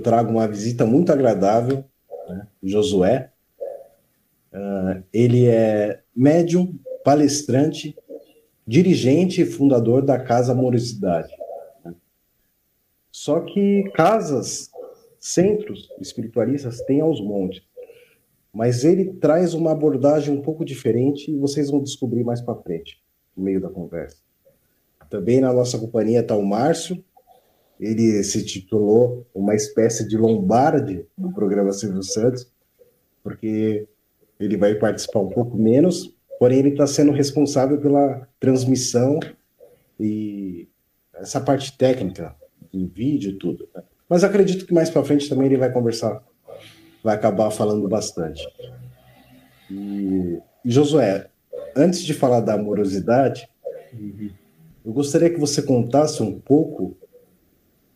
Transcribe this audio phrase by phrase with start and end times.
[0.00, 1.84] eu trago uma visita muito agradável,
[2.26, 2.46] né?
[2.62, 3.30] Josué.
[4.50, 7.94] Uh, ele é médium, palestrante,
[8.66, 11.32] dirigente e fundador da Casa Amorosidade.
[11.84, 11.94] Né?
[13.12, 14.70] Só que casas,
[15.20, 17.62] centros espiritualistas têm aos montes.
[18.52, 23.00] Mas ele traz uma abordagem um pouco diferente e vocês vão descobrir mais para frente,
[23.36, 24.16] no meio da conversa.
[25.08, 27.04] Também na nossa companhia está o Márcio,
[27.80, 32.46] ele se titulou uma espécie de Lombardi do programa Silvio Santos,
[33.24, 33.88] porque
[34.38, 39.18] ele vai participar um pouco menos, porém ele está sendo responsável pela transmissão
[39.98, 40.68] e
[41.14, 42.36] essa parte técnica
[42.72, 43.66] em vídeo e tudo.
[43.74, 43.82] Né?
[44.06, 46.22] Mas acredito que mais para frente também ele vai conversar,
[47.02, 48.46] vai acabar falando bastante.
[49.70, 51.30] E, e Josué,
[51.74, 53.48] antes de falar da amorosidade,
[53.94, 54.30] uhum.
[54.84, 56.96] eu gostaria que você contasse um pouco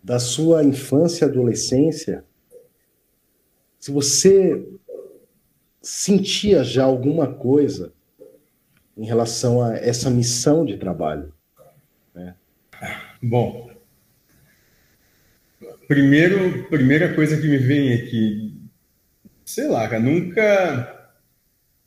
[0.05, 2.27] da sua infância e adolescência,
[3.81, 4.69] se você
[5.81, 7.91] sentia já alguma coisa
[8.99, 11.33] em relação a essa missão de trabalho.
[12.15, 12.35] Né?
[13.23, 13.71] Bom,
[15.89, 18.55] primeiro, primeira coisa que me vem aqui,
[19.43, 21.11] sei lá, nunca,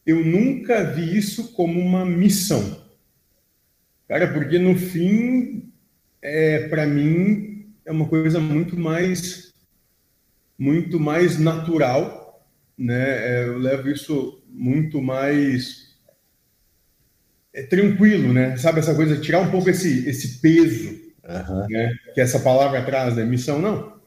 [0.03, 2.83] eu nunca vi isso como uma missão,
[4.07, 5.71] cara, porque no fim,
[6.19, 7.56] é, para mim,
[7.87, 9.53] é uma coisa muito mais
[10.59, 12.45] muito mais natural,
[12.77, 13.43] né?
[13.43, 15.87] É, eu levo isso muito mais
[17.53, 18.57] é tranquilo, né?
[18.57, 20.89] Sabe essa coisa, tirar um pouco esse esse peso,
[21.23, 21.67] uhum.
[21.69, 21.95] né?
[22.13, 23.23] Que essa palavra traz, né?
[23.23, 23.97] Missão não.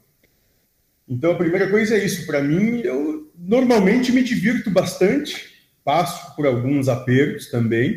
[1.08, 2.26] Então a primeira coisa é isso.
[2.26, 5.50] Para mim, eu normalmente me divirto bastante,
[5.82, 7.96] passo por alguns apertos também,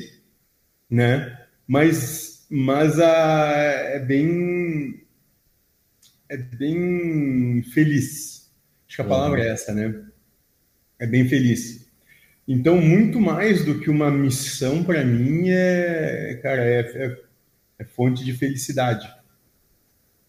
[0.90, 1.40] né?
[1.68, 5.03] Mas mas a, é bem
[6.34, 8.52] é bem feliz.
[8.88, 9.46] Acho que a palavra uhum.
[9.46, 10.04] é essa, né?
[10.98, 11.88] É bem feliz.
[12.48, 17.18] Então, muito mais do que uma missão para mim é, cara, é, é,
[17.80, 19.08] é, fonte de felicidade.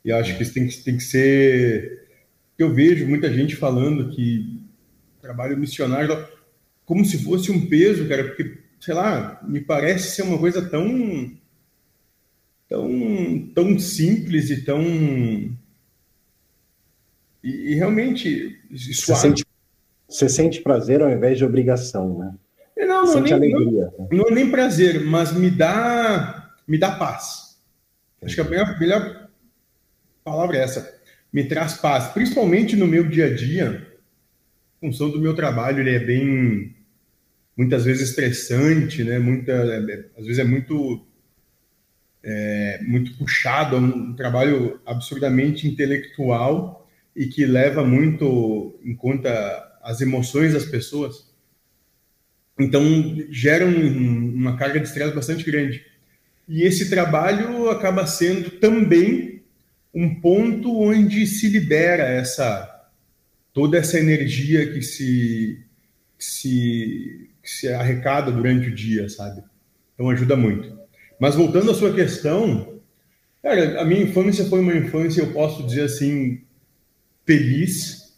[0.04, 2.06] E acho que isso tem que, tem que ser.
[2.58, 4.62] Eu vejo muita gente falando que
[5.22, 6.28] trabalho missionário
[6.84, 11.34] como se fosse um peso, cara, porque, sei lá, me parece ser uma coisa tão
[12.68, 14.84] tão, tão simples e tão
[17.44, 19.44] e, e realmente, isso você sente,
[20.08, 22.34] você sente prazer ao invés de obrigação, né?
[22.74, 26.92] É, não, não, nem, alegria, não, não, é nem prazer, mas me dá, me dá
[26.92, 27.58] paz.
[28.22, 29.28] Acho que a melhor, melhor
[30.24, 30.98] palavra é essa.
[31.30, 33.92] Me traz paz, principalmente no meu dia a dia.
[34.76, 36.74] A função do meu trabalho ele é bem,
[37.54, 39.18] muitas vezes estressante, né?
[39.18, 41.06] Muita, é, é às vezes é muito,
[42.22, 46.83] é, muito puxado, é um trabalho absurdamente intelectual
[47.14, 49.30] e que leva muito em conta
[49.82, 51.32] as emoções das pessoas.
[52.58, 52.82] Então,
[53.30, 55.84] gera um, uma carga de estresse bastante grande.
[56.48, 59.42] E esse trabalho acaba sendo também
[59.94, 62.70] um ponto onde se libera essa
[63.54, 65.64] toda essa energia que se,
[66.18, 69.44] que se, que se arrecada durante o dia, sabe?
[69.94, 70.76] Então ajuda muito.
[71.20, 72.80] Mas voltando à sua questão,
[73.40, 76.42] cara, a minha infância foi uma infância, eu posso dizer assim,
[77.26, 78.14] feliz,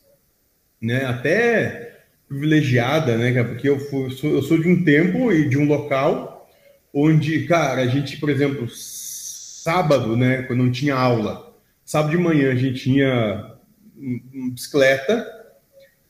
[0.80, 1.04] né?
[1.04, 1.86] Até
[2.28, 3.42] privilegiada, né?
[3.44, 6.48] Porque eu, fui, sou, eu sou de um tempo e de um local
[6.92, 10.42] onde, cara, a gente, por exemplo, sábado, né?
[10.42, 13.54] Quando não tinha aula, sábado de manhã a gente tinha
[13.96, 15.26] uma bicicleta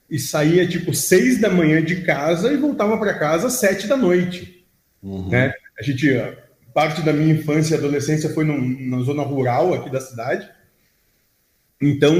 [0.08, 4.66] e saía tipo seis da manhã de casa e voltava para casa sete da noite,
[5.02, 5.28] uhum.
[5.28, 5.52] né?
[5.78, 6.08] A gente
[6.72, 10.48] parte da minha infância e adolescência foi num, na zona rural aqui da cidade
[11.80, 12.14] então,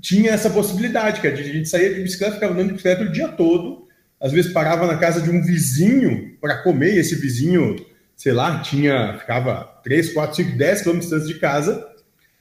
[0.00, 3.28] tinha essa possibilidade, que a gente saía de bicicleta, ficava andando de bicicleta o dia
[3.28, 3.86] todo,
[4.20, 7.76] às vezes parava na casa de um vizinho para comer, e esse vizinho,
[8.16, 11.86] sei lá, tinha, ficava 3, 4, 5, 10 quilômetros de casa,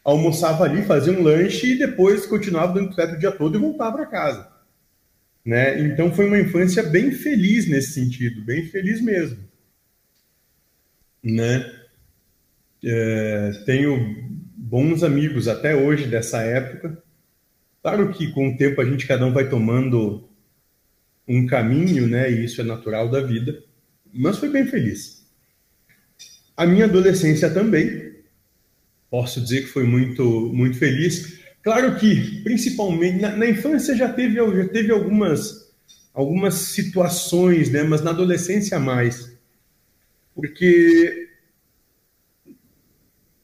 [0.03, 3.97] almoçava ali, fazia um lanche e depois continuava dando bicicleta o dia todo e voltava
[3.97, 4.55] para casa.
[5.43, 5.79] Né?
[5.81, 9.37] Então foi uma infância bem feliz nesse sentido, bem feliz mesmo.
[11.23, 11.71] Né?
[12.83, 16.97] É, tenho bons amigos até hoje dessa época.
[17.83, 20.27] Claro que com o tempo a gente cada um vai tomando
[21.27, 22.31] um caminho, né?
[22.31, 23.61] E isso é natural da vida.
[24.11, 25.23] Mas foi bem feliz.
[26.57, 28.15] A minha adolescência também.
[29.07, 31.41] Posso dizer que foi muito muito feliz.
[31.61, 35.71] Claro que principalmente na, na infância já teve já teve algumas
[36.11, 37.83] algumas situações, né?
[37.83, 39.31] Mas na adolescência mais.
[40.33, 41.24] Porque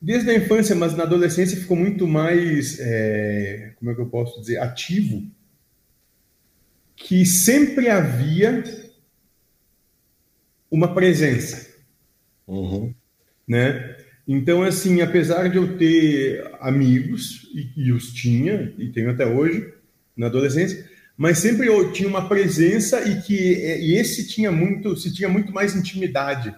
[0.01, 4.41] desde a infância, mas na adolescência ficou muito mais, é, como é que eu posso
[4.41, 5.23] dizer, ativo,
[6.95, 8.63] que sempre havia
[10.69, 11.69] uma presença,
[12.47, 12.93] uhum.
[13.47, 13.97] né?
[14.27, 19.73] Então, assim, apesar de eu ter amigos, e, e os tinha, e tenho até hoje,
[20.15, 25.13] na adolescência, mas sempre eu tinha uma presença e que e esse tinha muito, se
[25.13, 26.55] tinha muito mais intimidade.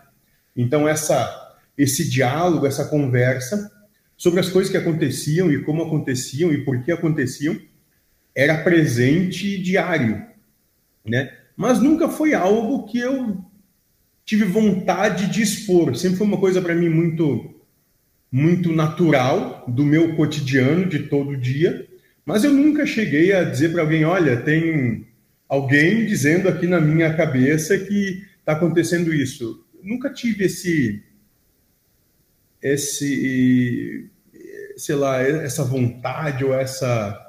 [0.56, 1.43] Então, essa
[1.78, 3.72] esse diálogo, essa conversa
[4.16, 7.60] sobre as coisas que aconteciam e como aconteciam e por que aconteciam,
[8.36, 10.24] era presente diário,
[11.06, 11.32] né?
[11.56, 13.44] Mas nunca foi algo que eu
[14.26, 15.96] tive vontade de expor.
[15.96, 17.54] Sempre foi uma coisa para mim muito
[18.32, 21.88] muito natural do meu cotidiano de todo dia,
[22.26, 25.06] mas eu nunca cheguei a dizer para alguém, olha, tem
[25.48, 29.64] alguém dizendo aqui na minha cabeça que está acontecendo isso.
[29.84, 31.04] Nunca tive esse
[32.64, 34.10] esse
[34.76, 37.20] sei lá, essa vontade ou essa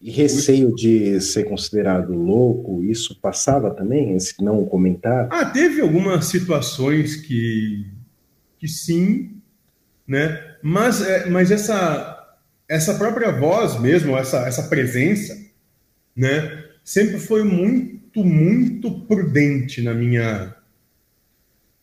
[0.00, 5.28] e receio de ser considerado louco, isso passava também, esse não comentar?
[5.30, 7.86] Ah, teve algumas situações que,
[8.58, 9.40] que sim,
[10.06, 10.56] né?
[10.62, 12.36] Mas, é, mas essa,
[12.68, 15.36] essa própria voz mesmo, essa, essa presença,
[16.14, 16.64] né?
[16.84, 20.54] Sempre foi muito, muito prudente na minha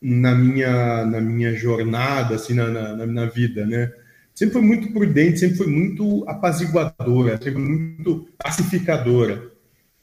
[0.03, 3.91] na minha na minha jornada assim na, na, na vida, né?
[4.33, 9.51] sempre foi muito prudente, sempre foi muito apaziguadora, sempre muito pacificadora.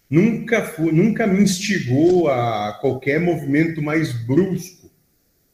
[0.09, 4.91] Nunca, foi, nunca me instigou a qualquer movimento mais brusco,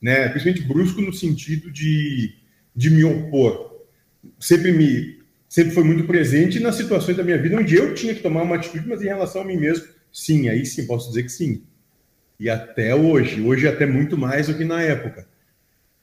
[0.00, 0.28] né?
[0.28, 2.34] principalmente brusco no sentido de,
[2.75, 3.84] de me opor.
[4.38, 5.16] Sempre me
[5.49, 8.56] sempre foi muito presente nas situações da minha vida onde eu tinha que tomar uma
[8.56, 11.62] atitude, mas em relação a mim mesmo, sim, aí sim, posso dizer que sim.
[12.38, 15.26] E até hoje, hoje até muito mais do que na época.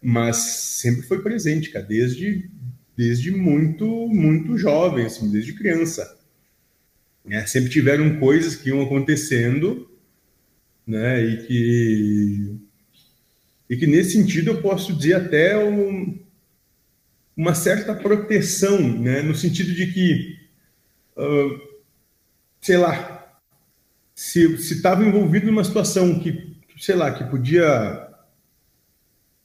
[0.01, 2.49] Mas sempre foi presente, cara, desde
[2.95, 6.17] desde muito, muito jovem, assim, desde criança.
[7.29, 9.89] É, sempre tiveram coisas que iam acontecendo,
[10.85, 12.55] né, e que,
[13.69, 16.19] e que nesse sentido eu posso dizer até um,
[17.35, 20.37] uma certa proteção, né, no sentido de que,
[21.17, 21.61] uh,
[22.59, 23.12] sei lá,
[24.15, 28.09] se estava envolvido numa situação que, sei lá, que podia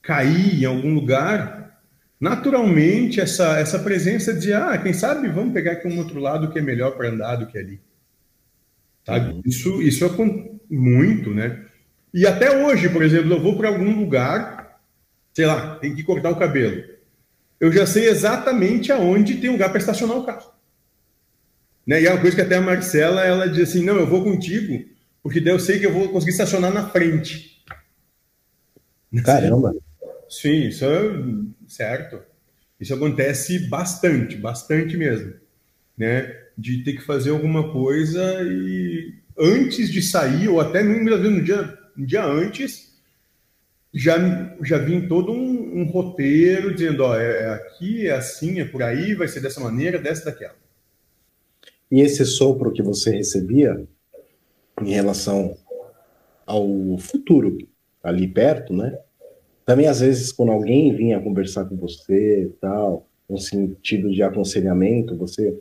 [0.03, 1.81] cair em algum lugar,
[2.21, 6.59] naturalmente essa, essa presença de, ah, quem sabe vamos pegar aqui um outro lado que
[6.59, 7.81] é melhor para andar do que ali.
[9.05, 9.33] Sabe?
[9.33, 9.43] Uhum.
[9.45, 10.09] Isso, isso é
[10.71, 11.65] muito, né?
[12.13, 14.81] E até hoje, por exemplo, eu vou para algum lugar,
[15.33, 16.83] sei lá, tem que cortar o cabelo.
[17.61, 20.53] Eu já sei exatamente aonde tem lugar para estacionar o carro.
[21.89, 22.03] Né?
[22.03, 24.85] E é uma coisa que até a Marcela, ela diz assim, não, eu vou contigo,
[25.23, 27.65] porque daí eu sei que eu vou conseguir estacionar na frente.
[29.25, 29.75] Caramba!
[30.29, 31.01] Sim, isso é
[31.67, 32.21] certo.
[32.79, 35.33] Isso acontece bastante, bastante mesmo,
[35.97, 36.37] né?
[36.59, 41.43] De ter que fazer alguma coisa e antes de sair, ou até muitas vezes no
[41.43, 42.93] dia, no dia antes,
[43.95, 48.67] já, já vim todo um, um roteiro dizendo, ó, é, é aqui, é assim, é
[48.67, 50.68] por aí, vai ser dessa maneira, dessa, daquela.
[51.91, 53.87] E esse sopro que você recebia
[54.83, 55.57] em relação
[56.47, 56.67] ao
[56.99, 57.59] futuro
[58.03, 58.99] ali perto, né?
[59.65, 65.61] Também, às vezes, quando alguém vinha conversar com você tal, no sentido de aconselhamento, você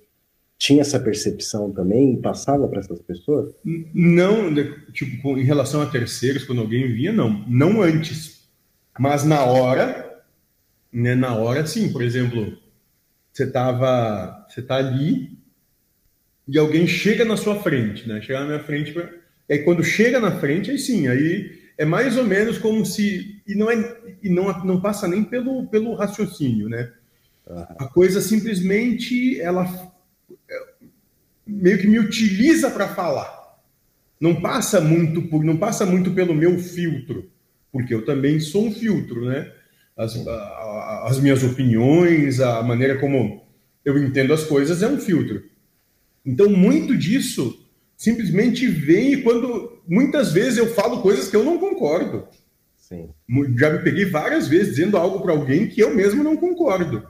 [0.57, 3.53] tinha essa percepção também e passava para essas pessoas?
[3.93, 4.53] Não,
[4.93, 7.45] tipo, em relação a terceiros, quando alguém vinha, não.
[7.47, 8.47] Não antes.
[8.97, 10.23] Mas na hora,
[10.91, 11.91] né, na hora, sim.
[11.91, 12.57] Por exemplo,
[13.31, 15.36] você tava, você tá ali
[16.47, 18.21] e alguém chega na sua frente, né?
[18.21, 19.09] Chega na minha frente, pra...
[19.49, 23.53] aí quando chega na frente, aí sim, aí é mais ou menos como se e
[23.53, 26.91] não é e não não passa nem pelo pelo raciocínio, né?
[27.45, 27.65] Uhum.
[27.79, 29.65] A coisa simplesmente ela
[30.49, 30.65] é,
[31.45, 33.35] meio que me utiliza para falar.
[34.19, 37.29] Não passa muito por não passa muito pelo meu filtro,
[37.71, 39.51] porque eu também sou um filtro, né?
[39.95, 43.45] As, a, as minhas opiniões, a maneira como
[43.83, 45.43] eu entendo as coisas é um filtro.
[46.27, 47.65] Então, muito disso
[47.95, 52.27] simplesmente vem e quando muitas vezes eu falo coisas que eu não concordo.
[52.75, 53.09] Sim.
[53.57, 57.07] Já me peguei várias vezes dizendo algo para alguém que eu mesmo não concordo.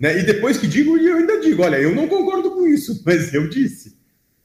[0.00, 0.18] Né?
[0.18, 3.48] E depois que digo, eu ainda digo: olha, eu não concordo com isso, mas eu
[3.48, 3.96] disse.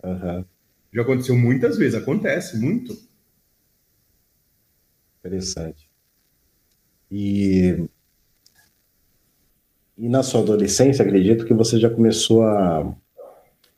[0.03, 0.45] Uhum.
[0.93, 2.95] Já aconteceu muitas vezes, acontece muito.
[5.19, 5.89] Interessante.
[7.09, 7.85] E,
[9.97, 12.95] e na sua adolescência, acredito que você já começou a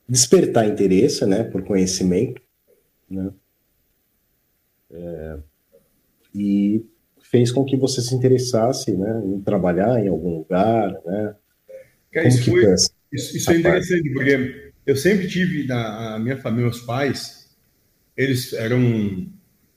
[0.08, 2.42] despertar interesse, né, por conhecimento,
[3.10, 3.32] né,
[4.92, 5.38] é,
[6.36, 6.86] e
[7.22, 11.36] fez com que você se interessasse né, em trabalhar em algum lugar, né?
[12.12, 12.74] Cara, isso, foi,
[13.12, 17.50] isso, isso é interessante, porque eu sempre tive na minha família, meus pais,
[18.16, 19.28] eles eram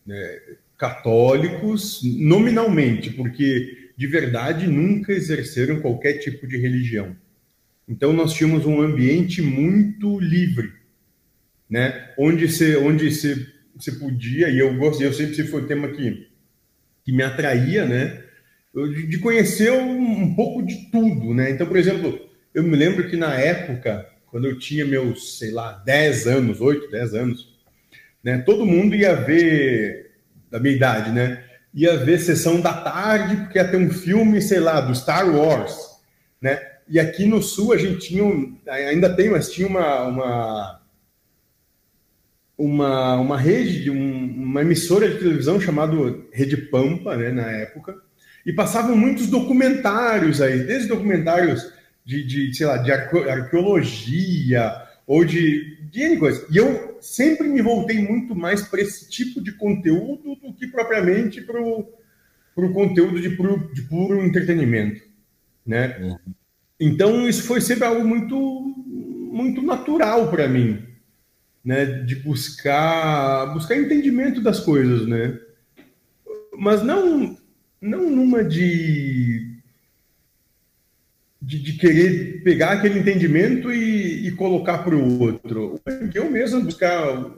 [0.05, 0.41] né,
[0.77, 7.17] católicos nominalmente, porque de verdade nunca exerceram qualquer tipo de religião.
[7.89, 10.73] Então nós tínhamos um ambiente muito livre,
[11.71, 12.13] né?
[12.19, 13.47] Onde se onde se,
[13.79, 16.27] se podia e eu gostei, eu sempre foi um tema que
[17.05, 18.25] que me atraía, né?
[19.09, 21.51] De conhecer um, um pouco de tudo, né?
[21.51, 22.21] Então, por exemplo,
[22.53, 26.91] eu me lembro que na época, quando eu tinha meus, sei lá, 10 anos, 8,
[26.91, 27.57] 10 anos,
[28.25, 28.39] né?
[28.39, 30.17] Todo mundo ia ver,
[30.51, 31.45] da minha idade, né?
[31.73, 35.77] Ia ver sessão da tarde, porque ia ter um filme, sei lá, do Star Wars,
[36.43, 36.61] né?
[36.89, 40.81] E aqui no Sul a gente tinha, um, ainda tem, mas tinha uma, uma,
[42.57, 45.95] uma, uma rede, um, uma emissora de televisão chamada
[46.33, 47.97] Rede Pampa, né, na época,
[48.45, 51.73] e passavam muitos documentários aí, desde documentários
[52.05, 56.45] de, de sei lá, de arqueologia, ou de, de coisas.
[56.51, 61.41] E eu sempre me voltei muito mais para esse tipo de conteúdo do que propriamente
[61.41, 65.03] para o conteúdo de puro, de puro entretenimento,
[65.65, 65.97] né?
[66.01, 66.35] Uhum.
[66.79, 68.37] Então isso foi sempre algo muito
[69.33, 70.83] muito natural para mim,
[71.65, 71.85] né?
[71.85, 75.39] De buscar buscar entendimento das coisas, né?
[76.59, 77.37] Mas não
[77.81, 79.57] não numa de
[81.41, 85.81] de, de, querer pegar aquele entendimento e, e colocar para o outro.
[86.13, 87.31] Eu mesmo buscar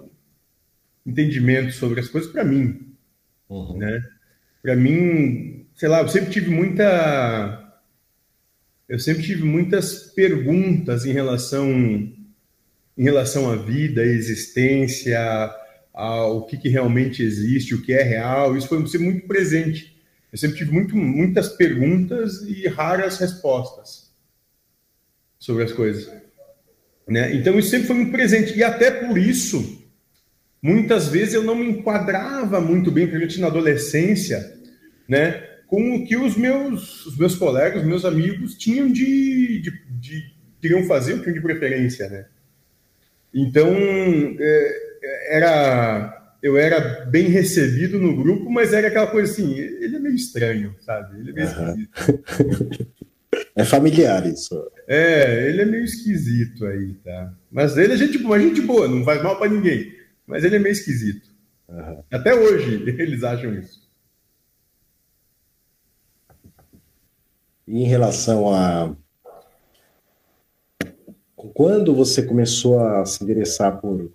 [1.05, 2.95] entendimento sobre as coisas para mim.
[3.49, 3.77] Uhum.
[3.77, 4.03] Né?
[4.63, 7.68] Para mim, sei lá, eu sempre tive muita.
[8.89, 11.69] Eu sempre tive muitas perguntas em relação
[12.97, 15.21] em relação à vida, à existência,
[15.93, 18.57] ao que, que realmente existe, o que é real.
[18.57, 19.99] Isso foi sempre muito presente
[20.31, 24.11] eu sempre tive muito, muitas perguntas e raras respostas
[25.39, 26.13] sobre as coisas.
[27.07, 27.35] Né?
[27.35, 28.57] Então, isso sempre foi muito presente.
[28.57, 29.83] E até por isso,
[30.61, 34.59] muitas vezes eu não me enquadrava muito bem, principalmente na adolescência,
[35.09, 35.47] né?
[35.69, 39.71] Com o que os meus, os meus colegas, meus amigos tinham de, de,
[40.01, 42.09] de queriam fazer, o que tinham de preferência.
[42.09, 42.27] Né?
[43.33, 43.71] Então,
[44.41, 49.99] é, era eu era bem recebido no grupo, mas era aquela coisa assim, ele é
[49.99, 51.21] meio estranho, sabe?
[51.21, 51.83] Ele é meio uhum.
[51.83, 52.89] esquisito.
[53.55, 54.55] É familiar isso.
[54.87, 57.35] É, ele é meio esquisito aí, tá?
[57.51, 59.93] Mas ele é gente boa, gente boa, não faz mal para ninguém.
[60.27, 61.29] Mas ele é meio esquisito.
[61.69, 62.03] Uhum.
[62.11, 63.88] Até hoje eles acham isso.
[67.69, 68.97] E em relação a
[71.37, 74.11] quando você começou a se interessar por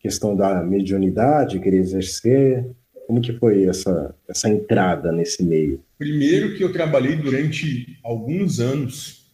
[0.00, 2.68] questão da mediunidade, querer exercer?
[3.06, 5.80] Como que foi essa, essa entrada nesse meio?
[5.96, 9.32] Primeiro que eu trabalhei durante alguns anos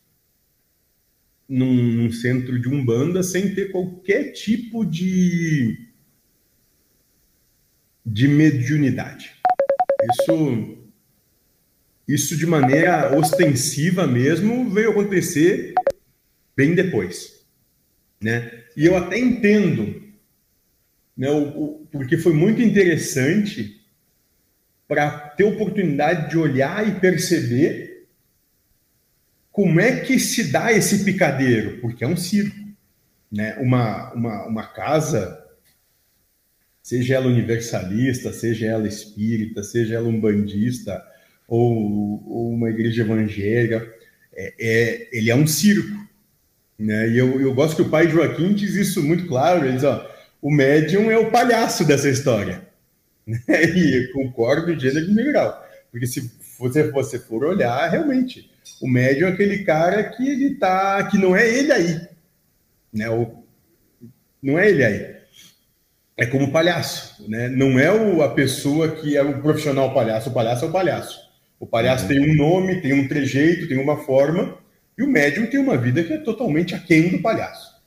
[1.49, 5.89] num, num centro de umbanda sem ter qualquer tipo de
[8.05, 9.33] de mediunidade.
[10.21, 10.82] Isso
[12.12, 15.73] isso de maneira ostensiva mesmo veio acontecer
[16.57, 17.45] bem depois,
[18.21, 18.64] né?
[18.76, 20.02] E eu até entendo
[21.16, 23.81] né, o, o, porque foi muito interessante
[24.87, 28.09] para ter oportunidade de olhar e perceber
[29.50, 32.61] como é que se dá esse picadeiro, porque é um circo.
[33.31, 33.54] Né?
[33.59, 35.42] Uma, uma, uma casa,
[36.83, 41.02] seja ela universalista, seja ela espírita, seja ela umbandista,
[41.52, 43.87] ou, ou uma igreja evangélica,
[44.35, 45.94] é, é, ele é um circo.
[46.78, 47.11] Né?
[47.11, 50.11] E eu, eu gosto que o pai Joaquim diz isso muito claro, ele diz, ó,
[50.40, 52.66] o médium é o palhaço dessa história.
[53.49, 55.62] E concordo de gênero grau.
[55.90, 61.06] Porque se você, você for olhar, realmente, o médium é aquele cara que ele tá.
[61.09, 62.00] que não é ele aí.
[62.92, 63.11] Né?
[63.11, 63.44] O,
[64.42, 65.16] não é ele aí.
[66.16, 67.49] É como palhaço, né?
[67.49, 71.32] Não é o, a pessoa que é o profissional palhaço, o palhaço é o palhaço.
[71.62, 72.09] O palhaço uhum.
[72.09, 74.59] tem um nome, tem um trejeito, tem uma forma,
[74.99, 77.81] e o médium tem uma vida que é totalmente aquém do palhaço.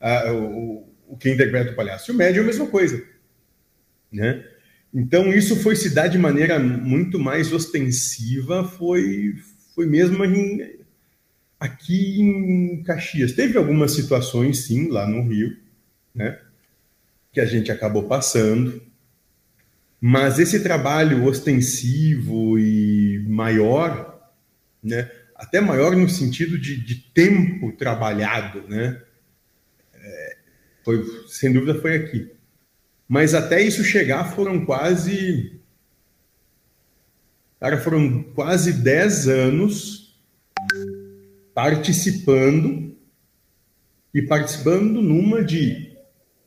[0.00, 2.10] Ah, o, o que interpreta o palhaço.
[2.10, 3.04] E o médio é a mesma coisa.
[4.10, 4.42] Né?
[4.94, 9.34] Então, isso foi se dar de maneira muito mais ostensiva, foi,
[9.74, 10.78] foi mesmo em,
[11.60, 13.32] aqui em Caxias.
[13.32, 15.54] Teve algumas situações, sim, lá no Rio,
[16.14, 16.38] né?
[17.30, 18.82] que a gente acabou passando,
[20.04, 24.20] mas esse trabalho ostensivo e maior,
[24.82, 25.08] né?
[25.36, 29.00] até maior no sentido de, de tempo trabalhado, né?
[30.84, 32.28] Foi, sem dúvida foi aqui.
[33.08, 35.60] Mas até isso chegar foram quase
[37.60, 40.20] Cara, foram quase 10 anos
[41.54, 42.96] participando
[44.12, 45.96] e participando numa de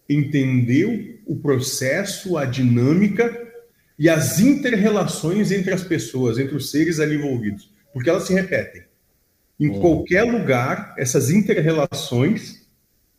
[0.10, 3.45] entender o processo, a dinâmica
[3.98, 8.84] e as interrelações entre as pessoas, entre os seres ali envolvidos, porque elas se repetem.
[9.60, 9.80] Em hum.
[9.80, 12.66] qualquer lugar, essas interrelações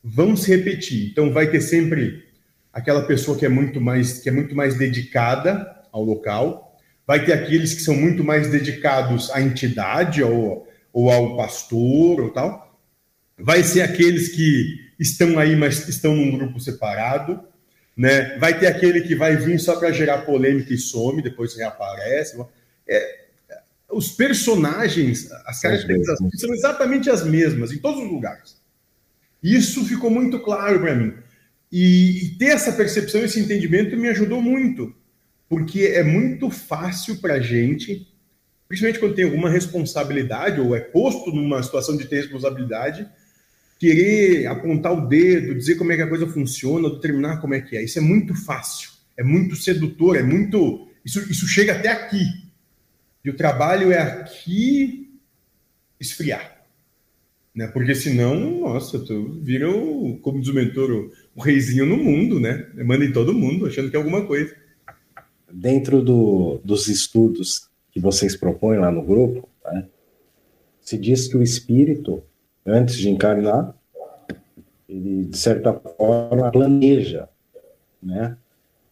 [0.04, 1.10] vão se repetir.
[1.10, 2.24] Então vai ter sempre
[2.72, 7.32] aquela pessoa que é muito mais que é muito mais dedicada ao local, vai ter
[7.32, 12.78] aqueles que são muito mais dedicados à entidade ou, ou ao pastor ou tal.
[13.38, 17.40] Vai ser aqueles que estão aí, mas estão num grupo separado,
[17.96, 18.36] né?
[18.38, 22.36] Vai ter aquele que vai vir só para gerar polêmica e some, depois reaparece.
[22.86, 23.26] É,
[23.90, 28.56] os personagens, as caracterizações são exatamente as mesmas em todos os lugares.
[29.42, 31.14] Isso ficou muito claro para mim.
[31.70, 34.94] E, e, ter essa percepção, esse entendimento me ajudou muito,
[35.48, 38.06] porque é muito fácil para a gente,
[38.68, 43.08] principalmente quando tem alguma responsabilidade ou é posto numa situação de ter responsabilidade,
[43.78, 47.76] querer apontar o dedo, dizer como é que a coisa funciona, determinar como é que
[47.76, 47.84] é.
[47.84, 50.88] Isso é muito fácil, é muito sedutor, é muito.
[51.04, 52.24] Isso, isso chega até aqui.
[53.24, 55.10] E o trabalho é aqui
[55.98, 56.56] esfriar.
[57.54, 57.66] Né?
[57.66, 62.38] Porque senão, nossa, tu vira, o, como diz o mentor, o, o reizinho no mundo,
[62.38, 62.68] né?
[62.84, 64.54] Manda em todo mundo, achando que é alguma coisa.
[65.50, 69.88] Dentro do, dos estudos que vocês propõem lá no grupo, né,
[70.82, 72.22] se diz que o espírito,
[72.66, 73.74] antes de encarnar,
[74.88, 77.28] ele, de certa forma, planeja,
[78.02, 78.36] né?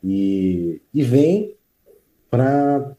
[0.03, 1.57] E, e vem
[2.31, 2.97] para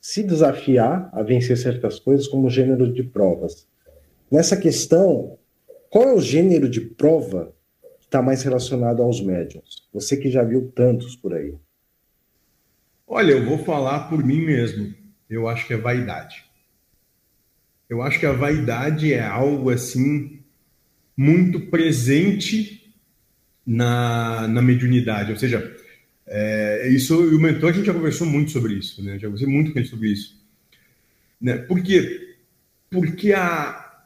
[0.00, 3.66] se desafiar a vencer certas coisas como gênero de provas.
[4.30, 5.38] Nessa questão,
[5.88, 7.52] qual é o gênero de prova
[7.98, 9.88] que está mais relacionado aos médiums?
[9.92, 11.54] Você que já viu tantos por aí.
[13.06, 14.94] Olha, eu vou falar por mim mesmo.
[15.28, 16.49] Eu acho que é vaidade.
[17.90, 20.38] Eu acho que a vaidade é algo assim
[21.16, 22.94] muito presente
[23.66, 25.32] na, na mediunidade.
[25.32, 25.76] Ou seja,
[26.24, 29.18] é, isso o mentor a gente já conversou muito sobre isso, né?
[29.18, 30.40] Já conversei muito com ele sobre isso.
[31.40, 31.58] Né?
[31.58, 32.36] Por quê?
[32.88, 34.04] Porque a,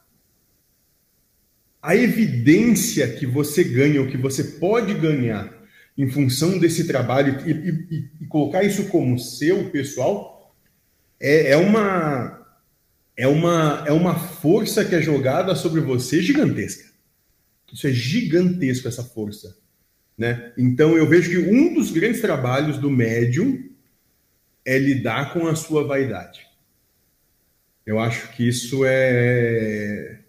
[1.83, 5.53] a evidência que você ganha, o que você pode ganhar
[5.97, 7.51] em função desse trabalho e,
[7.95, 10.55] e, e colocar isso como seu pessoal
[11.21, 12.44] é, é, uma
[13.17, 16.93] é uma é uma força que é jogada sobre você gigantesca.
[17.73, 19.57] Isso é gigantesco essa força,
[20.17, 20.53] né?
[20.57, 23.71] Então eu vejo que um dos grandes trabalhos do médium
[24.65, 26.47] é lidar com a sua vaidade.
[27.85, 30.21] Eu acho que isso é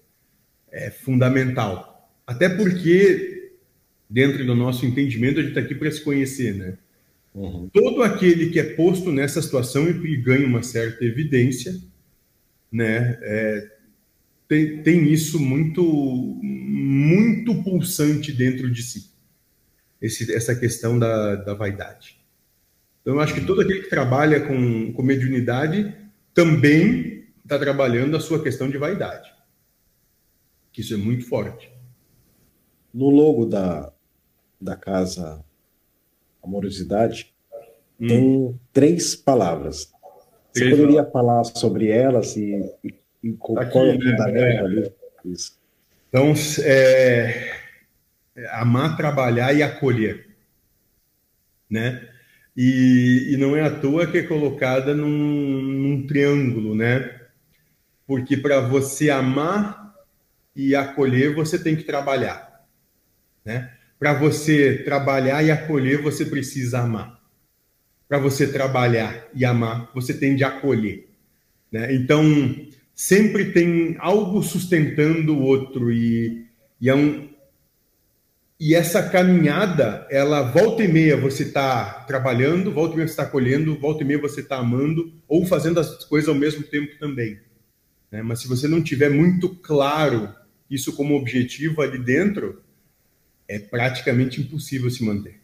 [0.76, 2.12] é fundamental.
[2.28, 3.52] Até porque,
[4.10, 6.78] dentro do nosso entendimento, a gente está aqui para se conhecer, né?
[7.34, 7.70] Uhum.
[7.74, 11.76] Todo aquele que é posto nessa situação e, e ganha uma certa evidência,
[12.76, 13.72] né, é,
[14.48, 15.84] tem, tem isso muito,
[16.44, 19.12] muito pulsante dentro de si.
[20.02, 22.20] Esse, essa questão da, da vaidade.
[23.02, 25.96] Então, eu acho que todo aquele que trabalha com, com mediunidade
[26.34, 29.36] também está trabalhando a sua questão de vaidade
[30.76, 31.72] que isso é muito forte.
[32.94, 33.94] No logo da,
[34.60, 35.42] da casa
[36.44, 37.34] Amorosidade,
[37.98, 38.08] hum.
[38.08, 39.90] tem três palavras.
[40.56, 42.72] Você poderia falar sobre elas e,
[43.22, 44.12] e, qual Aqui, é o né?
[44.12, 44.92] fundamento é, ali?
[45.26, 45.60] Isso.
[46.10, 47.52] Então, é,
[48.52, 50.30] amar, trabalhar e acolher.
[51.70, 52.08] Né?
[52.56, 57.22] E, e, não é à toa que é colocada num, num triângulo, né?
[58.08, 59.86] Porque para você amar,
[60.56, 62.66] e acolher, você tem que trabalhar.
[63.44, 63.72] Né?
[64.00, 67.20] Para você trabalhar e acolher, você precisa amar.
[68.08, 71.08] Para você trabalhar e amar, você tem de acolher.
[71.72, 71.94] Né?
[71.96, 72.24] Então,
[72.94, 76.46] sempre tem algo sustentando o outro e,
[76.80, 77.28] e, é um,
[78.60, 83.24] e essa caminhada, ela volta e meia você está trabalhando, volta e meia você está
[83.24, 87.40] acolhendo, volta e meia você está amando ou fazendo as coisas ao mesmo tempo também.
[88.10, 88.22] Né?
[88.22, 90.34] Mas se você não tiver muito claro
[90.70, 92.62] isso como objetivo ali dentro,
[93.48, 95.42] é praticamente impossível se manter.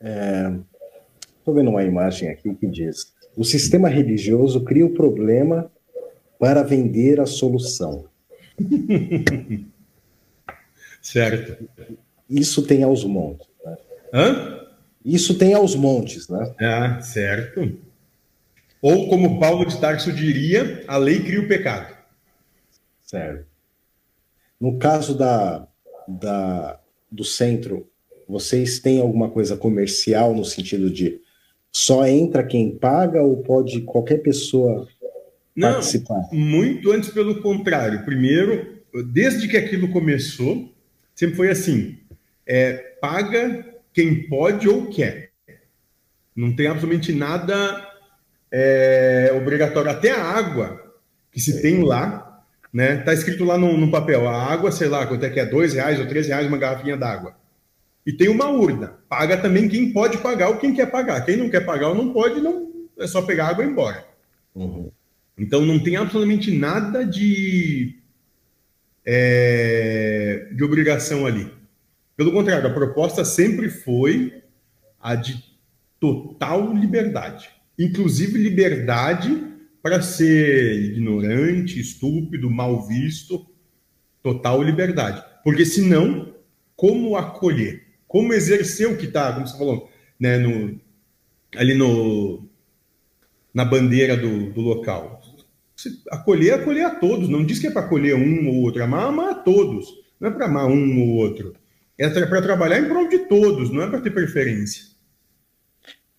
[0.00, 5.70] Estou é, vendo uma imagem aqui que diz: o sistema religioso cria o problema
[6.38, 8.06] para vender a solução.
[11.02, 11.68] certo.
[12.28, 13.46] Isso tem aos montes.
[13.64, 13.76] Né?
[14.14, 14.60] Hã?
[15.04, 16.54] Isso tem aos montes, né?
[16.60, 17.78] Ah, certo.
[18.80, 21.94] Ou como Paulo de Tarso diria, a lei cria o pecado.
[23.02, 23.46] Certo.
[24.58, 25.66] No caso da,
[26.06, 27.90] da, do centro,
[28.30, 31.20] vocês têm alguma coisa comercial no sentido de
[31.72, 34.88] só entra quem paga ou pode qualquer pessoa
[35.54, 36.28] Não, participar?
[36.32, 38.04] Muito antes pelo contrário.
[38.04, 38.80] Primeiro,
[39.12, 40.72] desde que aquilo começou,
[41.14, 41.98] sempre foi assim:
[42.46, 45.30] é, paga quem pode ou quer.
[46.34, 47.88] Não tem absolutamente nada
[48.50, 49.90] é, obrigatório.
[49.90, 50.94] Até a água
[51.32, 52.98] que se tem lá, né?
[52.98, 55.74] Tá escrito lá no, no, papel, a água, sei lá, quanto é que é, dois
[55.74, 57.39] reais ou três reais uma garrafinha d'água.
[58.06, 58.98] E tem uma urna.
[59.08, 61.24] Paga também quem pode pagar ou quem quer pagar.
[61.24, 64.06] Quem não quer pagar ou não pode, não é só pegar água e ir embora.
[64.54, 64.90] Uhum.
[65.38, 67.98] Então não tem absolutamente nada de
[69.04, 71.50] é, de obrigação ali.
[72.16, 74.42] Pelo contrário, a proposta sempre foi
[75.00, 75.42] a de
[75.98, 79.46] total liberdade, inclusive liberdade
[79.82, 83.46] para ser ignorante, estúpido, mal visto,
[84.22, 85.24] total liberdade.
[85.42, 86.34] Porque senão,
[86.76, 87.89] como acolher?
[88.10, 90.80] Como exercer o que está, como você falou, né, no,
[91.54, 92.44] ali no,
[93.54, 95.22] na bandeira do, do local?
[96.10, 97.28] acolher, acolher a todos.
[97.28, 99.86] Não diz que é para acolher um ou outro, amar, amar a todos.
[100.18, 101.54] Não é para amar um ou outro.
[101.96, 104.86] É para trabalhar em prol de todos, não é para ter preferência.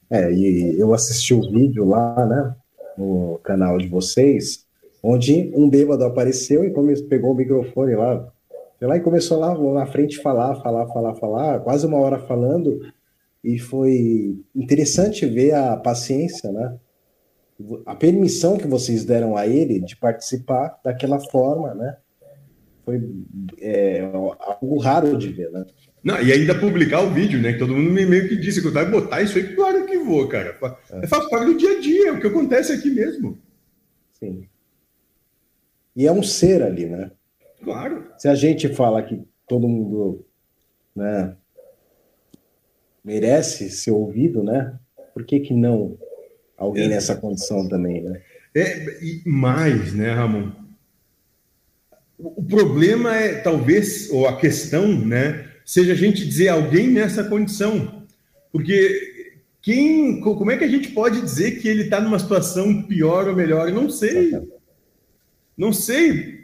[0.09, 2.55] É, e eu assisti o vídeo lá, né,
[2.97, 4.65] no canal de vocês,
[5.03, 6.71] onde um bêbado apareceu e
[7.09, 8.31] pegou o microfone lá,
[8.81, 12.81] sei lá, e começou lá na frente falar, falar, falar, falar, quase uma hora falando,
[13.43, 16.79] e foi interessante ver a paciência, né,
[17.85, 21.95] a permissão que vocês deram a ele de participar daquela forma, né?
[22.83, 22.99] Foi
[23.59, 24.01] é,
[24.39, 25.63] algo raro de ver, né?
[26.03, 27.53] Não, e ainda publicar o vídeo, né?
[27.53, 30.27] Que todo mundo meio que disse que eu vai botar isso aí, claro que vou,
[30.27, 30.57] cara.
[30.89, 31.05] É.
[31.05, 33.37] Faz parte do dia a dia, é o que acontece aqui mesmo.
[34.11, 34.47] Sim.
[35.95, 37.11] E é um ser ali, né?
[37.63, 38.07] Claro.
[38.17, 40.25] Se a gente fala que todo mundo,
[40.95, 41.35] né,
[43.03, 44.77] merece ser ouvido, né?
[45.13, 45.97] Por que que não
[46.57, 46.89] alguém é.
[46.89, 48.21] nessa condição também, né?
[48.53, 50.51] É, e mais, né, Ramon?
[52.17, 58.05] O problema é, talvez, ou a questão, né, seja a gente dizer alguém nessa condição.
[58.51, 63.27] Porque quem, como é que a gente pode dizer que ele está numa situação pior
[63.27, 63.69] ou melhor?
[63.69, 64.31] Eu não sei.
[65.57, 66.40] Não sei.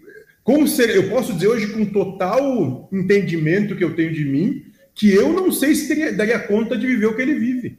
[0.48, 4.64] Como ser, eu posso dizer hoje com total entendimento que eu tenho de mim,
[4.96, 7.78] que eu não sei se teria, daria conta de viver o que ele vive.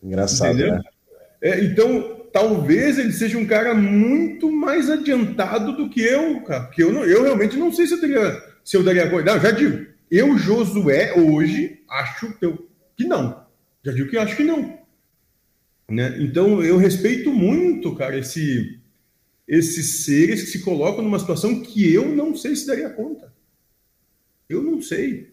[0.00, 0.74] Engraçado, Entendeu?
[0.74, 0.82] né?
[1.40, 6.66] É, então, talvez ele seja um cara muito mais adiantado do que eu, cara.
[6.66, 9.32] Porque eu, não, eu realmente não sei se eu, teria, se eu daria coisa.
[9.32, 13.44] Não, já digo, eu, Josué, hoje, acho que, eu, que não.
[13.84, 14.78] Já digo que acho que não.
[15.90, 16.18] Né?
[16.20, 18.80] Então, eu respeito muito, cara, esse,
[19.46, 23.32] esses seres que se colocam numa situação que eu não sei se daria conta.
[24.48, 25.32] Eu não sei.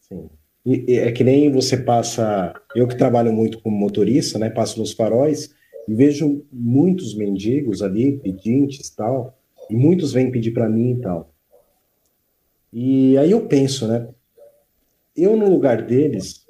[0.00, 0.28] Sim.
[0.64, 2.54] E, é que nem você passa.
[2.74, 4.50] Eu que trabalho muito como motorista, né?
[4.50, 5.54] Passo nos faróis
[5.86, 9.38] e vejo muitos mendigos ali, pedintes tal,
[9.70, 11.32] e muitos vêm pedir para mim e tal.
[12.72, 14.08] E aí eu penso, né?
[15.16, 16.44] Eu no lugar deles,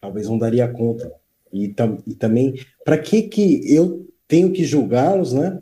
[0.00, 1.12] talvez não daria conta.
[1.52, 5.60] E, tam, e também, para que que eu tenho que julgá-los, né?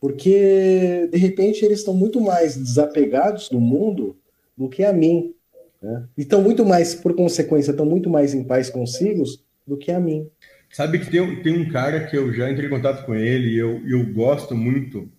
[0.00, 4.16] Porque de repente eles estão muito mais desapegados do mundo
[4.56, 5.34] do que a mim.
[5.82, 6.04] Né?
[6.16, 9.22] E estão muito mais, por consequência, estão muito mais em paz consigo
[9.66, 10.26] do que a mim.
[10.70, 13.58] Sabe que tem, tem um cara que eu já entrei em contato com ele e
[13.58, 15.10] eu, eu gosto muito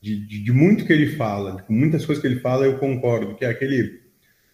[0.00, 3.34] de, de, de, muito que ele fala, com muitas coisas que ele fala eu concordo,
[3.34, 4.00] que é aquele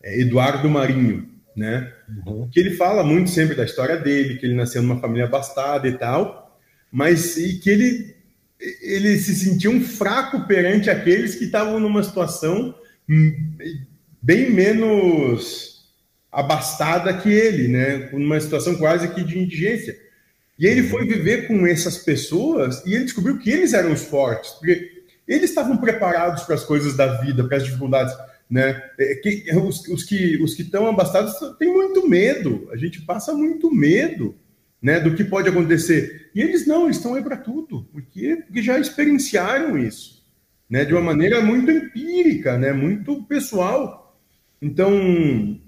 [0.02, 1.92] é, Eduardo Marinho, né?
[2.26, 2.48] Uhum.
[2.50, 5.98] Que ele fala muito sempre da história dele, que ele nasceu numa família abastada e
[5.98, 6.41] tal,
[6.92, 8.14] mas e que ele
[8.80, 12.72] ele se sentia um fraco perante aqueles que estavam numa situação
[13.08, 13.56] hum,
[14.20, 15.72] bem menos
[16.30, 18.08] abastada que ele, né?
[18.12, 19.98] Numa situação quase que de indigência.
[20.58, 24.52] E ele foi viver com essas pessoas e ele descobriu que eles eram os fortes,
[24.52, 28.14] porque eles estavam preparados para as coisas da vida, para as dificuldades,
[28.48, 28.80] né?
[28.98, 32.68] É, os, os que os que estão abastados têm muito medo.
[32.70, 34.36] A gente passa muito medo,
[34.82, 34.98] né?
[34.98, 36.30] Do que pode acontecer.
[36.34, 40.26] E eles não, eles estão aí para tudo, porque, porque já experienciaram isso,
[40.68, 40.84] né?
[40.84, 42.72] De uma maneira muito empírica, né?
[42.72, 44.20] Muito pessoal.
[44.60, 45.60] Então,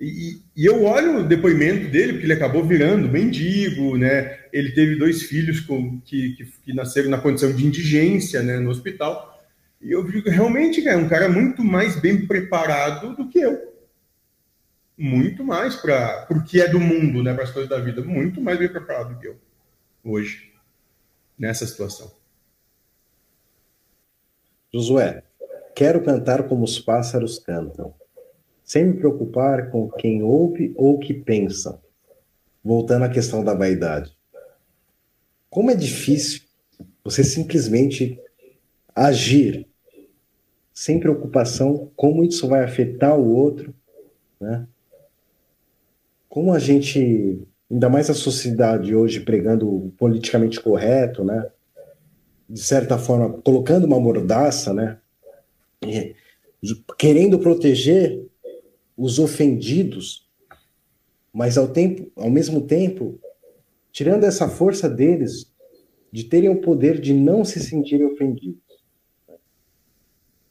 [0.00, 4.38] e, e, eu olho o depoimento dele, porque ele acabou virando mendigo, né?
[4.52, 8.70] Ele teve dois filhos com, que, que, que, nasceram na condição de indigência, né, no
[8.70, 9.40] hospital.
[9.80, 13.71] E eu digo, realmente, é um cara muito mais bem preparado do que eu.
[15.02, 18.04] Muito mais para o que é do mundo, né, para as coisas da vida.
[18.04, 19.36] Muito mais bem preparado do que eu,
[20.04, 20.52] hoje,
[21.36, 22.12] nessa situação.
[24.72, 25.24] Josué,
[25.74, 27.92] quero cantar como os pássaros cantam
[28.62, 31.82] sem me preocupar com quem ouve ou que pensa.
[32.62, 34.16] Voltando à questão da vaidade.
[35.50, 36.42] Como é difícil
[37.02, 38.20] você simplesmente
[38.94, 39.66] agir
[40.72, 43.74] sem preocupação como isso vai afetar o outro,
[44.40, 44.64] né?
[46.32, 51.46] Como a gente, ainda mais a sociedade hoje pregando o politicamente correto, né?
[52.48, 54.96] De certa forma, colocando uma mordaça, né?
[55.86, 56.16] E,
[56.98, 58.18] querendo proteger
[58.96, 60.26] os ofendidos,
[61.30, 63.20] mas ao tempo, ao mesmo tempo,
[63.92, 65.52] tirando essa força deles
[66.10, 68.58] de terem o poder de não se sentirem ofendidos.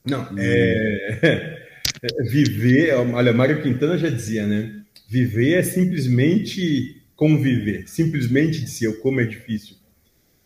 [0.06, 1.58] Não, é,
[2.04, 4.81] é, viver, olha, Mário Quintana já dizia, né?
[5.12, 9.76] Viver é simplesmente conviver, simplesmente dizer como é difícil.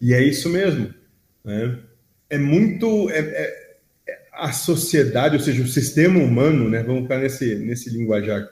[0.01, 0.91] E é isso mesmo.
[1.43, 1.77] Né?
[2.27, 3.07] É muito.
[3.11, 3.65] É, é,
[4.33, 6.81] a sociedade, ou seja, o sistema humano, né?
[6.81, 8.49] Vamos ficar nesse, nesse linguajar.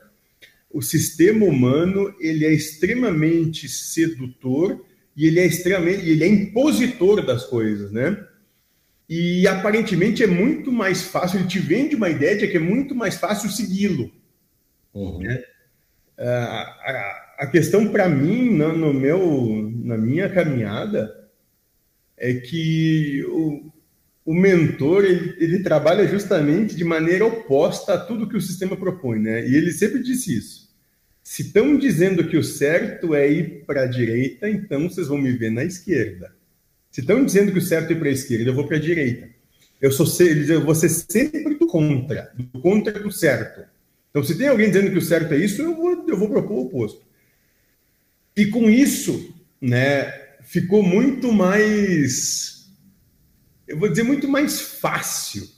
[0.70, 4.86] O sistema humano ele é extremamente sedutor
[5.18, 8.24] e ele é extremamente, ele é impositor das coisas, né?
[9.10, 12.94] E aparentemente é muito mais fácil, ele te vende uma ideia de que é muito
[12.94, 14.12] mais fácil segui-lo.
[14.94, 15.20] Uhum.
[15.20, 15.44] Né?
[16.26, 21.28] A, a, questão para mim, no, no, meu, na minha caminhada,
[22.18, 23.72] é que o,
[24.26, 29.20] o mentor ele, ele, trabalha justamente de maneira oposta a tudo que o sistema propõe,
[29.20, 29.48] né?
[29.48, 30.64] E ele sempre disse isso.
[31.22, 35.32] Se estão dizendo que o certo é ir para a direita, então vocês vão me
[35.32, 36.34] ver na esquerda.
[36.92, 38.80] Se estão dizendo que o certo é ir para a esquerda, eu vou para a
[38.80, 39.30] direita.
[39.82, 43.73] Eu sou eu vou ser sempre do contra, do contra do certo.
[44.14, 46.54] Então, se tem alguém dizendo que o certo é isso, eu vou, eu vou propor
[46.54, 47.02] o oposto.
[48.38, 50.12] E com isso, né,
[50.44, 52.72] ficou muito mais,
[53.68, 55.50] eu vou dizer, muito mais fácil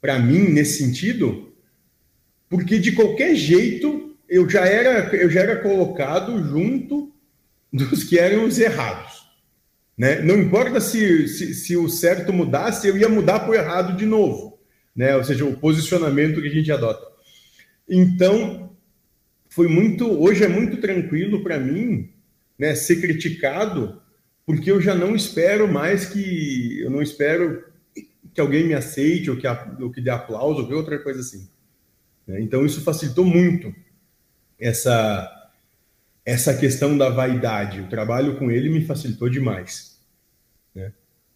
[0.00, 1.52] para mim nesse sentido,
[2.48, 7.14] porque de qualquer jeito eu já era, eu já era colocado junto
[7.70, 9.28] dos que eram os errados.
[9.96, 10.22] Né?
[10.22, 14.06] Não importa se, se, se o certo mudasse, eu ia mudar para o errado de
[14.06, 14.58] novo.
[14.96, 15.14] Né?
[15.16, 17.13] Ou seja, o posicionamento que a gente adota.
[17.88, 18.76] Então,
[19.48, 20.06] foi muito.
[20.06, 22.10] Hoje é muito tranquilo para mim
[22.58, 24.00] né, ser criticado,
[24.46, 26.80] porque eu já não espero mais que.
[26.80, 27.64] Eu não espero
[28.32, 29.46] que alguém me aceite, ou que,
[29.80, 31.48] ou que dê aplauso, ou que outra coisa assim.
[32.26, 32.40] Né?
[32.40, 33.72] Então, isso facilitou muito
[34.58, 35.30] essa
[36.24, 37.82] essa questão da vaidade.
[37.82, 40.00] O trabalho com ele me facilitou demais,
[40.74, 40.92] né?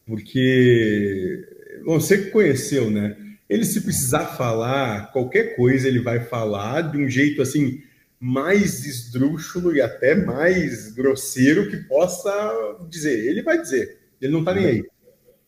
[0.07, 1.47] Porque
[1.85, 3.17] você que conheceu, né?
[3.49, 7.81] Ele se precisar falar qualquer coisa, ele vai falar de um jeito assim
[8.21, 12.31] mais esdrúxulo e até mais grosseiro que possa
[12.89, 13.27] dizer.
[13.27, 13.99] Ele vai dizer.
[14.21, 14.85] Ele não tá nem aí.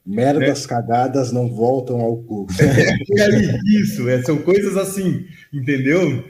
[0.06, 0.68] Merdas né?
[0.68, 2.46] cagadas não voltam ao cu.
[3.18, 6.24] É, isso, é, são coisas assim, entendeu?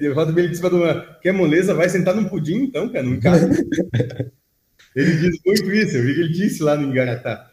[0.00, 1.18] Eu rodo bem de cima de uma.
[1.22, 1.74] Quer moleza?
[1.74, 3.48] Vai sentar num pudim, então, cara, não casa.
[4.96, 7.48] ele diz muito isso, eu vi que ele disse lá no Engaratá,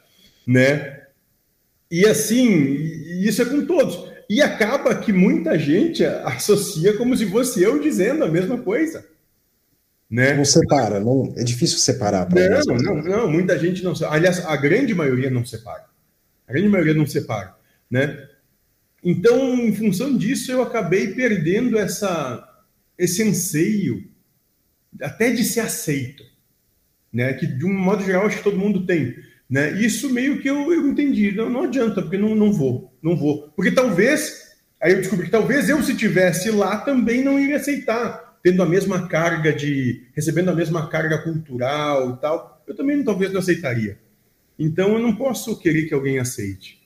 [0.47, 1.00] né?
[1.91, 2.73] E assim,
[3.21, 4.09] isso é com todos.
[4.29, 9.05] E acaba que muita gente associa como se fosse eu dizendo a mesma coisa.
[10.09, 10.33] Né?
[10.33, 12.29] Não separa, não, é difícil separar.
[12.29, 15.85] Não, não, não, muita gente não Aliás, a grande maioria não separa.
[16.47, 17.55] A grande maioria não separa.
[17.89, 18.25] Né?
[19.03, 22.47] Então, em função disso, eu acabei perdendo essa,
[22.97, 24.09] esse anseio
[25.01, 26.23] até de ser aceito.
[27.11, 27.33] Né?
[27.33, 29.15] Que, de um modo geral, acho que todo mundo tem.
[29.51, 29.73] Né?
[29.81, 31.33] Isso meio que eu, eu entendi.
[31.33, 32.97] Não, não adianta, porque não, não vou.
[33.03, 33.49] Não vou.
[33.49, 38.31] Porque talvez, aí eu descobri que talvez eu, se tivesse lá, também não iria aceitar
[38.41, 40.07] tendo a mesma carga de.
[40.13, 43.99] recebendo a mesma carga cultural e tal, eu também talvez não aceitaria.
[44.57, 46.81] Então eu não posso querer que alguém aceite.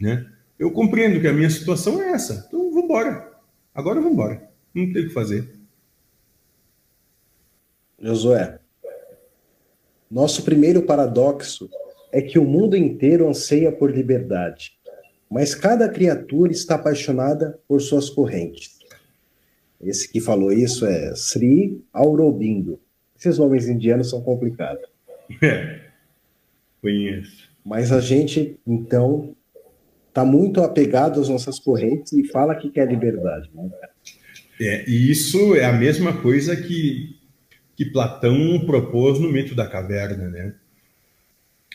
[0.00, 0.26] Né?
[0.58, 2.44] Eu compreendo que a minha situação é essa.
[2.48, 3.32] Então vamos embora.
[3.72, 4.50] Agora vamos embora.
[4.74, 5.48] Não tem o que fazer.
[8.00, 8.58] Josué,
[10.10, 11.68] nosso primeiro paradoxo
[12.12, 14.72] é que o mundo inteiro anseia por liberdade,
[15.30, 18.78] mas cada criatura está apaixonada por suas correntes.
[19.80, 22.80] Esse que falou isso é Sri Aurobindo.
[23.18, 24.84] Esses nomes indianos são complicados.
[25.42, 25.80] É,
[26.80, 27.48] conheço.
[27.64, 29.36] Mas a gente, então,
[30.08, 33.50] está muito apegado às nossas correntes e fala que quer liberdade.
[33.54, 33.70] Né?
[34.60, 37.17] É, e isso é a mesma coisa que,
[37.78, 40.52] que Platão propôs no mito da caverna, né?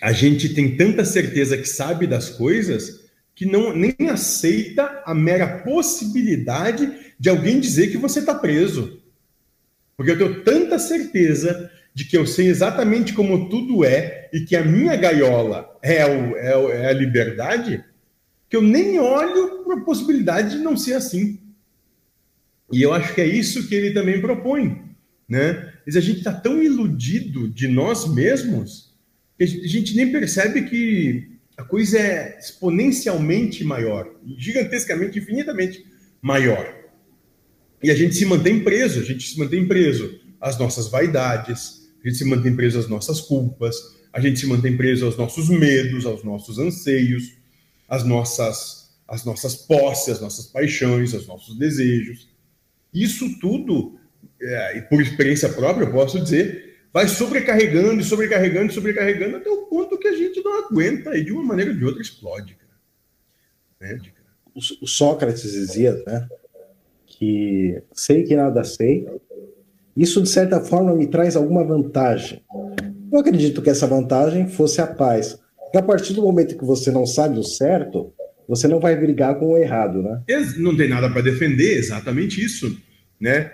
[0.01, 5.59] A gente tem tanta certeza que sabe das coisas que não nem aceita a mera
[5.59, 9.01] possibilidade de alguém dizer que você está preso.
[9.95, 14.57] Porque eu tenho tanta certeza de que eu sei exatamente como tudo é e que
[14.57, 17.81] a minha gaiola é, o, é, o, é a liberdade,
[18.49, 21.39] que eu nem olho para a possibilidade de não ser assim.
[22.73, 24.83] E eu acho que é isso que ele também propõe,
[25.29, 25.72] né?
[25.85, 28.93] Mas a gente está tão iludido de nós mesmos
[29.37, 35.85] que a gente nem percebe que a coisa é exponencialmente maior, gigantescamente, infinitamente
[36.21, 36.73] maior.
[37.81, 42.07] E a gente se mantém preso, a gente se mantém preso às nossas vaidades, a
[42.07, 43.75] gente se mantém preso às nossas culpas,
[44.11, 47.33] a gente se mantém preso aos nossos medos, aos nossos anseios,
[47.87, 52.29] às nossas, às nossas posses, às nossas paixões, aos nossos desejos.
[52.93, 53.97] Isso tudo,
[54.43, 59.49] é, e por experiência própria, eu posso dizer, vai sobrecarregando e sobrecarregando e sobrecarregando até
[59.49, 62.57] o ponto que a gente não aguenta e de uma maneira ou de outra explode.
[63.79, 63.99] Né?
[64.55, 66.27] O Sócrates dizia, né?
[67.05, 69.07] que sei que nada sei,
[69.95, 72.43] isso de certa forma me traz alguma vantagem.
[73.11, 75.39] Eu acredito que essa vantagem fosse a paz.
[75.57, 78.13] Porque a partir do momento que você não sabe o certo,
[78.47, 80.21] você não vai brigar com o errado, né?
[80.57, 82.75] Não tem nada para defender, exatamente isso,
[83.19, 83.51] né?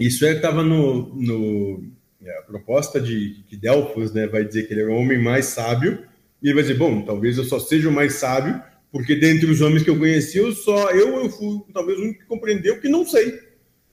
[0.00, 1.84] Isso é estava no, no
[2.24, 4.26] é, a proposta de, de Delfos, né?
[4.26, 6.04] Vai dizer que ele é o homem mais sábio
[6.42, 8.60] e ele vai dizer, bom, talvez eu só seja o mais sábio
[8.92, 12.20] porque dentre os homens que eu conheci, eu só eu, eu fui talvez o único
[12.20, 13.38] que compreendeu que não sei.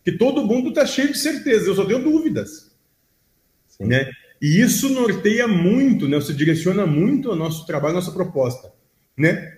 [0.04, 2.72] Que todo mundo está cheio de certeza, eu só tenho dúvidas.
[3.80, 4.10] Né?
[4.41, 6.15] E isso norteia muito, né?
[6.15, 8.72] Você direciona muito o nosso trabalho, a nossa proposta.
[9.15, 9.56] Né?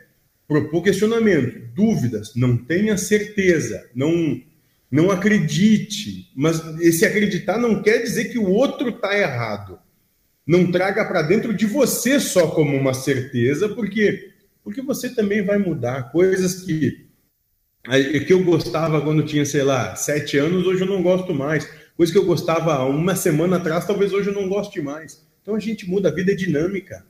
[0.47, 4.41] Propor questionamento, dúvidas, não tenha certeza, não,
[4.91, 6.31] não acredite.
[6.35, 9.79] Mas esse acreditar não quer dizer que o outro está errado.
[10.45, 14.29] Não traga para dentro de você só como uma certeza, porque
[14.63, 17.07] porque você também vai mudar coisas que
[18.25, 21.67] que eu gostava quando tinha, sei lá, sete anos, hoje eu não gosto mais.
[21.95, 25.25] Coisa que eu gostava uma semana atrás, talvez hoje eu não goste mais.
[25.41, 27.05] Então a gente muda, a vida é dinâmica.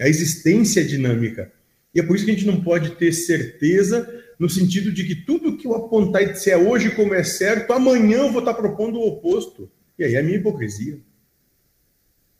[0.00, 1.52] A existência é dinâmica.
[1.94, 5.14] E é por isso que a gente não pode ter certeza no sentido de que
[5.14, 8.98] tudo que eu apontar e disser hoje como é certo, amanhã eu vou estar propondo
[8.98, 9.70] o oposto.
[9.96, 10.98] E aí é a minha hipocrisia.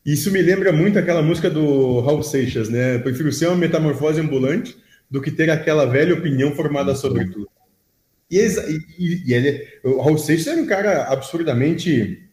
[0.05, 2.99] Isso me lembra muito aquela música do Raul Seixas, né?
[2.99, 4.77] Prefiro ser uma metamorfose ambulante
[5.09, 7.49] do que ter aquela velha opinião formada sobre tudo.
[8.29, 8.37] E,
[8.99, 12.29] e, e ele, o Raul Seixas era um cara absurdamente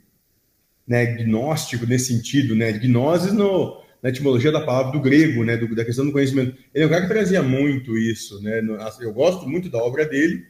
[0.87, 2.71] né, gnóstico nesse sentido, né?
[2.71, 5.57] Gnoses no, na etimologia da palavra do grego, né?
[5.57, 6.55] Do, da questão do conhecimento.
[6.73, 8.61] Ele é um cara que trazia muito isso, né?
[8.99, 10.45] Eu gosto muito da obra dele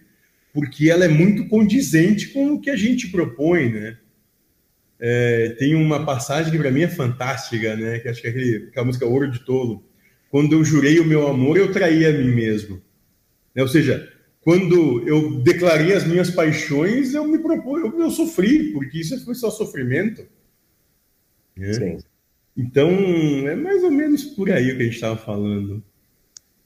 [0.53, 3.97] porque ela é muito condizente com o que a gente propõe, né?
[4.99, 7.99] É, tem uma passagem que para mim é fantástica, né?
[7.99, 9.83] Que acho que é aquele, aquela música Ouro de Tolo.
[10.29, 12.81] Quando eu jurei o meu amor, eu traí a mim mesmo.
[13.55, 13.61] Né?
[13.61, 18.99] Ou seja, quando eu declarei as minhas paixões, eu me propus, eu, eu sofri, porque
[18.99, 20.27] isso foi só sofrimento.
[21.55, 21.73] Né?
[21.73, 21.97] Sim.
[22.59, 25.81] Então, é mais ou menos por aí o que a gente estava falando.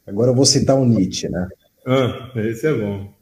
[0.07, 1.47] Agora eu vou citar o Nietzsche, né?
[1.85, 3.13] Ah, esse é bom.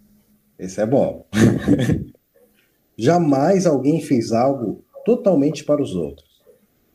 [0.57, 1.27] Esse é bom.
[2.95, 6.25] Jamais alguém fez algo totalmente para os outros.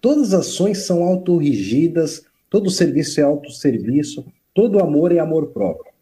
[0.00, 5.92] Todas as ações são autorrigidas, todo serviço é autosserviço, todo amor é amor próprio.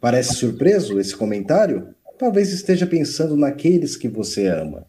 [0.00, 1.94] Parece surpreso esse comentário?
[2.18, 4.84] Talvez esteja pensando naqueles que você ama.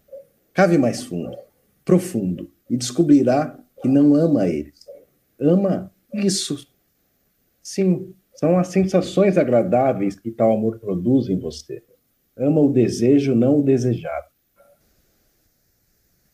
[0.56, 1.38] Cave mais fundo,
[1.86, 4.86] profundo, e descobrirá que não ama eles.
[5.40, 6.68] Ama isso.
[7.62, 11.84] Sim, são as sensações agradáveis que tal amor produz em você.
[12.36, 14.28] Ama o desejo, não o desejado.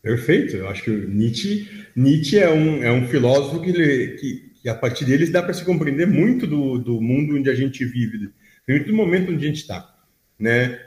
[0.01, 0.58] Perfeito.
[0.58, 4.75] Eu acho que Nietzsche, Nietzsche é, um, é um filósofo que, ele, que, que a
[4.75, 8.29] partir dele dá para se compreender muito do, do mundo onde a gente vive,
[8.67, 9.95] muito do momento onde a gente está.
[10.38, 10.77] Né?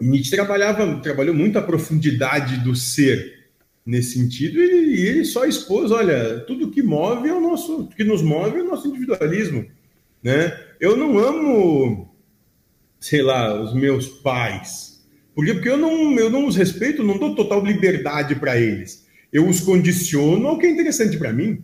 [0.00, 3.37] Nietzsche trabalhava, trabalhou muito a profundidade do ser
[3.88, 8.20] nesse sentido e, ele só expôs, olha, tudo que move é o nosso, que nos
[8.20, 9.64] move é o nosso individualismo,
[10.22, 10.60] né?
[10.78, 12.14] Eu não amo,
[13.00, 14.88] sei lá, os meus pais,
[15.34, 15.54] por quê?
[15.54, 19.06] Porque eu não, eu não os respeito, não dou total liberdade para eles.
[19.32, 21.62] Eu os condiciono ao que é interessante para mim.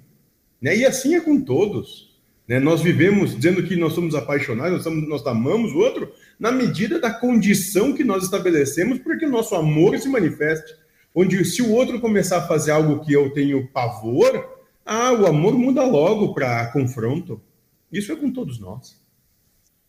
[0.63, 0.77] Né?
[0.77, 2.17] E assim é com todos.
[2.47, 2.61] Né?
[2.61, 7.01] Nós vivemos dizendo que nós somos apaixonados, nós, somos, nós amamos o outro, na medida
[7.01, 10.73] da condição que nós estabelecemos para que o nosso amor se manifeste.
[11.15, 15.57] Onde se o outro começar a fazer algo que eu tenho pavor, ah, o amor
[15.57, 17.41] muda logo para confronto.
[17.93, 19.01] Isso é com todos nós.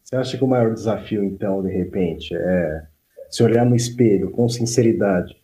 [0.03, 2.85] Você acha que o maior desafio, então, de repente, é
[3.29, 5.35] se olhar no espelho com sinceridade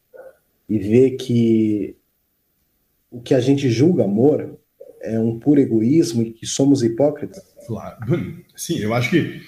[0.69, 1.97] e ver que
[3.09, 4.57] o que a gente julga amor
[5.01, 7.43] é um puro egoísmo e que somos hipócritas?
[7.65, 7.97] Claro.
[8.55, 9.41] Sim, eu acho que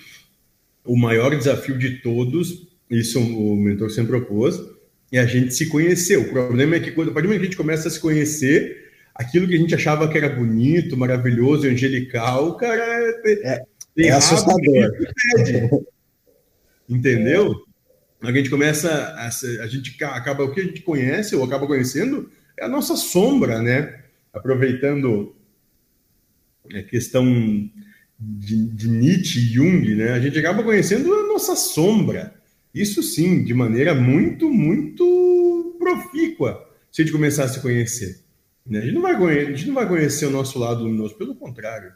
[0.84, 4.60] o maior desafio de todos, isso o mentor sempre propôs,
[5.14, 6.18] é a gente se conhecer.
[6.18, 8.00] O problema é que quando a partir do momento que a gente começa a se
[8.00, 13.64] conhecer, aquilo que a gente achava que era bonito, maravilhoso, angelical, cara, é, é,
[13.98, 14.92] é assustador.
[16.90, 17.64] Entendeu?
[18.24, 22.30] a gente começa a, a gente acaba o que a gente conhece ou acaba conhecendo
[22.58, 24.02] é a nossa sombra, né?
[24.32, 25.36] Aproveitando
[26.74, 27.26] a questão
[28.18, 30.14] de, de Nietzsche e Jung, né?
[30.14, 32.34] A gente acaba conhecendo a nossa sombra.
[32.74, 38.24] Isso sim, de maneira muito, muito profícua, se a gente começar a se conhecer.
[38.66, 38.80] Né?
[38.80, 41.36] A, gente não vai conhecer, a gente não vai conhecer o nosso lado luminoso, pelo
[41.36, 41.94] contrário.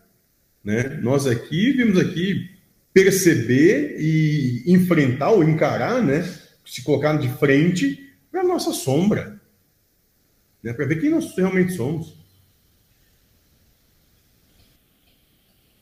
[0.64, 1.00] Né?
[1.02, 2.52] Nós aqui vimos aqui
[2.94, 6.24] perceber e enfrentar ou encarar, né?
[6.66, 9.42] se colocar de frente para a nossa sombra,
[10.62, 10.74] né?
[10.74, 12.16] para ver quem nós realmente somos.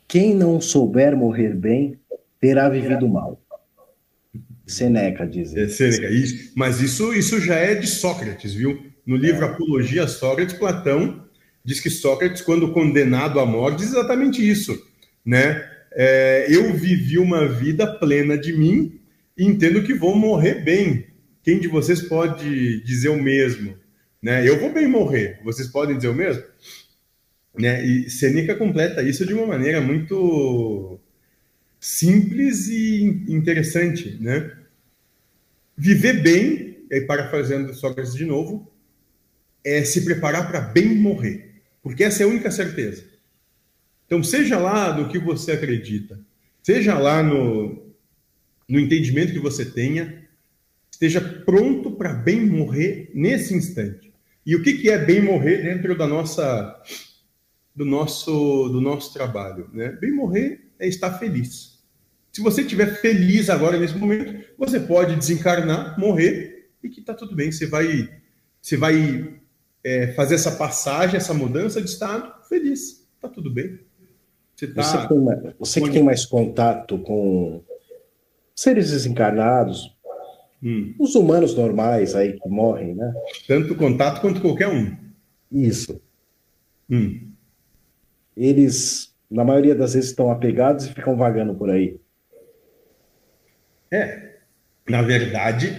[0.07, 1.99] Quem não souber morrer bem,
[2.39, 3.41] terá vivido mal.
[4.66, 5.55] Seneca diz.
[5.55, 6.51] É, Seneca, isso.
[6.55, 8.86] Mas isso, isso já é de Sócrates, viu?
[9.05, 9.49] No livro é.
[9.49, 11.24] Apologia a Sócrates, Platão
[11.63, 14.80] diz que Sócrates, quando condenado à morte, diz exatamente isso,
[15.26, 15.63] né?
[15.95, 18.99] é, eu vivi uma vida plena de mim
[19.38, 21.07] e entendo que vou morrer bem.
[21.41, 23.76] Quem de vocês pode dizer o mesmo?
[24.22, 24.47] Né?
[24.47, 25.39] Eu vou bem morrer.
[25.43, 26.43] Vocês podem dizer o mesmo?
[27.57, 27.86] Né?
[27.86, 30.99] E Seneca completa isso de uma maneira muito
[31.80, 34.51] simples e interessante, né?
[35.78, 38.71] Viver bem, e parafraseando Sócrates de novo,
[39.63, 43.03] é se preparar para bem morrer, porque essa é a única certeza.
[44.05, 46.19] Então, seja lá no que você acredita,
[46.61, 47.93] seja lá no,
[48.69, 50.23] no entendimento que você tenha,
[50.91, 54.13] esteja pronto para bem morrer nesse instante.
[54.45, 56.82] E o que, que é bem morrer dentro da nossa,
[57.76, 59.69] do nosso, do nosso trabalho?
[59.73, 59.89] Né?
[59.99, 61.84] Bem morrer é estar feliz.
[62.32, 67.36] Se você estiver feliz agora nesse momento, você pode desencarnar, morrer e que está tudo
[67.36, 67.51] bem.
[67.51, 68.09] Você vai,
[68.61, 69.39] você vai
[69.84, 73.07] é, fazer essa passagem, essa mudança de estado feliz.
[73.15, 73.80] Está tudo bem.
[74.55, 74.82] Você, tá...
[74.82, 77.63] você, tem, você que tem mais contato com
[78.55, 79.95] seres desencarnados,
[80.63, 80.93] hum.
[80.99, 83.13] os humanos normais aí que morrem, né?
[83.47, 84.95] Tanto contato quanto qualquer um.
[85.51, 86.01] Isso.
[86.89, 87.32] Hum.
[88.36, 91.99] Eles, na maioria das vezes, estão apegados e ficam vagando por aí.
[93.91, 94.36] É,
[94.88, 95.76] na verdade,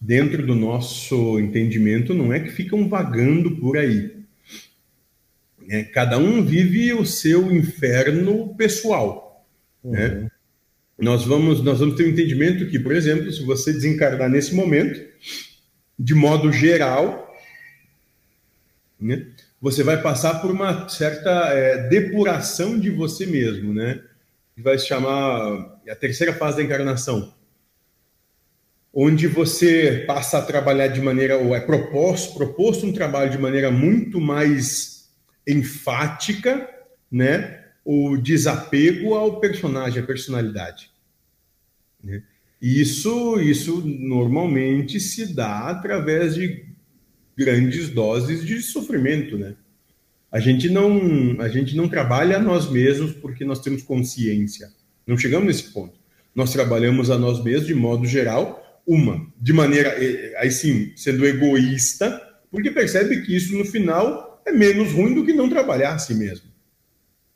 [0.00, 4.16] dentro do nosso entendimento, não é que ficam vagando por aí.
[5.66, 5.84] Né?
[5.84, 9.46] Cada um vive o seu inferno pessoal.
[9.82, 10.06] Né?
[10.06, 10.20] Uhum.
[10.22, 10.30] Né?
[10.98, 15.00] Nós, vamos, nós vamos ter um entendimento que, por exemplo, se você desencarnar nesse momento,
[15.98, 17.32] de modo geral,
[19.00, 19.26] né?
[19.62, 24.02] Você vai passar por uma certa é, depuração de você mesmo, né?
[24.58, 27.32] Vai se chamar a terceira fase da encarnação,
[28.92, 33.70] onde você passa a trabalhar de maneira, ou é proposto, proposto um trabalho de maneira
[33.70, 35.08] muito mais
[35.46, 36.68] enfática,
[37.10, 40.90] né, o desapego ao personagem, à personalidade.
[42.02, 42.22] Né?
[42.60, 46.71] Isso, isso normalmente se dá através de
[47.36, 49.54] grandes doses de sofrimento, né?
[50.30, 54.70] A gente não, a gente não trabalha a nós mesmos porque nós temos consciência.
[55.06, 55.98] Não chegamos nesse ponto.
[56.34, 59.94] Nós trabalhamos a nós mesmos de modo geral, uma, de maneira,
[60.38, 62.20] aí sim, sendo egoísta,
[62.50, 66.14] porque percebe que isso no final é menos ruim do que não trabalhar a si
[66.14, 66.46] mesmo.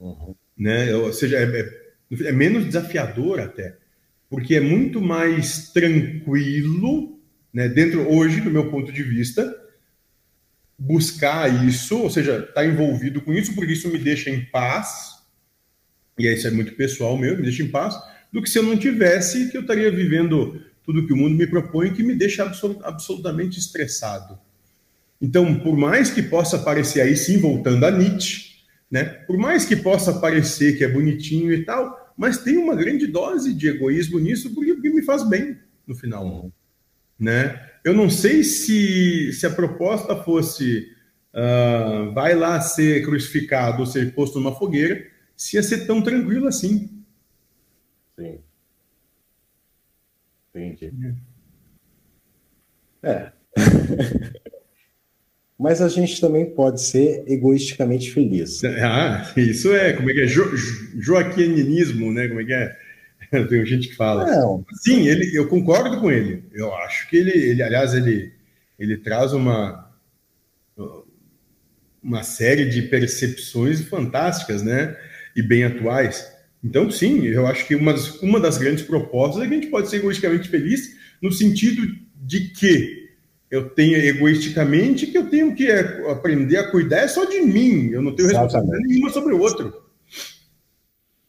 [0.01, 0.35] Uhum.
[0.57, 0.95] Né?
[0.95, 3.77] Ou seja, é, é, é, menos desafiador até,
[4.31, 7.21] porque é muito mais tranquilo,
[7.53, 9.55] né, dentro hoje, do meu ponto de vista,
[10.79, 15.17] buscar isso, ou seja, estar tá envolvido com isso, porque isso me deixa em paz,
[16.19, 17.97] e isso é muito pessoal meu, me deixa em paz,
[18.33, 21.47] do que se eu não tivesse, que eu estaria vivendo tudo que o mundo me
[21.47, 22.45] propõe, que me deixa
[22.83, 24.39] absolutamente estressado.
[25.21, 28.57] Então, por mais que possa parecer aí sim, voltando a Nietzsche,
[28.91, 29.05] né?
[29.05, 33.53] Por mais que possa parecer que é bonitinho e tal, mas tem uma grande dose
[33.53, 36.53] de egoísmo nisso porque, me faz bem no final,
[37.19, 37.61] né?
[37.87, 40.89] Eu não sei se, se a proposta fosse
[41.33, 45.07] uh, vai lá ser crucificado ou ser posto numa fogueira,
[45.37, 46.91] se ia ser tão tranquilo assim.
[48.19, 48.41] Sim.
[50.53, 51.15] Entendi.
[53.05, 53.09] É.
[53.09, 53.33] é.
[55.57, 58.65] mas a gente também pode ser egoisticamente feliz.
[58.65, 60.27] Ah, isso é, como é que é?
[60.27, 60.43] Jo,
[60.99, 62.27] joaquinismo, né?
[62.27, 62.86] Como é que é?
[63.49, 64.27] Tem gente que fala.
[64.27, 64.65] Não.
[64.75, 66.45] Sim, ele, eu concordo com ele.
[66.53, 68.33] Eu acho que ele, ele aliás, ele,
[68.79, 69.91] ele traz uma,
[72.03, 74.97] uma série de percepções fantásticas, né?
[75.35, 76.33] E bem atuais.
[76.63, 79.71] Então, sim, eu acho que uma das, uma das grandes propostas é que a gente
[79.71, 81.83] pode ser egoisticamente feliz no sentido
[82.17, 83.07] de que
[83.51, 87.91] eu tenho egoisticamente que eu tenho que aprender a cuidar é só de mim.
[87.91, 89.85] Eu não tenho responsabilidade nenhuma sobre o outro.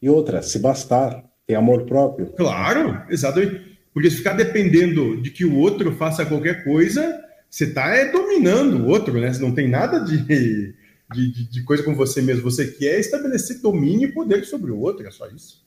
[0.02, 2.28] E outra, se bastar, ter amor próprio.
[2.34, 3.78] Claro, exatamente.
[3.94, 7.20] Porque se ficar dependendo de que o outro faça qualquer coisa,
[7.50, 9.34] você está é, dominando o outro, né?
[9.34, 10.76] Você não tem nada de, de,
[11.14, 12.44] de, de coisa com você mesmo.
[12.44, 15.66] Você quer estabelecer domínio e poder sobre o outro, é só isso.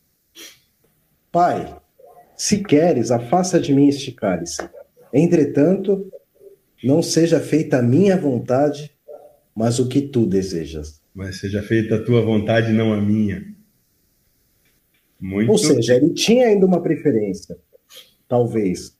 [1.32, 1.76] Pai,
[2.36, 4.62] se queres, afasta de mim este cálice.
[5.12, 6.12] Entretanto,
[6.84, 8.92] não seja feita a minha vontade,
[9.54, 11.00] mas o que tu desejas.
[11.14, 13.44] Mas seja feita a tua vontade, não a minha.
[15.20, 15.50] Muito...
[15.50, 17.58] Ou seja, ele tinha ainda uma preferência,
[18.26, 18.96] talvez.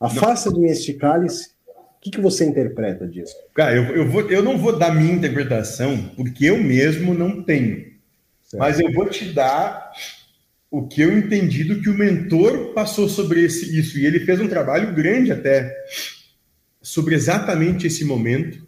[0.00, 0.60] Afasta não.
[0.60, 1.52] mim este cálice.
[1.68, 3.36] O que, que você interpreta disso?
[3.54, 7.92] Cara, eu, eu, vou, eu não vou dar minha interpretação, porque eu mesmo não tenho.
[8.42, 8.58] Certo.
[8.58, 9.92] Mas eu vou te dar
[10.68, 13.98] o que eu entendi do que o mentor passou sobre esse, isso.
[13.98, 15.72] E ele fez um trabalho grande até
[16.80, 18.66] sobre exatamente esse momento,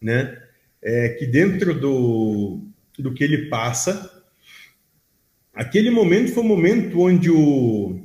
[0.00, 0.40] né?
[0.80, 2.60] É, que dentro do,
[2.96, 4.15] do que ele passa,
[5.56, 7.98] aquele momento foi o momento onde o,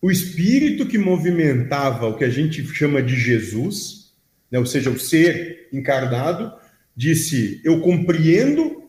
[0.00, 4.14] o espírito que movimentava o que a gente chama de Jesus,
[4.50, 4.58] né?
[4.60, 6.52] ou seja, o ser encarnado,
[6.96, 8.84] disse: Eu compreendo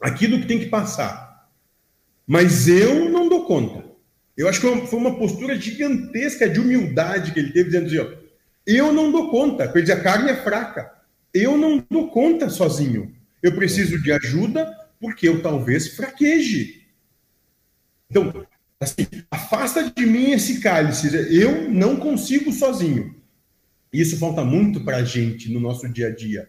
[0.00, 1.50] aquilo que tem que passar,
[2.26, 3.84] mas eu não dou conta.
[4.34, 8.26] Eu acho que foi uma postura gigantesca de humildade que ele teve, dizendo assim: ó,
[8.66, 10.92] eu não dou conta, porque a carne é fraca.
[11.32, 13.14] Eu não dou conta sozinho.
[13.42, 14.66] Eu preciso de ajuda
[15.06, 16.82] porque eu talvez fraqueje.
[18.10, 18.44] Então,
[18.80, 21.08] assim, afasta de mim esse cálice.
[21.32, 23.14] Eu não consigo sozinho.
[23.92, 26.48] Isso falta muito para a gente no nosso dia a dia.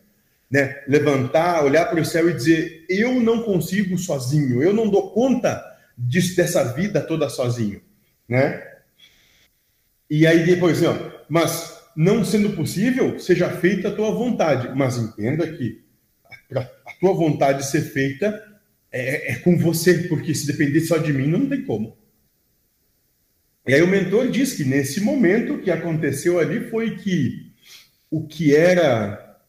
[0.49, 0.83] Né?
[0.87, 5.63] Levantar, olhar para o céu e dizer: Eu não consigo sozinho, eu não dou conta
[5.95, 7.79] disso, dessa vida toda sozinho,
[8.27, 8.65] né?
[10.09, 14.97] E aí depois, assim, ó, mas não sendo possível, seja feita a tua vontade, mas
[14.97, 15.85] entenda que
[16.55, 18.46] a tua vontade ser feita
[18.97, 21.97] é, é, com você, porque se depender só de mim, não tem como.
[23.67, 27.51] E aí o mentor diz que nesse momento o que aconteceu ali foi que
[28.09, 29.41] o que era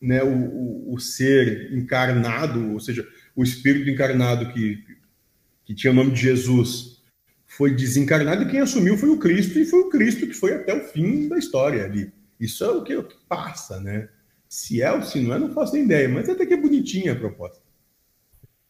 [0.00, 4.84] né, o, o, o ser encarnado, ou seja, o espírito encarnado que
[5.66, 7.02] que tinha o nome de Jesus,
[7.44, 10.72] foi desencarnado e quem assumiu foi o Cristo, e foi o Cristo que foi até
[10.72, 12.12] o fim da história ali.
[12.38, 14.08] Isso é o que, o que passa, né?
[14.48, 17.12] Se é ou se não é, não faço nem ideia, mas até que é bonitinha
[17.12, 17.65] a proposta.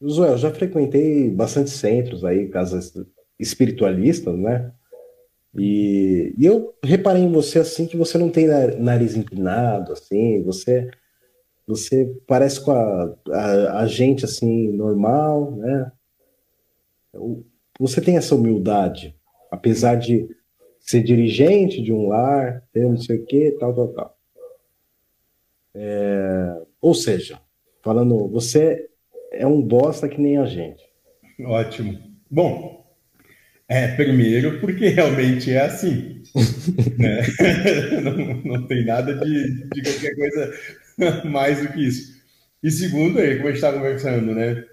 [0.01, 2.93] Joel, eu já frequentei bastante centros aí, casas
[3.39, 4.71] espiritualistas, né?
[5.55, 10.89] E, e, eu reparei em você assim que você não tem nariz empinado, assim, você
[11.65, 15.91] você parece com a, a, a gente assim normal, né?
[17.79, 19.15] você tem essa humildade,
[19.51, 20.29] apesar de
[20.79, 24.17] ser dirigente de um lar, ter não sei o que, tal, tal, tal.
[25.75, 27.41] É, ou seja,
[27.83, 28.89] falando, você
[29.37, 30.83] é um bosta que nem a gente.
[31.39, 31.99] Ótimo.
[32.29, 32.85] Bom,
[33.67, 36.23] é, primeiro porque realmente é assim.
[36.97, 37.21] né?
[38.03, 40.53] não, não tem nada de, de qualquer coisa
[41.29, 42.17] mais do que isso.
[42.63, 44.65] E segundo, aí, como a gente está conversando, né?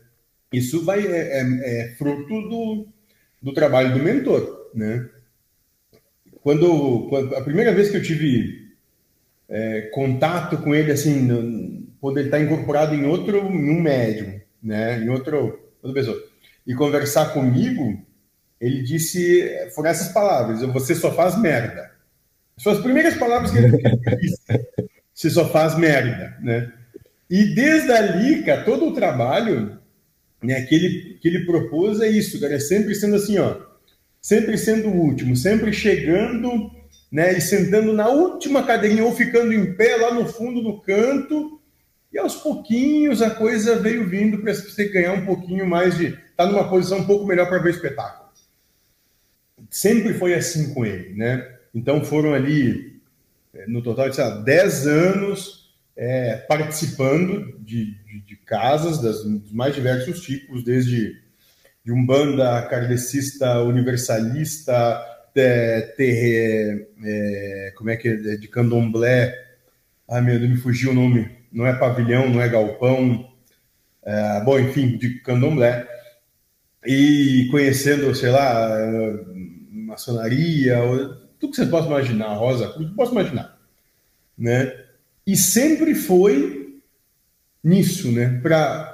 [0.53, 2.89] Isso vai é, é, é fruto do,
[3.43, 5.09] do trabalho do mentor, né?
[6.41, 8.73] Quando, quando, a primeira vez que eu tive
[9.49, 14.41] é, contato com ele, assim, no, quando ele está incorporado em outro, em um médium,
[14.65, 16.25] né, em outro, outra pessoa,
[16.67, 18.03] e conversar comigo,
[18.61, 21.93] ele disse, foram essas palavras: você só faz merda.
[22.67, 23.77] As primeiras palavras que ele
[24.21, 24.41] disse.
[25.15, 26.73] Você só faz merda, né?
[27.31, 29.79] E desde ali, cara, todo o trabalho
[30.43, 33.57] né, que, ele, que ele propôs é isso, cara, é sempre sendo assim, ó,
[34.21, 36.71] sempre sendo o último, sempre chegando
[37.11, 41.61] né, e sentando na última cadeirinha ou ficando em pé lá no fundo do canto,
[42.15, 46.07] e aos pouquinhos a coisa veio vindo para você ganhar um pouquinho mais de.
[46.07, 48.31] estar tá numa posição um pouco melhor para ver o espetáculo.
[49.69, 51.57] Sempre foi assim com ele, né?
[51.75, 53.01] Então foram ali,
[53.67, 60.21] no total, lá, 10 anos é, participando de, de, de casas das, dos mais diversos
[60.21, 61.21] tipos, desde
[61.85, 65.05] de umbanda, kardecista, universalista,
[65.37, 65.95] é,
[67.05, 69.37] é, como é que é, de candomblé,
[70.09, 73.31] ai meu Deus, me fugiu o nome, não é pavilhão, não é galpão,
[74.05, 75.89] é, bom, enfim, de candomblé,
[76.85, 78.77] e conhecendo, sei lá,
[79.71, 80.77] maçonaria,
[81.39, 83.59] tudo que você possa imaginar, rosa, que possa imaginar,
[84.37, 84.73] né?
[85.27, 86.81] E sempre foi
[87.63, 88.41] nisso, né?
[88.43, 88.93] Para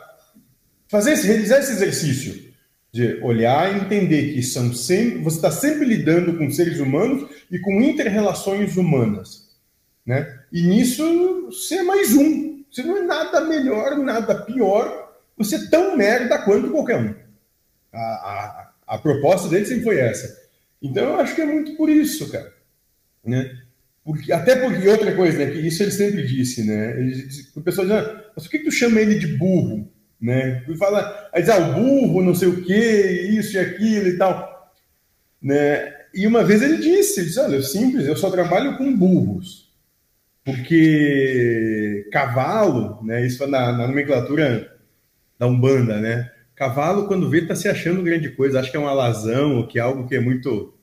[0.86, 2.50] fazer realizar esse exercício
[2.92, 7.58] de olhar e entender que são sempre, você está sempre lidando com seres humanos e
[7.58, 9.48] com interrelações humanas,
[10.04, 10.40] né?
[10.52, 11.02] E nisso
[11.72, 12.49] é mais um.
[12.70, 15.18] Você não é nada melhor, nada pior.
[15.36, 17.14] Você é tão merda quanto qualquer um.
[17.92, 20.38] A, a, a proposta dele sempre foi essa.
[20.82, 22.52] Então eu acho que é muito por isso, cara.
[23.24, 23.58] Né?
[24.04, 25.50] Porque, até porque, outra coisa, né?
[25.50, 26.98] Que isso ele sempre disse, né?
[26.98, 29.90] Ele, o pessoal diz, ah, mas por que tu chama ele de burro?
[30.20, 30.64] Né?
[30.68, 34.16] E fala, aí diz, ah, o burro, não sei o quê, isso e aquilo e
[34.16, 34.74] tal.
[35.42, 35.94] Né?
[36.14, 39.69] E uma vez ele disse, ele disse, olha, simples, eu só trabalho com burros.
[40.56, 43.26] Porque cavalo, né?
[43.26, 44.76] Isso na, na nomenclatura
[45.38, 46.30] da Umbanda, né?
[46.54, 48.60] Cavalo, quando vê, tá se achando grande coisa.
[48.60, 50.74] Acho que é um alazão, ou que é algo que é muito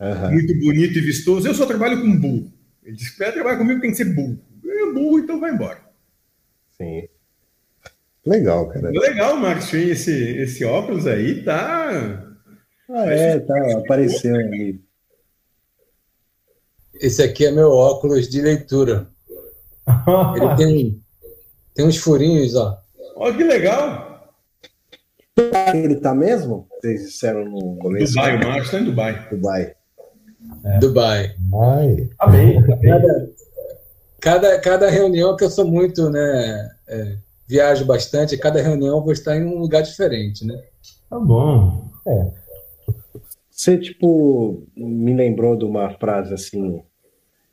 [0.00, 0.32] Uhum.
[0.32, 1.48] Muito bonito e vistoso.
[1.48, 2.52] Eu só trabalho com burro.
[2.84, 4.38] Ele disse: para trabalhar comigo tem que ser burro.
[4.64, 5.80] É burro, então vai embora.
[6.76, 7.08] Sim.
[8.24, 8.90] Legal, cara.
[8.90, 9.72] Legal, Marcos.
[9.72, 12.22] Esse, esse óculos aí tá.
[12.90, 14.80] Ah, é, tá aparecendo ali.
[17.00, 19.06] Esse aqui é meu óculos de leitura.
[20.36, 21.02] Ele tem,
[21.74, 22.78] tem uns furinhos, ó.
[23.16, 24.34] Olha que legal.
[25.74, 26.66] Ele tá mesmo?
[26.80, 28.14] Vocês disseram no começo.
[28.14, 29.28] Dubai, o Marcos tá em Dubai.
[29.30, 29.74] Dubai.
[30.64, 30.78] É.
[30.78, 31.34] Dubai.
[31.38, 32.10] Dubai.
[32.18, 32.62] Amém.
[32.82, 33.30] Cada,
[34.20, 36.70] cada, cada reunião que eu sou muito, né?
[36.88, 37.16] É,
[37.46, 40.60] viajo bastante, cada reunião eu vou estar em um lugar diferente, né?
[41.08, 41.90] Tá bom.
[42.06, 42.45] É.
[43.56, 46.82] Você, tipo, me lembrou de uma frase assim: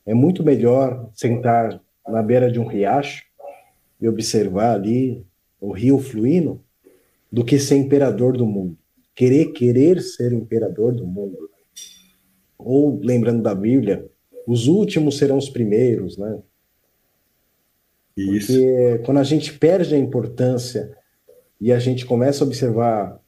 [0.06, 3.24] é muito melhor sentar na beira de um riacho
[4.01, 5.26] e observar ali
[5.62, 6.62] o rio fluindo
[7.32, 8.78] do que ser imperador do mundo.
[9.16, 11.49] Querer, querer ser imperador do mundo
[12.58, 14.06] ou lembrando da Bíblia,
[14.45, 16.38] os últimos serão os primeiros, né?
[18.18, 18.47] Isso.
[18.47, 20.97] Porque quando a gente perde a importância
[21.62, 23.22] e a gente começa a observar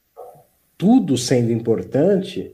[0.77, 2.53] tudo sendo importante,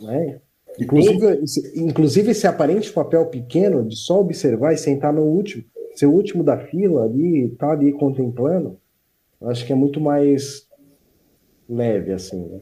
[0.00, 0.40] né?
[0.78, 1.44] Inclusive,
[1.76, 5.64] inclusive esse aparente papel pequeno de só observar e sentar no último,
[5.94, 8.78] ser o último da fila ali, tá ali contemplando,
[9.42, 10.66] acho que é muito mais
[11.68, 12.60] leve assim, né?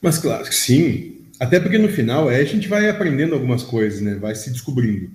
[0.00, 1.16] Mas claro, sim.
[1.40, 4.14] Até porque no final é, a gente vai aprendendo algumas coisas, né?
[4.14, 5.10] Vai se descobrindo.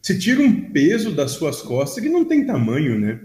[0.00, 3.20] Você tira um peso das suas costas que não tem tamanho, né?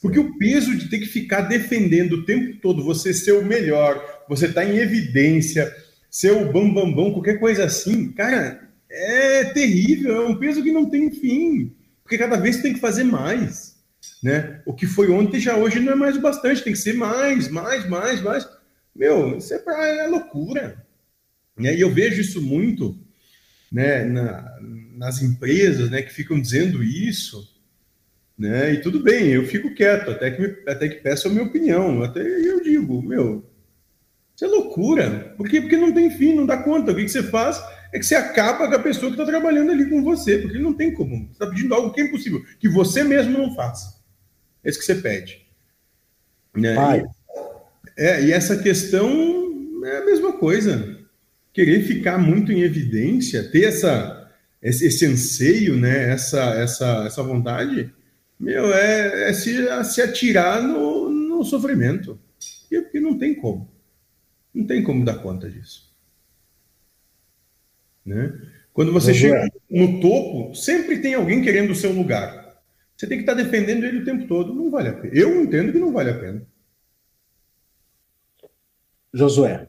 [0.00, 4.24] Porque o peso de ter que ficar defendendo o tempo todo você ser o melhor,
[4.28, 5.70] você tá em evidência,
[6.10, 10.90] ser o bam, bam, qualquer coisa assim, cara, é terrível, é um peso que não
[10.90, 11.72] tem fim.
[12.02, 13.76] Porque cada vez você tem que fazer mais,
[14.22, 14.60] né?
[14.66, 17.48] O que foi ontem já hoje não é mais o bastante, tem que ser mais,
[17.48, 18.48] mais, mais, mais.
[18.94, 20.84] Meu, isso é, pra, é loucura.
[21.56, 21.76] Né?
[21.76, 22.98] E eu vejo isso muito
[23.70, 24.58] né, na,
[24.96, 27.48] nas empresas né, que ficam dizendo isso.
[28.36, 28.74] Né?
[28.74, 32.02] E tudo bem, eu fico quieto, até que, até que peço a minha opinião.
[32.02, 33.48] Até eu digo, meu,
[34.40, 35.34] isso é loucura.
[35.36, 35.60] Por quê?
[35.60, 36.92] Porque não tem fim, não dá conta.
[36.92, 37.62] O que, que você faz
[37.92, 40.72] é que você acaba com a pessoa que está trabalhando ali com você, porque não
[40.72, 41.26] tem como.
[41.26, 44.00] Você está pedindo algo que é impossível, que você mesmo não faça.
[44.64, 45.46] É isso que você pede.
[46.56, 46.74] Né?
[46.74, 47.04] Pai,
[47.98, 50.98] é, e essa questão é a mesma coisa.
[51.52, 54.32] Querer ficar muito em evidência, ter essa,
[54.62, 57.92] esse, esse anseio, né, essa, essa, essa vontade,
[58.38, 62.18] meu, é, é se, é se atirar no, no sofrimento.
[62.70, 63.68] Porque não tem como.
[64.52, 65.90] Não tem como dar conta disso.
[68.04, 68.32] Né?
[68.72, 72.60] Quando você chega no topo, sempre tem alguém querendo o seu lugar.
[72.96, 74.54] Você tem que estar defendendo ele o tempo todo.
[74.54, 75.14] Não vale a pena.
[75.14, 76.46] Eu entendo que não vale a pena.
[79.12, 79.68] Josué,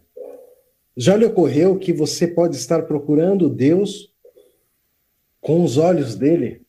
[0.96, 4.14] já lhe ocorreu que você pode estar procurando Deus
[5.40, 6.62] com os olhos dele?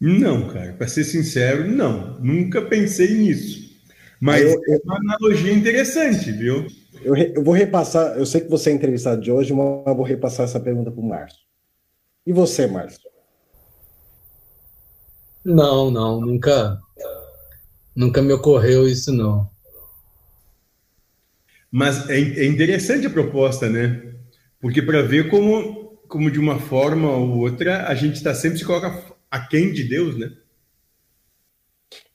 [0.00, 2.18] Não, cara, para ser sincero, não.
[2.20, 3.63] Nunca pensei nisso.
[4.20, 6.66] Mas eu, eu, é uma analogia interessante, viu?
[7.02, 10.04] Eu, eu, vou repassar, eu sei que você é entrevistado de hoje, mas eu vou
[10.04, 11.40] repassar essa pergunta para o Márcio.
[12.26, 13.00] E você, Márcio?
[15.44, 16.80] Não, não, nunca,
[17.94, 19.50] nunca me ocorreu isso, não.
[21.70, 24.14] Mas é, é interessante a proposta, né?
[24.60, 28.64] Porque para ver como, como de uma forma ou outra a gente está sempre se
[28.64, 30.32] coloca aquém de Deus, né?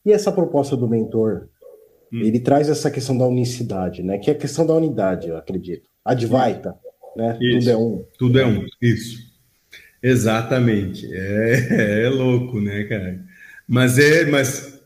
[0.04, 1.50] E essa proposta do mentor,
[2.12, 2.22] hum.
[2.22, 4.18] ele traz essa questão da unicidade, né?
[4.18, 5.88] Que é a questão da unidade, eu acredito.
[6.04, 6.76] Advaita,
[7.16, 7.38] né?
[7.42, 7.60] Isso.
[7.60, 8.06] Tudo é um.
[8.18, 9.30] Tudo é um, isso.
[10.02, 11.08] Exatamente.
[11.12, 13.24] É, é louco, né, cara?
[13.68, 14.80] Mas é, mas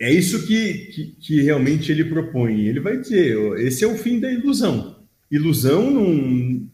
[0.00, 2.66] é isso que, que, que, realmente ele propõe.
[2.66, 4.96] Ele vai dizer: esse é o fim da ilusão.
[5.30, 6.66] Ilusão, não.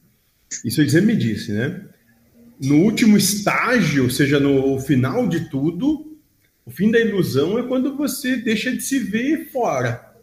[0.65, 1.87] Isso ele me disse, né?
[2.61, 6.10] No último estágio, ou seja, no final de tudo,
[6.65, 10.15] o fim da ilusão é quando você deixa de se ver fora.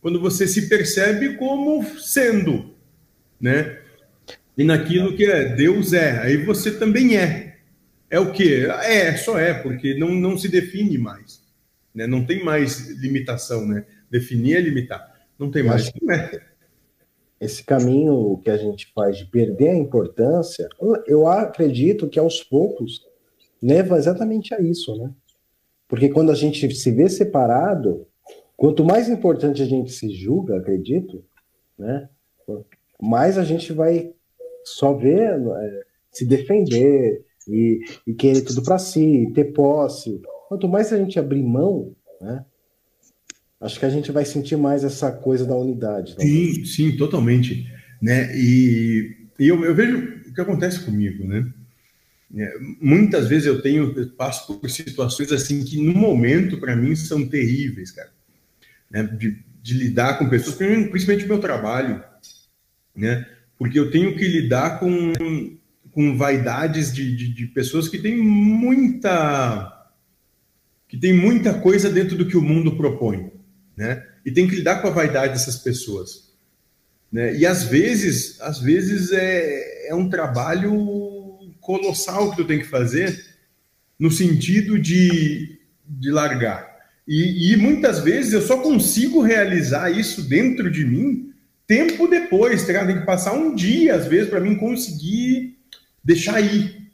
[0.00, 2.74] Quando você se percebe como sendo,
[3.40, 3.80] né?
[4.56, 7.58] E naquilo que é Deus é, aí você também é.
[8.10, 8.64] É o que?
[8.64, 11.42] É, só é, porque não, não se define mais.
[11.94, 12.06] Né?
[12.06, 13.84] Não tem mais limitação, né?
[14.10, 15.14] Definir é limitar.
[15.38, 15.92] Não tem mais.
[16.00, 16.42] Não é.
[17.40, 20.68] Esse caminho que a gente faz de perder a importância,
[21.06, 23.02] eu acredito que aos poucos
[23.62, 25.12] leva exatamente a isso, né?
[25.88, 28.06] Porque quando a gente se vê separado,
[28.56, 31.24] quanto mais importante a gente se julga, acredito,
[31.78, 32.08] né?
[33.00, 34.12] Mais a gente vai
[34.64, 35.82] só ver é,
[36.12, 40.20] se defender e, e querer tudo para si, ter posse.
[40.48, 42.44] Quanto mais a gente abrir mão, né?
[43.60, 46.14] Acho que a gente vai sentir mais essa coisa da unidade.
[46.20, 47.66] Sim, sim, totalmente.
[48.00, 48.30] Né?
[48.36, 51.44] E, e eu, eu, vejo o que acontece comigo, né?
[52.36, 56.94] É, muitas vezes eu tenho eu passo por situações assim que no momento para mim
[56.94, 58.10] são terríveis, cara.
[58.90, 59.02] Né?
[59.02, 62.02] De, de, lidar com pessoas, principalmente o meu trabalho,
[62.94, 63.26] né?
[63.58, 65.12] Porque eu tenho que lidar com,
[65.90, 69.74] com vaidades de, de, de pessoas que têm muita
[70.86, 73.30] que tem muita coisa dentro do que o mundo propõe
[73.78, 74.04] né?
[74.26, 76.32] E tem que lidar com a vaidade dessas pessoas,
[77.12, 77.32] né?
[77.36, 81.17] E às vezes, às vezes é, é um trabalho
[81.68, 83.22] colossal que tu tem que fazer
[83.98, 86.66] no sentido de, de largar.
[87.06, 91.30] E, e muitas vezes eu só consigo realizar isso dentro de mim
[91.66, 92.86] tempo depois, tá?
[92.86, 95.58] tem que passar um dia às vezes para mim conseguir
[96.02, 96.90] deixar ir,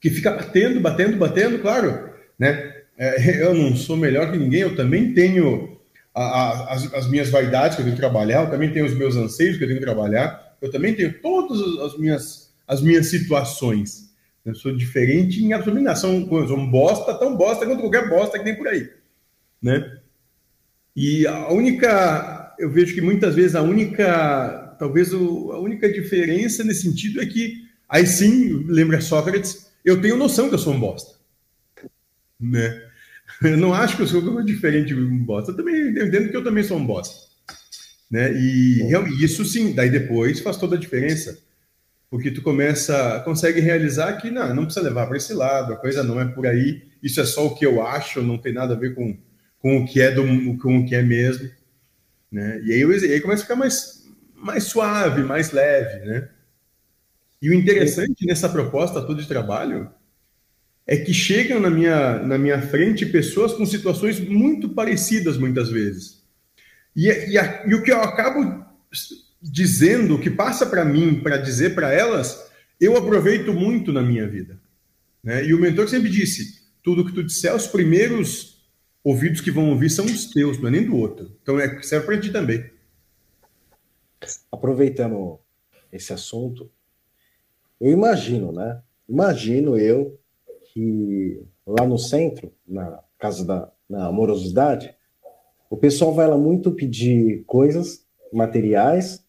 [0.00, 2.72] que fica batendo, batendo, batendo, claro, né?
[2.98, 5.78] É, eu não sou melhor que ninguém, eu também tenho
[6.12, 8.94] a, a, as, as, minhas vaidades que eu tenho que trabalhar, eu também tenho os
[8.94, 13.06] meus anseios que eu tenho que trabalhar, eu também tenho todas as minhas, as minhas
[13.06, 14.14] situações.
[14.44, 15.98] Eu sou diferente em absolutamente nada.
[15.98, 18.90] Sou, um bosta, tão bosta quanto qualquer bosta que tem por aí.
[19.62, 19.98] Né?
[20.94, 26.62] E a única, eu vejo que muitas vezes a única, talvez o, a única diferença
[26.62, 30.80] nesse sentido é que, aí sim, lembra Sócrates, eu tenho noção que eu sou um
[30.80, 31.14] bosta.
[32.38, 32.82] Né?
[33.42, 35.50] Eu não acho que eu sou diferente de um bosta.
[35.52, 37.14] Eu também eu entendo que eu também sou um bosta.
[38.10, 38.32] Né?
[38.34, 41.38] E isso sim, daí depois faz toda a diferença.
[42.14, 46.04] Porque tu começa, consegue realizar que não, não precisa levar para esse lado, a coisa
[46.04, 48.78] não é por aí, isso é só o que eu acho, não tem nada a
[48.78, 49.18] ver com,
[49.58, 50.22] com o que é do
[50.58, 51.50] com o que é mesmo,
[52.30, 52.60] né?
[52.62, 56.28] E aí, e aí começa a ficar mais mais suave, mais leve, né?
[57.42, 59.90] E o interessante nessa proposta toda de trabalho
[60.86, 66.22] é que chegam na minha, na minha frente pessoas com situações muito parecidas, muitas vezes.
[66.94, 68.64] E, e, a, e o que eu acabo
[69.44, 74.26] dizendo, o que passa para mim, para dizer para elas, eu aproveito muito na minha
[74.26, 74.58] vida.
[75.22, 75.44] Né?
[75.44, 78.64] E o mentor sempre disse: tudo que tu disser, os primeiros
[79.02, 81.30] ouvidos que vão ouvir são os teus, não é nem do outro.
[81.42, 82.70] Então é, serve para ti também.
[84.50, 85.38] Aproveitando
[85.92, 86.70] esse assunto,
[87.80, 88.80] eu imagino, né?
[89.06, 90.18] Imagino eu
[90.72, 94.94] que lá no centro, na casa da na amorosidade,
[95.68, 99.23] o pessoal vai lá muito pedir coisas materiais,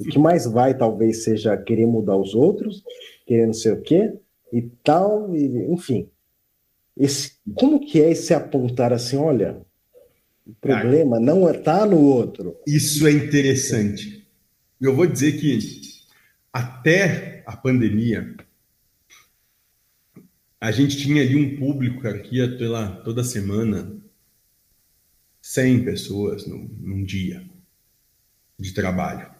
[0.00, 2.82] o que mais vai talvez seja querer mudar os outros,
[3.26, 4.12] querer não sei o quê,
[4.52, 6.08] e tal, e, enfim.
[6.96, 9.60] Esse, como que é esse apontar assim, olha,
[10.46, 12.56] o problema ah, não está no outro.
[12.66, 14.26] Isso é interessante.
[14.80, 15.58] Eu vou dizer que
[16.52, 18.34] até a pandemia,
[20.60, 23.96] a gente tinha ali um público, cara, que ia lá toda semana
[25.40, 27.44] 100 pessoas num, num dia
[28.58, 29.39] de trabalho.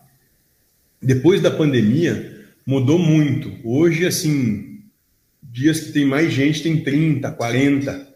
[1.02, 3.56] Depois da pandemia, mudou muito.
[3.64, 4.84] Hoje, assim,
[5.42, 8.08] dias que tem mais gente, tem 30, 40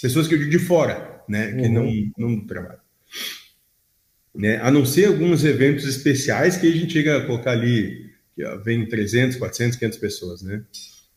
[0.00, 1.72] pessoas que eu digo de fora, né, que uhum.
[1.72, 2.80] não, não trabalham.
[4.34, 4.58] Né?
[4.58, 8.86] A não ser alguns eventos especiais que a gente chega a colocar ali, que vem
[8.86, 10.62] 300, 400, 500 pessoas, né?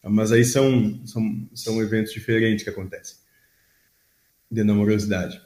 [0.03, 3.17] Mas aí são, são, são eventos diferentes que acontecem
[4.51, 5.39] de namorosidade.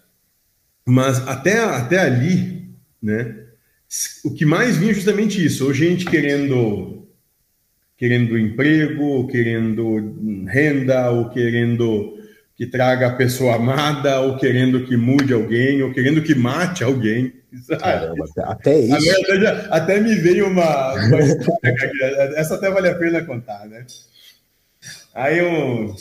[0.85, 3.44] Mas até, até ali, né,
[4.23, 6.95] o que mais vinha é justamente isso, ou gente querendo
[7.97, 12.17] querendo emprego, ou querendo renda, ou querendo
[12.57, 17.33] que traga a pessoa amada, ou querendo que mude alguém, ou querendo que mate alguém.
[17.79, 18.93] Caramba, até isso.
[18.93, 21.19] Até, até me veio uma, uma
[22.35, 23.85] essa até vale a pena contar, né?
[25.13, 25.95] Aí um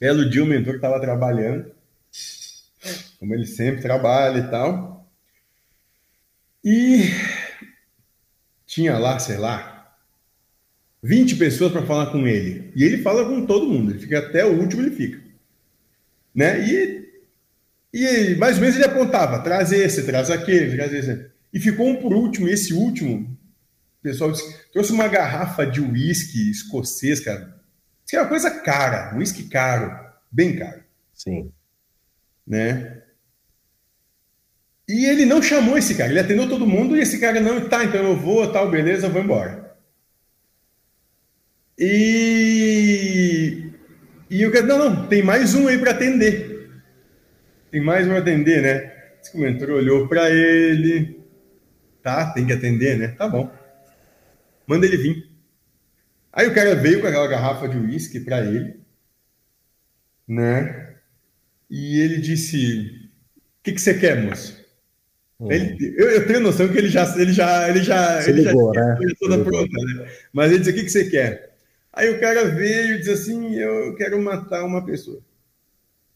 [0.00, 1.66] belo dia o mentor estava trabalhando,
[3.18, 4.95] como ele sempre trabalha e tal.
[6.68, 7.12] E
[8.66, 9.96] tinha lá, sei lá,
[11.00, 12.72] 20 pessoas para falar com ele.
[12.74, 15.22] E ele fala com todo mundo, ele fica até o último, ele fica.
[16.34, 16.68] Né?
[16.68, 17.08] E,
[17.94, 21.30] e mais ou menos ele apontava, traz esse, traz aquele, traz esse.
[21.54, 23.38] E ficou um por último, e esse último,
[24.00, 27.56] o pessoal disse, trouxe uma garrafa de uísque escocês, cara,
[28.04, 29.96] isso é uma coisa cara, um uísque caro,
[30.32, 30.82] bem caro.
[31.14, 31.52] Sim.
[32.44, 33.05] Né?
[34.88, 37.84] E ele não chamou esse cara, ele atendeu todo mundo e esse cara não, tá,
[37.84, 39.76] então eu vou, tal, beleza, eu vou embora.
[41.78, 43.70] E,
[44.30, 46.70] e eu quero, não, não, tem mais um aí para atender.
[47.70, 48.92] Tem mais um para atender, né?
[49.20, 51.20] Esse entrou, olhou para ele,
[52.02, 53.08] tá, tem que atender, né?
[53.08, 53.52] Tá bom.
[54.66, 55.30] Manda ele vir.
[56.32, 58.80] Aí o cara veio com aquela garrafa de uísque para ele,
[60.28, 60.96] né?
[61.68, 64.65] E ele disse: O que, que você quer, moço?
[65.38, 65.52] Hum.
[65.52, 68.80] Ele, eu, eu, tenho noção que ele já ele já ele já ele ligou, já
[68.80, 68.98] né?
[69.20, 70.08] toda pronta, né?
[70.32, 71.54] Mas ele disse: O que, que você quer?
[71.92, 75.20] Aí o cara veio e disse assim: Eu quero matar uma pessoa.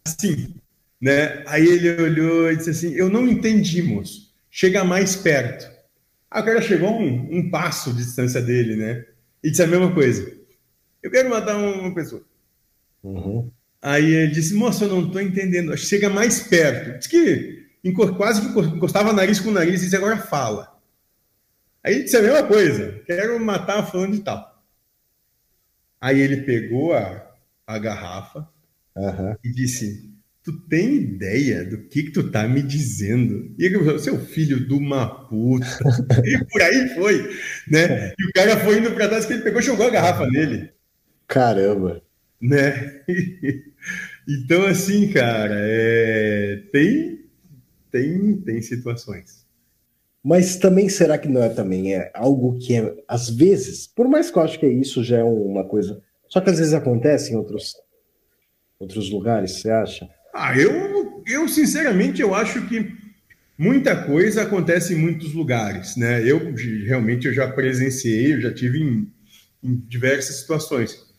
[0.07, 0.55] Assim,
[0.99, 1.43] né?
[1.47, 4.33] Aí ele olhou e disse assim: Eu não entendi, moço.
[4.51, 5.71] Chega mais perto.
[6.31, 9.05] Aí o cara chegou um, um passo de distância dele, né?
[9.43, 10.33] E disse a mesma coisa.
[11.03, 12.23] Eu quero matar uma pessoa.
[13.03, 13.51] Uhum.
[13.83, 15.77] Aí ele disse, moço, eu não estou entendendo.
[15.77, 16.99] Chega mais perto.
[16.99, 17.60] Diz que
[18.17, 20.79] quase que encostava nariz com nariz e disse, agora fala.
[21.83, 23.01] Aí disse a mesma coisa.
[23.07, 24.63] Quero matar falando de tal.
[26.01, 27.27] Aí ele pegou a,
[27.67, 28.49] a garrafa
[28.97, 29.35] uhum.
[29.45, 30.11] e disse,
[30.43, 33.55] tu tem ideia do que que tu tá me dizendo?
[33.59, 35.67] E ele falou, seu filho de uma puta.
[36.25, 37.37] e por aí foi,
[37.69, 38.13] né?
[38.19, 40.71] E o cara foi indo para trás que ele pegou e jogou a garrafa nele.
[41.27, 42.03] Caramba.
[42.41, 43.03] Né?
[44.27, 46.63] então, assim, cara, é...
[46.73, 47.20] tem,
[47.91, 49.47] tem, tem situações.
[50.23, 54.31] Mas também será que não é também é algo que é, às vezes, por mais
[54.31, 57.37] que eu acho que isso já é uma coisa, só que às vezes acontece em
[57.37, 57.75] outros
[58.79, 60.09] outros lugares, você acha?
[60.35, 62.93] Ah, eu, eu sinceramente eu acho que
[63.59, 66.23] muita coisa acontece em muitos lugares, né?
[66.27, 66.55] Eu
[66.87, 69.13] realmente eu já presenciei, eu já tive em,
[69.63, 71.11] em diversas situações.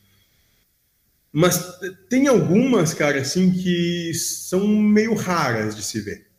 [1.31, 6.30] Mas tem algumas, cara, assim, que são meio raras de se ver.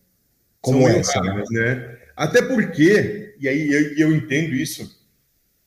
[0.63, 1.29] Como são essa, né?
[1.29, 1.75] raras, né?
[1.75, 1.99] né?
[2.17, 4.99] Até porque, e aí eu, eu entendo isso,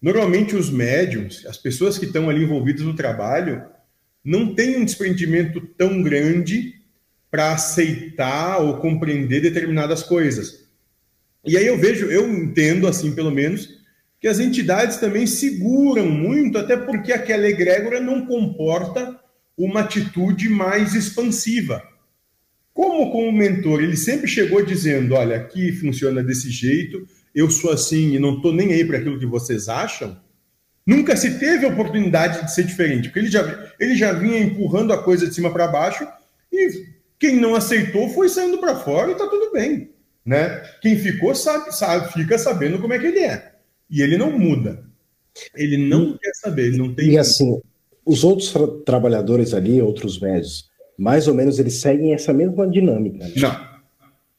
[0.01, 3.63] normalmente os médiums, as pessoas que estão ali envolvidas no trabalho,
[4.23, 6.75] não têm um desprendimento tão grande
[7.29, 10.65] para aceitar ou compreender determinadas coisas.
[11.45, 13.83] E aí eu vejo, eu entendo assim, pelo menos,
[14.19, 19.19] que as entidades também seguram muito, até porque aquela egrégora não comporta
[19.57, 21.83] uma atitude mais expansiva.
[22.75, 27.71] Como com o mentor, ele sempre chegou dizendo: olha, aqui funciona desse jeito, eu sou
[27.71, 30.19] assim e não estou nem aí para aquilo que vocês acham.
[30.85, 34.91] Nunca se teve a oportunidade de ser diferente, porque ele já, ele já vinha empurrando
[34.91, 36.05] a coisa de cima para baixo
[36.51, 36.85] e
[37.17, 39.89] quem não aceitou foi saindo para fora e está tudo bem.
[40.25, 40.61] Né?
[40.81, 43.53] Quem ficou sabe, sabe, fica sabendo como é que ele é.
[43.89, 44.83] E ele não muda.
[45.55, 47.11] Ele não quer saber, ele não tem.
[47.11, 47.59] E assim,
[48.05, 53.25] os outros tra trabalhadores ali, outros médios, mais ou menos eles seguem essa mesma dinâmica.
[53.25, 53.33] Né?
[53.37, 53.75] Não.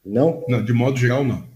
[0.04, 0.44] Não?
[0.48, 1.46] Não, de modo geral, não.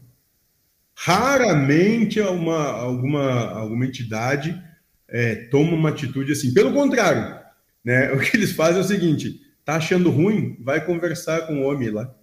[0.95, 4.61] Raramente uma, alguma, alguma entidade
[5.09, 6.53] é, toma uma atitude assim.
[6.53, 7.39] Pelo contrário,
[7.85, 11.63] né, o que eles fazem é o seguinte: tá achando ruim, vai conversar com o
[11.63, 12.15] homem lá.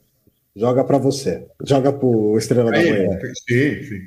[0.55, 3.19] Joga para você, joga pro Estrela da Manhã.
[3.47, 4.01] Sim, sim,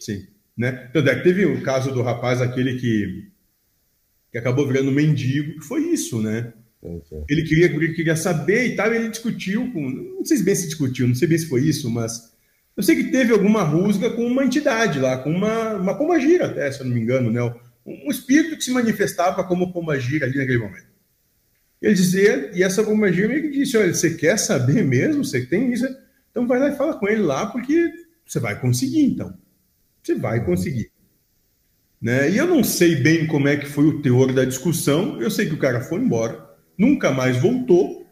[0.00, 0.26] sim.
[0.56, 0.88] Né?
[0.90, 3.30] Então, teve o caso do rapaz, aquele que,
[4.30, 6.52] que acabou virando mendigo, que foi isso, né?
[7.28, 9.80] Ele queria, ele queria saber e tal, e ele discutiu com.
[9.80, 12.32] Não sei se bem se discutiu, não sei bem se foi isso, mas
[12.76, 16.70] eu sei que teve alguma rusga com uma entidade lá, com uma, uma pombagira, até,
[16.72, 17.42] se eu não me engano, né?
[17.84, 20.88] Um espírito que se manifestava como pombagira ali naquele momento.
[21.82, 25.22] Ele dizia, e essa pombagira meio que disse: Olha, você quer saber mesmo?
[25.22, 25.86] Você tem isso?
[26.30, 27.92] Então vai lá e fala com ele lá, porque
[28.24, 29.34] você vai conseguir, então.
[30.02, 30.90] Você vai conseguir.
[32.00, 32.30] Né?
[32.30, 35.46] E eu não sei bem como é que foi o teor da discussão, eu sei
[35.46, 36.49] que o cara foi embora
[36.80, 38.06] nunca mais voltou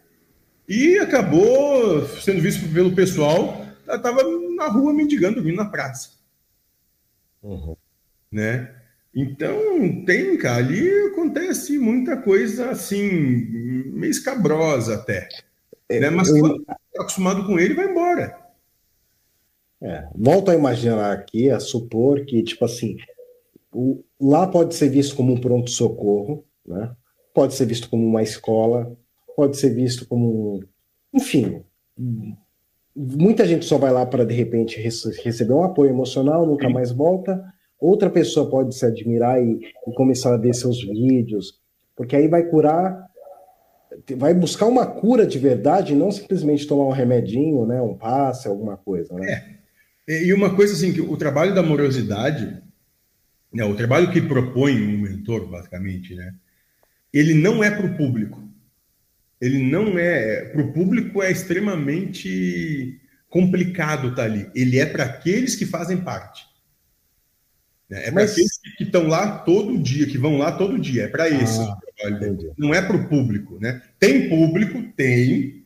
[0.67, 4.21] e acabou sendo visto pelo pessoal, estava
[4.55, 6.11] na rua mendigando, vindo na praça.
[7.41, 7.75] Uhum.
[8.31, 8.75] Né?
[9.15, 13.01] Então, tem, cara, ali acontece muita coisa assim,
[13.91, 15.27] meio escabrosa até.
[15.89, 16.11] É, né?
[16.11, 16.39] Mas eu...
[16.39, 18.37] quando tá acostumado com ele, vai embora.
[19.81, 22.97] É, volto a imaginar aqui, a supor que, tipo assim,
[23.71, 26.95] o, lá pode ser visto como um pronto-socorro, né?
[27.39, 28.97] Pode ser visto como uma escola,
[29.33, 30.61] pode ser visto como.
[31.13, 31.63] Enfim,
[32.93, 37.41] muita gente só vai lá para de repente receber um apoio emocional, nunca mais volta.
[37.79, 41.61] Outra pessoa pode se admirar e, e, começar a ver seus vídeos,
[41.95, 43.07] porque aí vai curar,
[44.17, 48.75] vai buscar uma cura de verdade, não simplesmente tomar um remedinho, né, um passe, alguma
[48.75, 49.13] coisa.
[49.13, 49.57] Né?
[50.09, 50.25] É.
[50.25, 52.61] E uma coisa assim, que o trabalho da amorosidade,
[53.53, 56.33] né, o trabalho que propõe um mentor, basicamente, né,
[57.13, 58.47] ele não é para o público.
[59.41, 60.45] Ele não é.
[60.45, 62.99] Para o público é extremamente
[63.29, 64.49] complicado estar tá ali.
[64.53, 66.45] Ele é para aqueles que fazem parte.
[67.89, 67.99] Né?
[68.07, 68.31] É para Mas...
[68.31, 71.03] aqueles que estão lá todo dia, que vão lá todo dia.
[71.03, 71.77] É para esse ah.
[72.57, 73.57] Não é para o público.
[73.59, 73.81] Né?
[73.99, 75.65] Tem público, tem.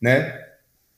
[0.00, 0.42] Né?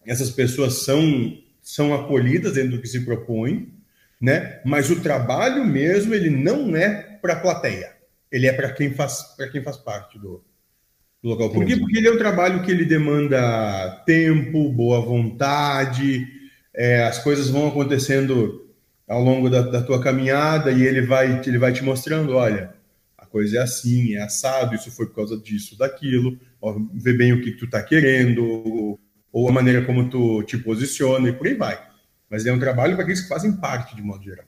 [0.05, 3.73] Essas pessoas são, são acolhidas dentro do que se propõe,
[4.21, 4.61] né?
[4.65, 7.96] mas o trabalho mesmo ele não é para a plateia.
[8.31, 10.45] Ele é para quem faz para quem faz parte do,
[11.23, 11.51] do local.
[11.51, 11.77] Por quê?
[11.77, 16.27] Porque ele é um trabalho que ele demanda tempo, boa vontade,
[16.75, 18.67] é, as coisas vão acontecendo
[19.09, 22.75] ao longo da, da, tua caminhada e ele vai, ele vai te mostrando, olha,
[23.17, 27.33] a coisa é assim, é assado, isso foi por causa disso, daquilo, ó, vê bem
[27.33, 28.99] o que, que tu tá querendo,
[29.33, 31.81] ou a maneira como tu te posiciona e por aí vai.
[32.29, 34.45] Mas é um trabalho para aqueles que fazem parte, de modo geral.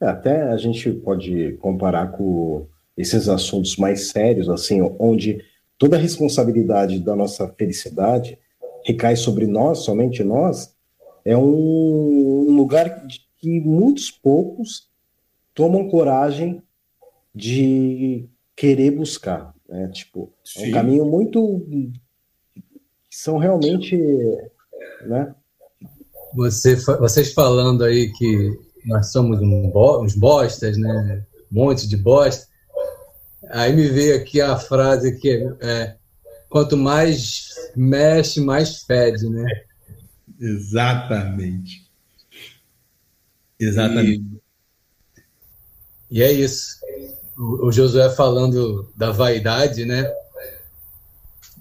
[0.00, 2.66] É, até a gente pode comparar com
[2.96, 5.42] esses assuntos mais sérios, assim, onde
[5.78, 8.38] toda a responsabilidade da nossa felicidade
[8.84, 10.74] recai sobre nós, somente nós,
[11.24, 13.06] é um lugar
[13.38, 14.88] que muitos poucos
[15.54, 16.62] tomam coragem
[17.34, 19.88] de querer buscar, né?
[19.92, 21.66] Tipo, é um caminho muito
[23.10, 23.96] são realmente,
[25.06, 25.34] né?
[26.34, 31.24] Você, vocês falando aí que nós somos um bo, uns bostas, né?
[31.50, 32.46] Um monte de bosta.
[33.50, 35.96] Aí me veio aqui a frase que é,
[36.48, 39.44] quanto mais mexe, mais fede, né?
[40.40, 41.86] Exatamente.
[43.58, 44.24] Exatamente.
[46.10, 46.76] E, e é isso.
[47.36, 50.10] O, o Josué falando da vaidade, né?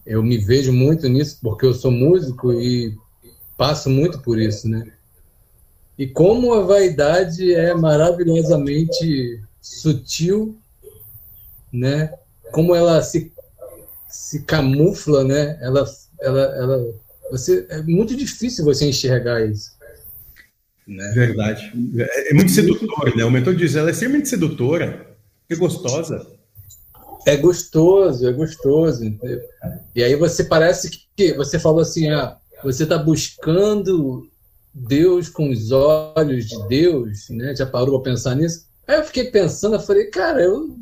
[0.06, 2.96] Eu me vejo muito nisso porque eu sou músico e
[3.58, 4.95] passo muito por isso, né?
[5.98, 10.58] E como a vaidade é maravilhosamente sutil,
[11.72, 12.14] né?
[12.52, 13.32] Como ela se,
[14.10, 15.58] se camufla, né?
[15.62, 15.86] Ela,
[16.20, 16.94] ela, ela,
[17.32, 19.72] você é muito difícil você enxergar isso.
[20.86, 21.12] Né?
[21.16, 21.72] Verdade.
[21.98, 23.24] É, é muito sedutor, né?
[23.24, 25.16] O mentor diz, ela é extremamente sedutora,
[25.50, 26.28] é gostosa.
[27.26, 29.04] É gostoso, é gostoso.
[29.96, 34.30] E aí você parece que você falou assim, ah, você está buscando
[34.76, 37.56] Deus com os olhos de Deus, né?
[37.56, 38.68] Já parou para pensar nisso?
[38.86, 40.76] Aí eu fiquei pensando, eu falei, cara, eu,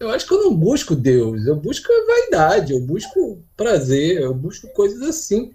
[0.00, 4.66] eu acho que eu não busco Deus, eu busco vaidade, eu busco prazer, eu busco
[4.68, 5.52] coisas assim.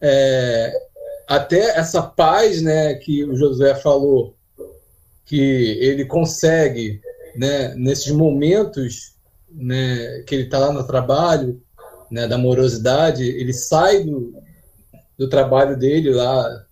[0.00, 0.72] É,
[1.28, 4.34] até essa paz, né, que o Josué falou,
[5.24, 5.40] que
[5.80, 7.00] ele consegue,
[7.36, 9.14] né, nesses momentos,
[9.48, 11.62] né, que ele está lá no trabalho,
[12.10, 14.34] né, da morosidade, ele sai do,
[15.16, 16.66] do trabalho dele lá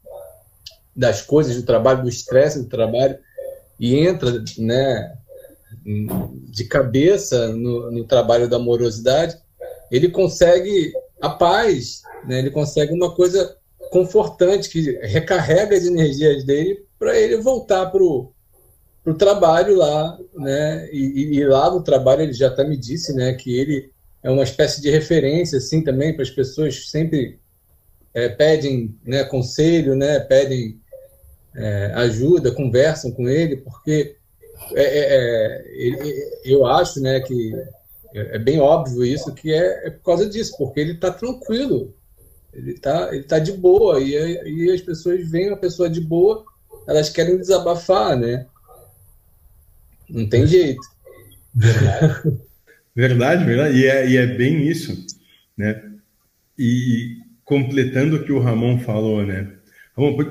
[0.94, 3.18] das coisas do trabalho, do estresse do trabalho,
[3.78, 5.16] e entra né,
[6.48, 9.38] de cabeça no, no trabalho da amorosidade,
[9.90, 12.38] ele consegue a paz, né?
[12.38, 13.56] ele consegue uma coisa
[13.90, 18.32] confortante que recarrega as energias dele para ele voltar para o
[19.18, 20.88] trabalho lá, né?
[20.92, 23.90] E, e, lá no trabalho ele já até me disse, né, que ele
[24.22, 27.40] é uma espécie de referência, assim, também para as pessoas sempre
[28.14, 30.78] é, pedem, né, conselho, né, pedem
[31.54, 34.16] é, ajuda, conversam com ele, porque
[34.72, 37.52] é, é, é eu acho né, que
[38.14, 41.94] é, é bem óbvio isso, que é, por causa disso, porque ele está tranquilo,
[42.52, 46.44] ele está ele tá de boa, e, e as pessoas veem uma pessoa de boa,
[46.86, 48.46] elas querem desabafar, né?
[50.08, 50.80] Não tem jeito.
[52.94, 53.78] Verdade, verdade.
[53.78, 55.06] E, é, e é bem isso,
[55.56, 55.80] né?
[56.58, 57.19] E
[57.50, 59.48] completando o que o Ramon falou, né?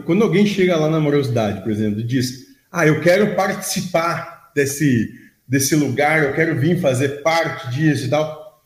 [0.06, 5.14] Quando alguém chega lá na amorosidade, por exemplo, e diz: Ah, eu quero participar desse,
[5.46, 8.64] desse lugar, eu quero vir fazer parte disso e tal,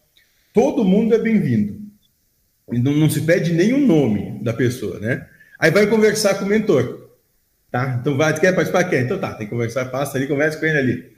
[0.53, 1.81] todo mundo é bem-vindo.
[2.69, 5.27] Não, não se pede nenhum nome da pessoa, né?
[5.59, 7.09] Aí vai conversar com o mentor.
[7.71, 7.97] Tá?
[7.99, 8.83] Então vai, quer participar?
[8.83, 9.01] Quer?
[9.01, 11.11] Então tá, tem que conversar, passa ali, conversa com ele ali.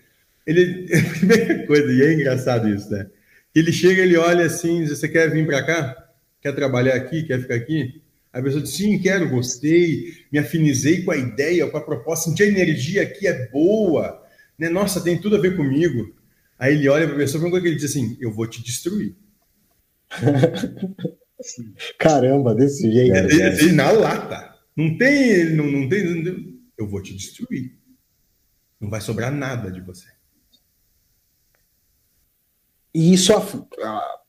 [0.48, 3.08] Ele, a primeira coisa, e é engraçado isso, né?
[3.54, 6.05] Ele chega, ele olha assim, você quer vir para cá?
[6.46, 7.24] Quer trabalhar aqui?
[7.24, 8.00] Quer ficar aqui?
[8.32, 12.44] A pessoa diz, sim, quero, gostei, me afinizei com a ideia, com a proposta, senti
[12.44, 14.24] a energia aqui, é boa,
[14.56, 14.70] né?
[14.70, 16.16] Nossa, tem tudo a ver comigo.
[16.60, 19.16] Aí ele olha para a pessoa e ele diz assim, eu vou te destruir.
[21.98, 23.16] Caramba, desse jeito.
[23.16, 24.54] É, é, na lata.
[24.78, 27.76] Não tem, não, não tem, não, eu vou te destruir.
[28.80, 30.10] Não vai sobrar nada de você.
[32.94, 33.34] E isso,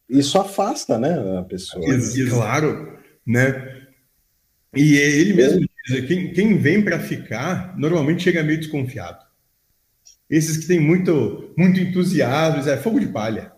[0.08, 1.84] isso afasta, né, a pessoa.
[2.30, 3.86] Claro, né?
[4.74, 9.24] E ele mesmo diz, quem, quem vem para ficar, normalmente chega meio desconfiado.
[10.28, 13.52] Esses que têm muito, muito entusiasmo, é fogo de palha.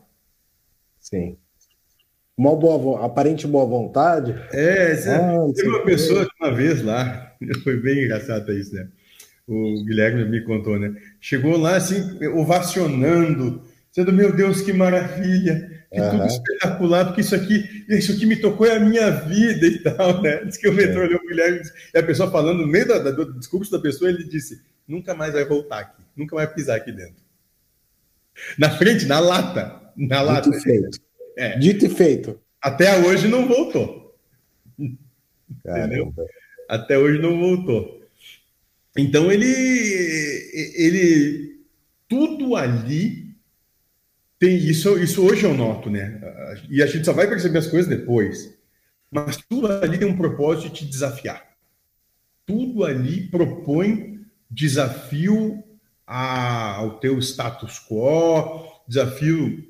[1.01, 1.37] Sim.
[2.37, 4.33] uma boa, aparente boa vontade.
[4.53, 7.35] É, ah, teve uma pessoa que uma vez lá,
[7.65, 8.89] foi bem engraçado isso, né?
[9.47, 10.95] O Guilherme me contou, né?
[11.21, 12.03] Chegou lá assim,
[12.35, 16.11] ovacionando, dizendo: Meu Deus, que maravilha, que uhum.
[16.11, 20.21] tudo espetacular, porque isso aqui, isso aqui me tocou é a minha vida e tal,
[20.21, 20.45] né?
[20.45, 21.07] Diz que o metrô é.
[21.07, 21.63] olhou o Guilherme
[21.95, 25.15] e a pessoa falando, no meio da, da, do discurso da pessoa, ele disse: Nunca
[25.15, 27.23] mais vai voltar aqui, nunca vai pisar aqui dentro.
[28.59, 29.81] Na frente, na lata.
[29.97, 30.51] Na lata.
[30.51, 31.01] Dito e feito.
[31.37, 31.59] É.
[31.59, 32.41] Dito e feito.
[32.61, 34.15] Até hoje não voltou.
[34.79, 36.15] Entendeu?
[36.69, 37.99] Até hoje não voltou.
[38.97, 39.47] Então ele,
[40.77, 41.61] ele,
[42.09, 43.28] tudo ali
[44.39, 44.99] tem isso.
[44.99, 46.21] Isso hoje eu noto, né?
[46.71, 48.57] E a gente só vai perceber as coisas depois.
[49.11, 51.47] Mas tudo ali tem um propósito de te desafiar.
[52.47, 54.21] Tudo ali propõe
[54.51, 55.63] desafio
[56.07, 59.67] ao teu status quo, desafio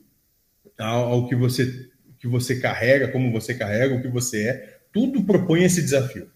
[0.79, 1.89] ao, ao que você
[2.21, 4.81] que você carrega, como você carrega, o que você é.
[4.93, 6.29] Tudo propõe esse desafio.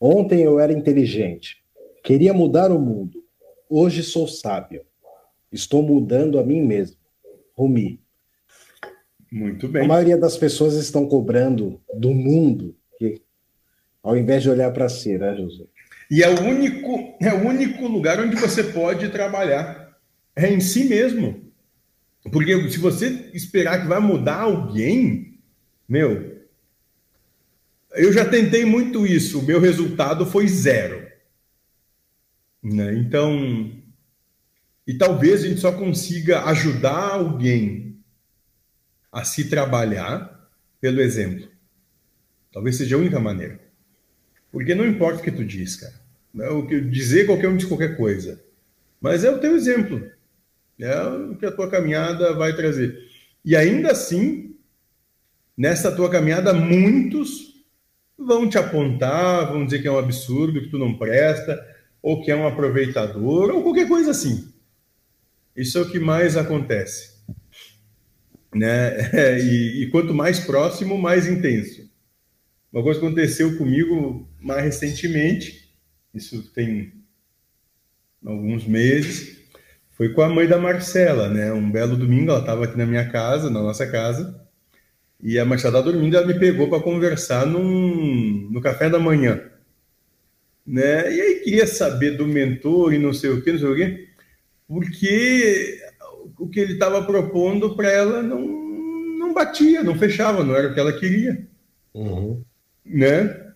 [0.00, 1.62] Ontem eu era inteligente,
[2.04, 3.24] queria mudar o mundo.
[3.68, 4.84] Hoje sou sábio.
[5.52, 6.96] Estou mudando a mim mesmo.
[7.54, 8.00] Rumi.
[9.30, 9.84] Muito bem.
[9.84, 13.22] A maioria das pessoas estão cobrando do mundo, que,
[14.02, 15.64] ao invés de olhar para si, né, José?
[16.10, 19.98] E é o único, é o único lugar onde você pode trabalhar.
[20.36, 21.42] É em si mesmo.
[22.30, 25.38] Porque se você esperar que vai mudar alguém,
[25.88, 26.42] meu,
[27.94, 31.06] eu já tentei muito isso, o meu resultado foi zero.
[32.62, 32.94] Né?
[32.94, 33.81] Então,
[34.86, 37.98] e talvez a gente só consiga ajudar alguém
[39.10, 41.48] a se trabalhar pelo exemplo.
[42.52, 43.60] Talvez seja a única maneira.
[44.50, 45.94] Porque não importa o que tu diz, cara.
[46.34, 46.48] Né?
[46.48, 48.42] O que dizer qualquer um diz qualquer coisa.
[49.00, 50.10] Mas é o teu exemplo.
[50.78, 52.98] É o que a tua caminhada vai trazer.
[53.44, 54.56] E ainda assim,
[55.56, 57.64] nessa tua caminhada, muitos
[58.18, 61.60] vão te apontar, vão dizer que é um absurdo, que tu não presta,
[62.02, 64.51] ou que é um aproveitador, ou qualquer coisa assim.
[65.56, 67.12] Isso é o que mais acontece.
[68.54, 69.10] Né?
[69.40, 71.90] E, e quanto mais próximo, mais intenso.
[72.72, 75.70] Uma coisa aconteceu comigo mais recentemente,
[76.14, 76.92] isso tem
[78.24, 79.38] alguns meses,
[79.90, 81.52] foi com a mãe da Marcela, né?
[81.52, 84.40] Um belo domingo, ela estava aqui na minha casa, na nossa casa,
[85.22, 89.40] e a Marcela estava dormindo, ela me pegou para conversar num, no café da manhã,
[90.66, 91.14] né?
[91.14, 94.08] E aí queria saber do mentor e não sei o que, não sei o que,
[94.68, 95.80] porque
[96.38, 100.74] o que ele estava propondo para ela não, não batia, não fechava, não era o
[100.74, 101.46] que ela queria,
[101.94, 102.42] uhum.
[102.84, 103.52] né?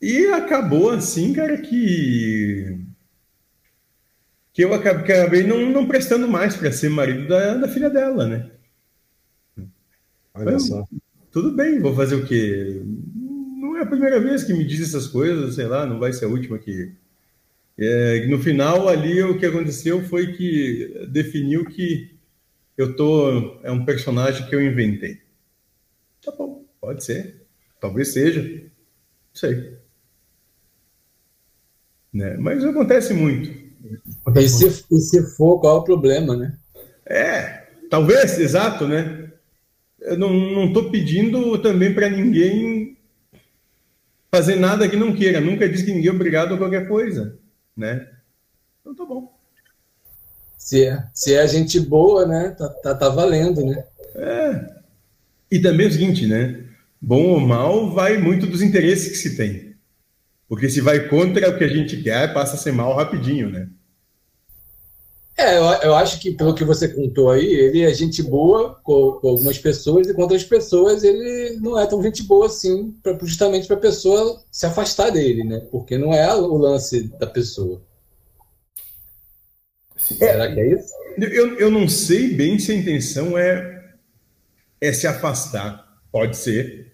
[0.00, 2.78] E acabou assim, cara, que
[4.52, 8.50] que eu acabei não, não prestando mais para ser marido da, da filha dela, né?
[10.34, 10.84] Olha só.
[11.30, 12.82] Tudo bem, vou fazer o quê?
[13.56, 16.26] Não é a primeira vez que me diz essas coisas, sei lá, não vai ser
[16.26, 16.92] a última que.
[17.78, 22.14] É, no final, ali, o que aconteceu foi que definiu que
[22.76, 23.60] eu tô.
[23.62, 25.20] É um personagem que eu inventei.
[26.24, 27.42] Tá bom, pode ser.
[27.80, 28.42] Talvez seja.
[28.42, 28.70] Não
[29.34, 29.76] sei.
[32.12, 32.36] Né?
[32.38, 33.50] Mas acontece muito.
[34.36, 36.56] E se, e se for, qual é o problema, né?
[37.04, 39.30] É, talvez, exato, né?
[40.00, 42.96] Eu não estou pedindo também para ninguém
[44.30, 45.40] fazer nada que não queira.
[45.40, 47.38] Nunca disse que ninguém é obrigado a qualquer coisa,
[47.76, 48.08] né?
[48.80, 49.32] Então tá bom.
[50.56, 52.50] Se é, se é gente boa, né?
[52.50, 53.84] Tá, tá, tá valendo, né?
[54.14, 54.82] É.
[55.50, 56.64] E também é o seguinte, né?
[57.00, 59.74] Bom ou mal vai muito dos interesses que se tem.
[60.48, 63.68] Porque se vai contra o que a gente quer, passa a ser mal rapidinho, né?
[65.36, 69.12] É, eu, eu acho que pelo que você contou aí, ele é gente boa com,
[69.12, 73.18] com, algumas pessoas e com outras pessoas ele não é tão gente boa assim, pra,
[73.22, 75.60] justamente para a pessoa se afastar dele, né?
[75.70, 77.82] Porque não é o lance da pessoa.
[79.96, 80.92] Será que é isso?
[81.18, 83.94] Eu, eu não sei bem se a intenção é,
[84.80, 86.00] é se afastar.
[86.10, 86.92] Pode ser.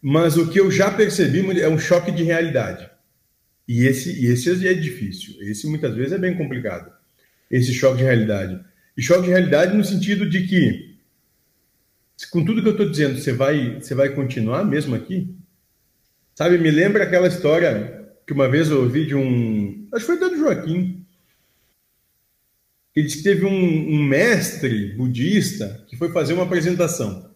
[0.00, 2.88] Mas o que eu já percebi é um choque de realidade.
[3.66, 5.34] E esse, e esse é difícil.
[5.42, 6.97] Esse muitas vezes é bem complicado.
[7.50, 8.60] Esse choque de realidade.
[8.96, 10.98] E choque de realidade no sentido de que,
[12.30, 15.34] com tudo que eu estou dizendo, você vai, você vai continuar mesmo aqui?
[16.34, 19.88] Sabe, me lembra aquela história que uma vez eu ouvi de um.
[19.92, 21.04] Acho que foi do Joaquim.
[22.94, 27.30] Ele disse que teve um, um mestre budista que foi fazer uma apresentação.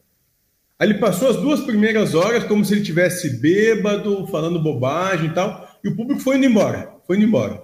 [0.78, 5.32] Aí ele passou as duas primeiras horas como se ele tivesse bêbado, falando bobagem e
[5.32, 7.62] tal, e o público foi indo embora, foi indo embora.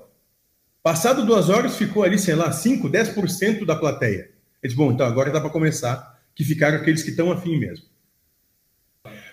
[0.82, 4.30] Passado duas horas, ficou ali, sei lá, 5, 10% da plateia.
[4.62, 7.84] Ele disse, bom, então agora dá para começar, que ficaram aqueles que estão afim mesmo.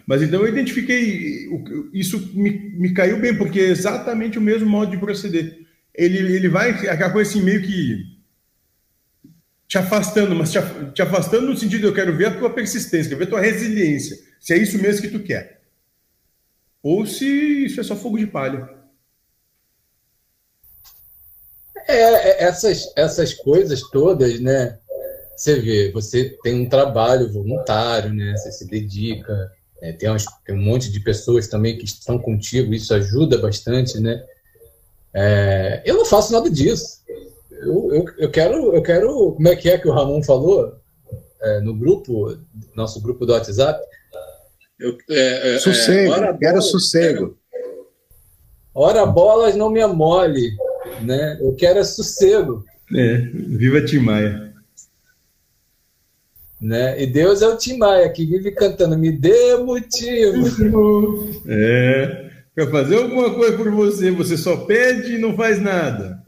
[0.08, 1.50] Mas então eu identifiquei,
[1.94, 5.66] isso me, me caiu bem, porque é exatamente o mesmo modo de proceder.
[5.94, 8.16] Ele, ele vai, aquela coisa assim, meio que
[9.68, 10.60] te afastando, mas te,
[10.94, 14.18] te afastando no sentido eu quero ver a tua persistência, quero ver a tua resiliência,
[14.40, 15.62] se é isso mesmo que tu quer.
[16.84, 17.26] Ou se
[17.66, 18.70] isso é só fogo de palha.
[21.88, 24.78] É, é essas, essas coisas todas, né?
[25.36, 28.36] Você vê, você tem um trabalho voluntário, né?
[28.38, 29.52] Você se dedica,
[29.82, 34.00] é, tem, umas, tem, um monte de pessoas também que estão contigo, isso ajuda bastante,
[34.00, 34.24] né?
[35.14, 37.02] É, eu não faço nada disso.
[37.52, 39.34] Eu, eu, eu, quero, eu quero.
[39.34, 40.76] Como é que é que o Ramon falou
[41.42, 42.38] é, no grupo,
[42.76, 43.82] nosso grupo do WhatsApp?
[44.80, 47.38] Eu, é, é, sossego, quero sossego.
[48.74, 50.52] Ora bolas não me amole,
[51.02, 51.38] né?
[51.42, 52.64] Eu quero é sossego.
[52.94, 54.54] É, viva Tim Maia.
[56.62, 57.02] Né?
[57.02, 61.42] E Deus é o Tim Maia que vive cantando, me dê motivo.
[61.48, 66.24] É, para fazer alguma coisa por você, você só pede e não faz nada.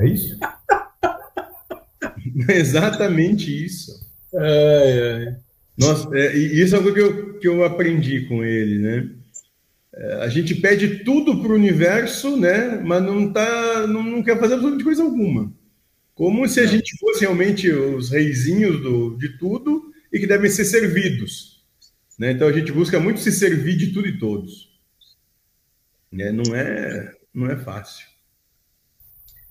[0.00, 0.38] É isso?
[2.48, 4.00] é exatamente isso.
[4.34, 5.36] Ai, ai.
[5.78, 9.08] Nossa, é, isso é algo que eu, que eu aprendi com ele, né?
[9.94, 12.80] É, a gente pede tudo para o universo, né?
[12.82, 15.52] Mas não, tá, não, não quer fazer absolutamente coisa alguma.
[16.14, 20.64] Como se a gente fosse realmente os reizinhos do, de tudo e que devem ser
[20.64, 21.64] servidos.
[22.18, 22.32] Né?
[22.32, 24.70] Então a gente busca muito se servir de tudo e todos.
[26.10, 26.30] Né?
[26.30, 28.06] Não, é, não é fácil.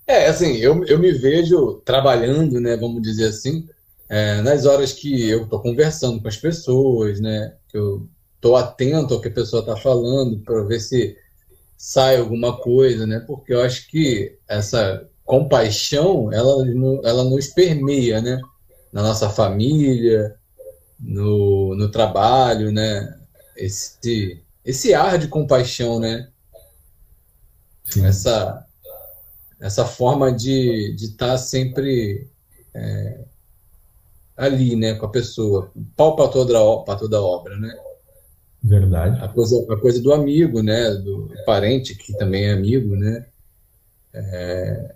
[0.08, 3.68] É, assim, eu, eu me vejo trabalhando, né, vamos dizer assim,
[4.10, 8.10] é, nas horas que eu estou conversando com as pessoas, né, que eu
[8.42, 11.16] estou atento ao que a pessoa está falando para ver se
[11.78, 16.66] sai alguma coisa, né, porque eu acho que essa compaixão, ela,
[17.04, 18.42] ela nos permeia, né,
[18.92, 20.36] na nossa família,
[21.00, 23.20] no, no trabalho, né,
[23.56, 26.28] esse, esse ar de compaixão, né,
[27.86, 28.06] Sim.
[28.06, 28.66] essa
[29.60, 32.28] essa forma de estar tá sempre
[32.74, 33.20] é,
[34.36, 37.72] ali, né, com a pessoa, pau para toda, para toda obra, né?
[38.64, 39.20] Verdade.
[39.24, 43.26] A coisa, a coisa do amigo, né, do parente que também é amigo, né?
[44.14, 44.96] É,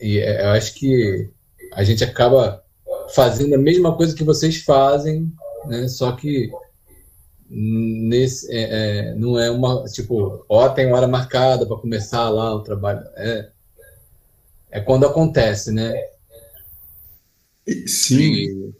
[0.00, 1.30] e é, eu acho que
[1.72, 2.62] a gente acaba
[3.14, 5.32] fazendo a mesma coisa que vocês fazem,
[5.66, 5.86] né?
[5.86, 6.50] Só que
[7.54, 12.62] nesse é, é, não é uma tipo ó tem hora marcada para começar lá o
[12.62, 13.50] trabalho é
[14.70, 15.94] é quando acontece né
[17.86, 18.72] sim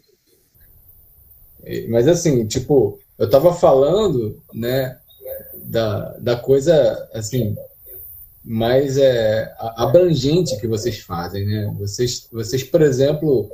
[1.63, 4.97] e, mas assim tipo eu estava falando né
[5.65, 7.55] da, da coisa assim
[8.43, 13.49] mais é abrangente que vocês fazem né vocês vocês por exemplo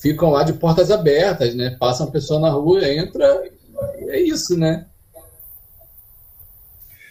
[0.00, 3.42] ficam lá de portas abertas né passa uma pessoa na rua entra
[4.08, 4.86] é isso, né?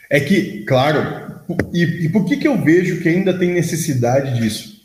[0.09, 1.41] É que, claro,
[1.73, 4.81] e, e, por que, que eu vejo que ainda tem necessidade disso?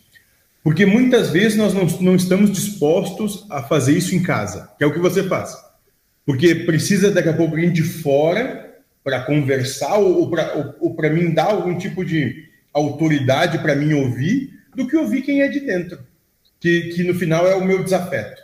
[0.63, 4.87] Porque muitas vezes nós não, não estamos dispostos a fazer isso em casa, que é
[4.87, 5.57] o que você faz.
[6.29, 10.31] Porque precisa daqui a pouco alguém de fora para conversar ou,
[10.79, 15.41] ou para mim dar algum tipo de autoridade para mim ouvir, do que ouvir quem
[15.41, 15.99] é de dentro,
[16.61, 18.43] que, que no final é o meu desafeto.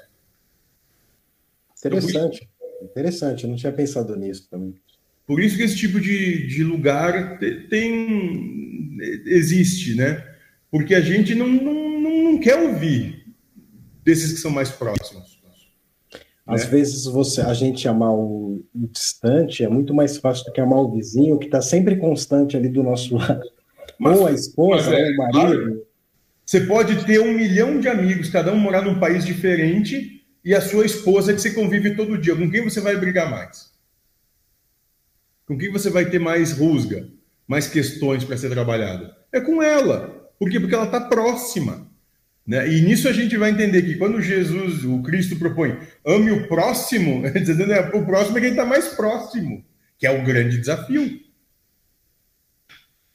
[1.77, 2.49] Interessante.
[2.81, 4.75] Interessante, eu não tinha pensado nisso também.
[5.27, 7.39] Por isso que esse tipo de, de lugar
[7.69, 8.97] tem
[9.27, 10.27] existe, né?
[10.71, 13.27] Porque a gente não, não, não quer ouvir
[14.03, 15.34] desses que são mais próximos.
[16.47, 16.71] Às né?
[16.71, 20.81] vezes você, a gente amar o, o, distante é muito mais fácil do que amar
[20.81, 23.41] o vizinho que está sempre constante ali do nosso lado.
[23.99, 25.87] Mas, ou a esposa, é, ou o marido.
[26.45, 30.61] Você pode ter um milhão de amigos, cada um morar num país diferente, e a
[30.61, 32.37] sua esposa que você convive todo dia.
[32.37, 33.73] Com quem você vai brigar mais?
[35.47, 37.09] Com quem você vai ter mais rusga,
[37.47, 39.11] mais questões para ser trabalhado?
[39.33, 40.31] É com ela.
[40.39, 40.61] Por quê?
[40.61, 41.91] Porque ela está próxima.
[42.47, 42.69] Né?
[42.69, 47.23] E nisso a gente vai entender que quando Jesus, o Cristo propõe, ame o próximo,
[47.95, 49.65] o próximo é quem está mais próximo,
[49.99, 51.21] que é o grande desafio.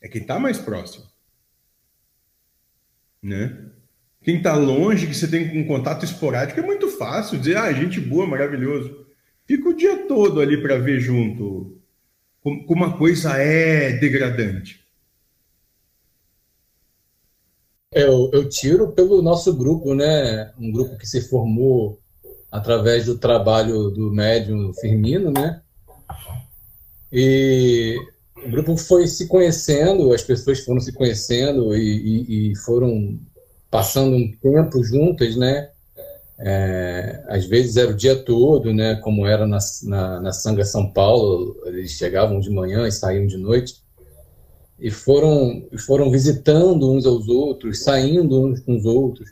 [0.01, 1.06] É quem está mais próximo.
[3.22, 3.56] Né?
[4.22, 7.99] Quem está longe, que você tem um contato esporádico, é muito fácil dizer, ah, gente
[7.99, 9.06] boa, maravilhoso.
[9.45, 11.80] Fica o dia todo ali para ver junto
[12.41, 14.78] como uma coisa é degradante.
[17.91, 20.52] Eu, eu tiro pelo nosso grupo, né?
[20.60, 21.99] Um grupo que se formou
[22.52, 25.60] através do trabalho do médium Firmino, né?
[27.11, 27.98] E
[28.45, 33.20] o grupo foi se conhecendo, as pessoas foram se conhecendo e, e, e foram
[33.72, 35.72] passando um tempo juntas, né?
[36.38, 38.98] É, às vezes era o dia todo, né?
[38.98, 43.36] Como era na, na, na Sanga São Paulo, eles chegavam de manhã e saíam de
[43.36, 43.82] noite
[44.80, 49.30] e foram foram visitando uns aos outros, saindo uns com os outros.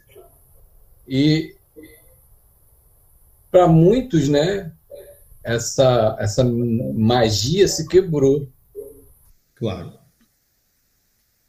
[1.07, 1.55] E
[3.49, 4.71] para muitos, né,
[5.43, 8.47] essa essa magia se quebrou.
[9.55, 9.93] Claro.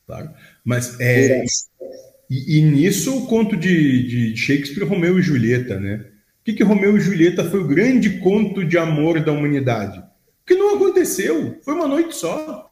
[0.07, 0.31] Claro.
[0.65, 1.45] Mas é,
[2.31, 6.07] e, e, nisso o conto de, de Shakespeare, Romeu e Julieta, né?
[6.41, 10.03] O que, que Romeu e Julieta foi o grande conto de amor da humanidade?
[10.47, 12.68] Que não aconteceu, foi uma noite só.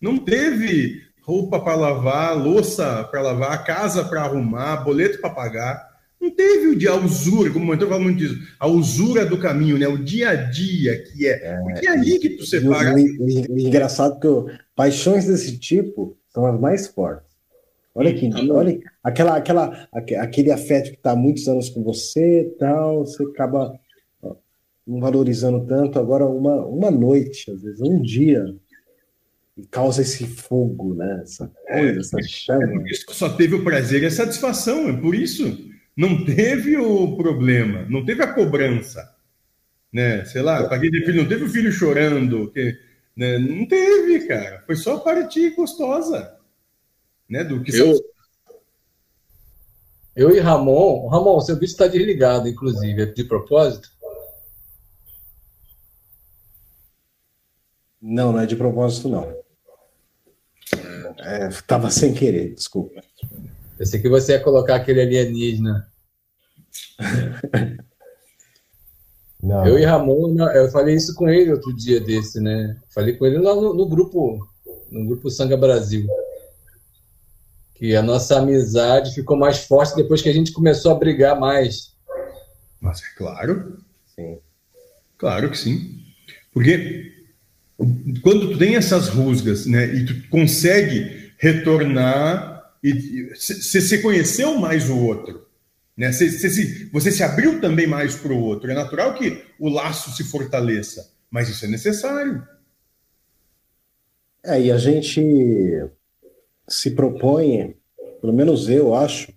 [0.00, 5.96] Não teve roupa para lavar, louça para lavar, casa para arrumar, boleto para pagar.
[6.20, 9.38] Não teve o dia, a usura, como o mentor fala muito disso, a usura do
[9.38, 9.86] caminho, né?
[9.86, 11.54] O dia a dia que é.
[11.54, 12.94] é Porque é ali que tu separa.
[13.00, 17.26] engraçado que paixões desse tipo são as mais fortes.
[17.94, 22.54] Olha aqui, tá olha aquela, aquela, aquele afeto que está há muitos anos com você,
[22.58, 23.72] tal, você acaba
[24.86, 25.98] não valorizando tanto.
[25.98, 28.54] Agora, uma, uma noite, às vezes, um dia,
[29.56, 31.20] e causa esse fogo, né?
[31.22, 32.64] Essa coisa, essa chama.
[32.64, 35.70] É por isso que só teve o prazer e a satisfação, é por isso.
[35.96, 39.14] Não teve o problema, não teve a cobrança.
[39.92, 40.24] Né?
[40.26, 42.76] Sei lá, paguei de filho, não teve o filho chorando, que,
[43.16, 43.38] né?
[43.38, 44.62] não teve, cara.
[44.66, 46.36] Foi só para ti gostosa
[47.28, 47.44] né?
[47.44, 47.98] Do que eu,
[50.14, 53.90] eu e Ramon, Ramon, seu vídeo está desligado, inclusive, é de propósito?
[58.00, 59.45] Não, não é de propósito, não.
[61.26, 63.02] É, tava sem querer, desculpa.
[63.76, 65.88] Pensei que você ia colocar aquele alienígena.
[69.42, 69.66] Não.
[69.66, 72.76] Eu e Ramon, eu falei isso com ele outro dia desse, né?
[72.88, 74.48] Falei com ele lá no, no grupo,
[74.90, 76.06] no grupo Sanga Brasil
[77.76, 81.94] que a nossa amizade ficou mais forte depois que a gente começou a brigar mais.
[82.80, 83.78] Mas é claro.
[84.14, 84.38] Sim.
[85.18, 86.02] Claro que sim.
[86.52, 87.15] Porque
[88.22, 94.88] quando tu tem essas rusgas, né, e tu consegue retornar e você se conheceu mais
[94.88, 95.46] o outro,
[95.96, 96.12] né?
[96.12, 98.70] Se, você se abriu também mais para o outro.
[98.70, 102.46] É natural que o laço se fortaleça, mas isso é necessário.
[104.44, 105.20] É, e a gente
[106.68, 107.74] se propõe,
[108.20, 109.32] pelo menos eu acho,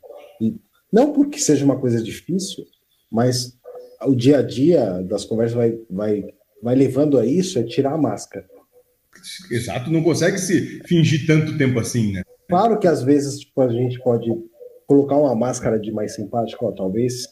[0.92, 2.66] não porque seja uma coisa difícil,
[3.12, 3.58] mas
[4.06, 6.24] o dia a dia das conversas vai, vai,
[6.62, 8.48] vai levando a isso, é tirar a máscara.
[9.52, 12.24] Exato, não consegue se fingir tanto tempo assim, né?
[12.48, 14.30] Claro que às vezes tipo, a gente pode
[14.88, 17.28] colocar uma máscara de mais simpático, ó, talvez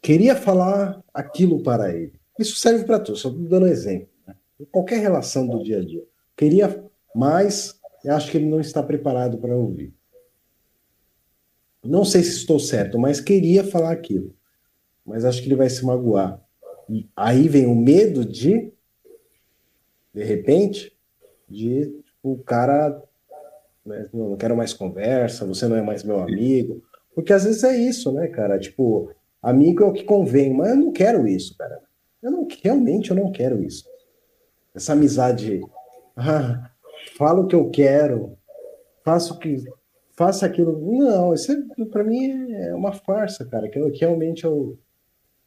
[0.00, 2.14] queria falar aquilo para ele.
[2.38, 4.08] Isso serve para tudo, só estou dando exemplo.
[4.26, 4.34] Né?
[4.70, 6.02] Qualquer relação do dia a dia.
[6.36, 6.84] Queria
[7.14, 7.76] mais
[8.08, 9.92] acho que ele não está preparado para ouvir.
[11.84, 14.34] Não sei se estou certo, mas queria falar aquilo.
[15.04, 16.40] Mas acho que ele vai se magoar.
[17.16, 18.72] Aí vem o medo de,
[20.14, 20.96] de repente,
[21.48, 23.02] de tipo, o cara.
[23.84, 26.82] Né, não, quero mais conversa, você não é mais meu amigo.
[27.14, 28.58] Porque às vezes é isso, né, cara?
[28.58, 29.10] Tipo,
[29.42, 31.80] amigo é o que convém, mas eu não quero isso, cara.
[32.22, 33.88] Eu não, realmente eu não quero isso.
[34.74, 35.60] Essa amizade.
[36.16, 36.70] Ah,
[37.16, 38.36] falo o que eu quero,
[39.04, 39.64] faço o que
[40.16, 40.80] faça aquilo.
[40.98, 44.78] Não, isso é, para mim é uma farsa, cara, que, eu, que realmente eu,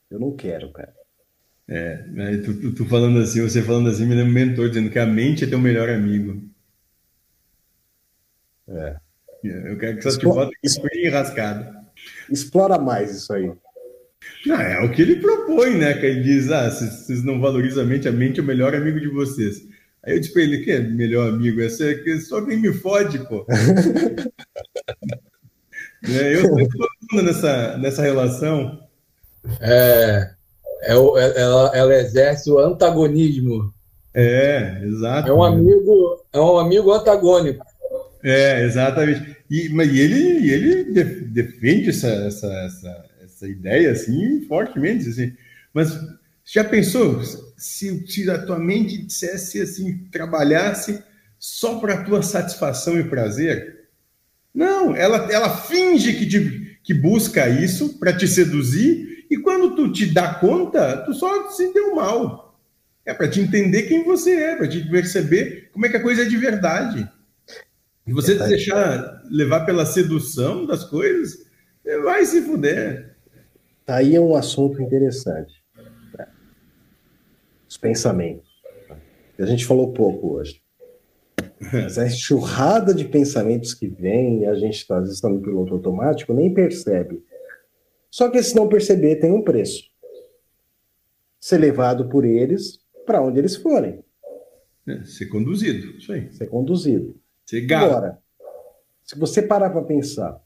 [0.10, 0.94] eu não quero, cara.
[1.72, 2.04] É,
[2.44, 5.06] tu, tu, tu, falando assim, você falando assim, me lembra um mentor dizendo que a
[5.06, 6.42] mente é teu melhor amigo.
[8.68, 8.96] É.
[9.44, 11.78] Eu quero que você te bota aqui enrascado.
[12.30, 13.52] Explora mais isso aí.
[14.48, 15.94] Não, é o que ele propõe, né?
[15.94, 19.00] Que ele diz: ah, vocês não valorizam a mente, a mente é o melhor amigo
[19.00, 19.68] de vocês.
[20.04, 21.62] Aí eu disse pra ele, que é melhor amigo?
[21.62, 23.46] Essa é só quem me fode, pô.
[26.04, 28.88] é, eu estou nessa, nessa relação.
[29.62, 30.34] É,
[30.82, 33.74] é, é, ela, ela exerce o antagonismo.
[34.14, 35.30] É, exato.
[35.30, 37.66] É um amigo, é um amigo antagônico.
[38.24, 39.38] É, exatamente.
[39.50, 40.84] E, mas ele, ele
[41.26, 45.08] defende essa, essa, essa, essa ideia assim fortemente.
[45.08, 45.34] Assim.
[45.74, 45.98] Mas
[46.46, 47.22] já pensou
[47.58, 51.04] se, se a tua mente dissesse assim, trabalhasse
[51.38, 53.80] só para tua satisfação e prazer?
[54.54, 59.92] Não, ela, ela finge que, te, que busca isso para te seduzir e quando tu
[59.92, 62.60] te dá conta, tu só se deu mal.
[63.06, 66.24] É para te entender quem você é, para te perceber como é que a coisa
[66.24, 67.10] é de verdade.
[68.06, 71.46] E você se deixar levar pela sedução das coisas,
[72.04, 73.16] vai se fuder.
[73.86, 75.60] Tá aí um assunto interessante
[77.70, 78.50] os pensamentos.
[79.38, 80.60] A gente falou pouco hoje.
[81.72, 85.76] Mas a enxurrada de pensamentos que vem, a gente tá, às vezes está no piloto
[85.76, 87.24] automático, nem percebe.
[88.10, 89.90] Só que se não perceber, tem um preço.
[91.40, 94.04] Ser levado por eles para onde eles forem.
[94.88, 96.32] É, ser conduzido, isso aí.
[96.34, 97.16] Ser conduzido.
[97.46, 97.86] Ser gato.
[97.86, 98.20] Agora,
[99.04, 100.42] se você parar para pensar,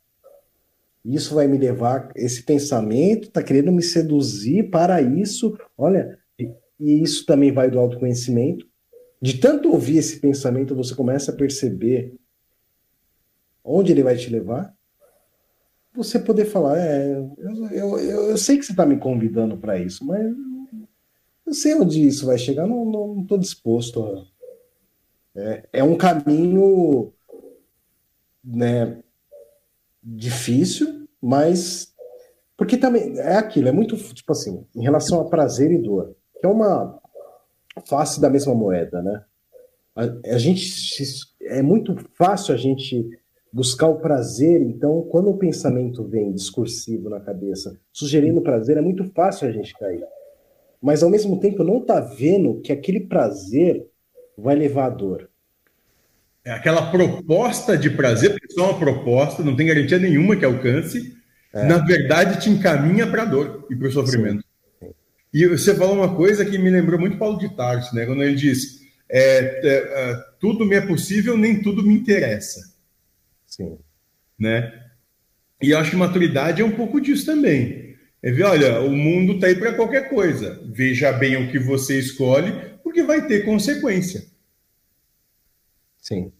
[1.03, 6.49] isso vai me levar, esse pensamento está querendo me seduzir para isso, olha, e,
[6.79, 8.65] e isso também vai do autoconhecimento.
[9.21, 12.15] De tanto ouvir esse pensamento, você começa a perceber
[13.63, 14.72] onde ele vai te levar.
[15.95, 20.05] Você poder falar, é, eu, eu, eu, sei que você está me convidando para isso,
[20.05, 20.25] mas
[21.45, 24.33] eu sei onde isso vai chegar, não estou disposto a.
[25.35, 27.11] É, é um caminho
[28.43, 29.01] né,
[30.03, 31.93] difícil, mas
[32.57, 36.45] porque também é aquilo, é muito tipo assim, em relação a prazer e dor, que
[36.45, 36.99] é uma
[37.87, 39.23] face da mesma moeda, né?
[39.95, 40.03] A,
[40.33, 40.63] a gente
[41.41, 43.09] é muito fácil a gente
[43.53, 49.03] buscar o prazer, então quando o pensamento vem discursivo na cabeça, sugerindo prazer, é muito
[49.13, 50.03] fácil a gente cair.
[50.81, 53.85] Mas ao mesmo tempo não tá vendo que aquele prazer
[54.35, 55.29] vai levar à dor.
[56.43, 61.15] É aquela proposta de prazer, porque só uma proposta, não tem garantia nenhuma que alcance,
[61.53, 61.65] é.
[61.67, 64.43] na verdade te encaminha para a dor e para o sofrimento.
[64.79, 64.89] Sim.
[65.31, 68.05] E você falou uma coisa que me lembrou muito Paulo de Tarso, né?
[68.05, 72.72] quando ele diz: é, é, é, tudo me é possível, nem tudo me interessa.
[73.53, 73.77] Sim.
[74.39, 74.73] Né?
[75.61, 77.95] E eu acho que maturidade é um pouco disso também.
[78.21, 80.59] É ver, olha, o mundo está aí para qualquer coisa.
[80.73, 82.51] Veja bem o que você escolhe,
[82.83, 84.25] porque vai ter consequência.
[85.99, 86.31] Sim.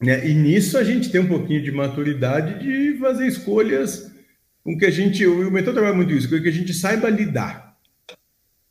[0.00, 0.26] Né?
[0.28, 4.12] E nisso a gente tem um pouquinho de maturidade de fazer escolhas
[4.64, 5.24] com que a gente.
[5.24, 7.78] O mentor trabalha muito isso, com que a gente saiba lidar.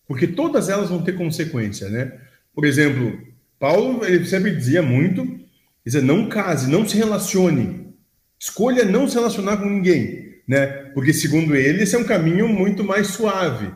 [0.05, 2.19] Porque todas elas vão ter consequência, né?
[2.53, 3.19] Por exemplo,
[3.57, 5.42] Paulo ele sempre dizia muito:
[5.85, 7.93] dizia, não case, não se relacione.
[8.39, 10.67] Escolha não se relacionar com ninguém, né?
[10.93, 13.73] Porque, segundo ele, esse é um caminho muito mais suave.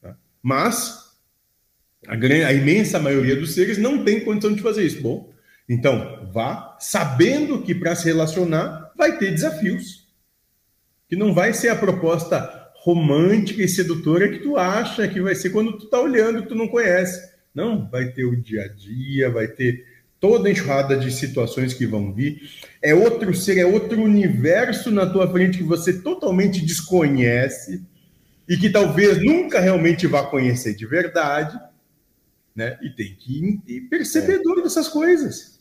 [0.00, 0.16] Tá?
[0.42, 1.08] Mas
[2.06, 5.02] a, grande, a imensa maioria dos seres não tem condição de fazer isso.
[5.02, 5.32] Bom,
[5.68, 10.08] então, vá sabendo que para se relacionar vai ter desafios.
[11.08, 15.50] Que não vai ser a proposta romântica e sedutora que tu acha que vai ser
[15.50, 17.36] quando tu está olhando que tu não conhece.
[17.54, 19.84] Não, vai ter o dia a dia, vai ter
[20.20, 22.40] toda enxurrada de situações que vão vir.
[22.82, 27.82] É outro ser, é outro universo na tua frente que você totalmente desconhece
[28.48, 31.58] e que talvez nunca realmente vá conhecer de verdade,
[32.54, 32.78] né?
[32.82, 34.62] E tem que ir percebedor é.
[34.62, 35.58] dessas coisas.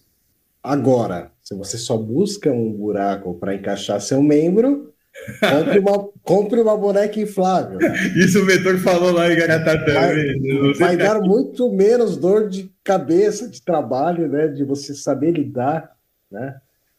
[0.63, 4.93] Agora, se você só busca um buraco para encaixar seu membro,
[5.39, 7.79] compre uma, compre uma boneca inflável.
[8.15, 13.49] Isso o mentor falou lá em Garatá Vai, vai dar muito menos dor de cabeça,
[13.49, 14.47] de trabalho, né?
[14.47, 15.91] De você saber lidar,
[16.31, 16.55] né?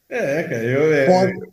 [0.09, 0.93] É, cara, eu...
[0.93, 1.07] É...
[1.07, 1.51] Pode,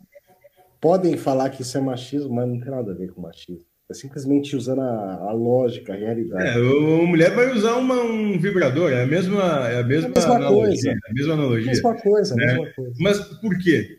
[0.80, 3.64] podem falar que isso é machismo, mas não tem nada a ver com machismo.
[3.88, 6.44] É simplesmente usando a, a lógica, a realidade.
[6.44, 10.10] É, a mulher vai usar uma, um vibrador, é a mesma, é a mesma, é
[10.10, 10.92] a mesma analogia.
[10.92, 10.98] Coisa.
[11.08, 11.66] A mesma analogia.
[11.66, 12.46] Mesma coisa, né?
[12.46, 12.94] mesma coisa.
[12.98, 13.98] Mas por quê?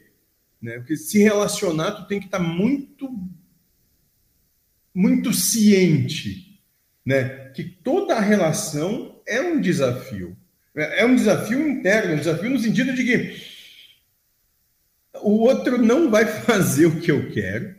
[0.62, 0.78] Né?
[0.78, 3.10] Porque se relacionar, tu tem que estar muito,
[4.94, 6.62] muito ciente,
[7.06, 7.50] né?
[7.50, 10.36] Que toda relação é um desafio.
[10.76, 13.58] É um desafio interno, um desafio no sentido de que
[15.22, 17.76] o outro não vai fazer o que eu quero,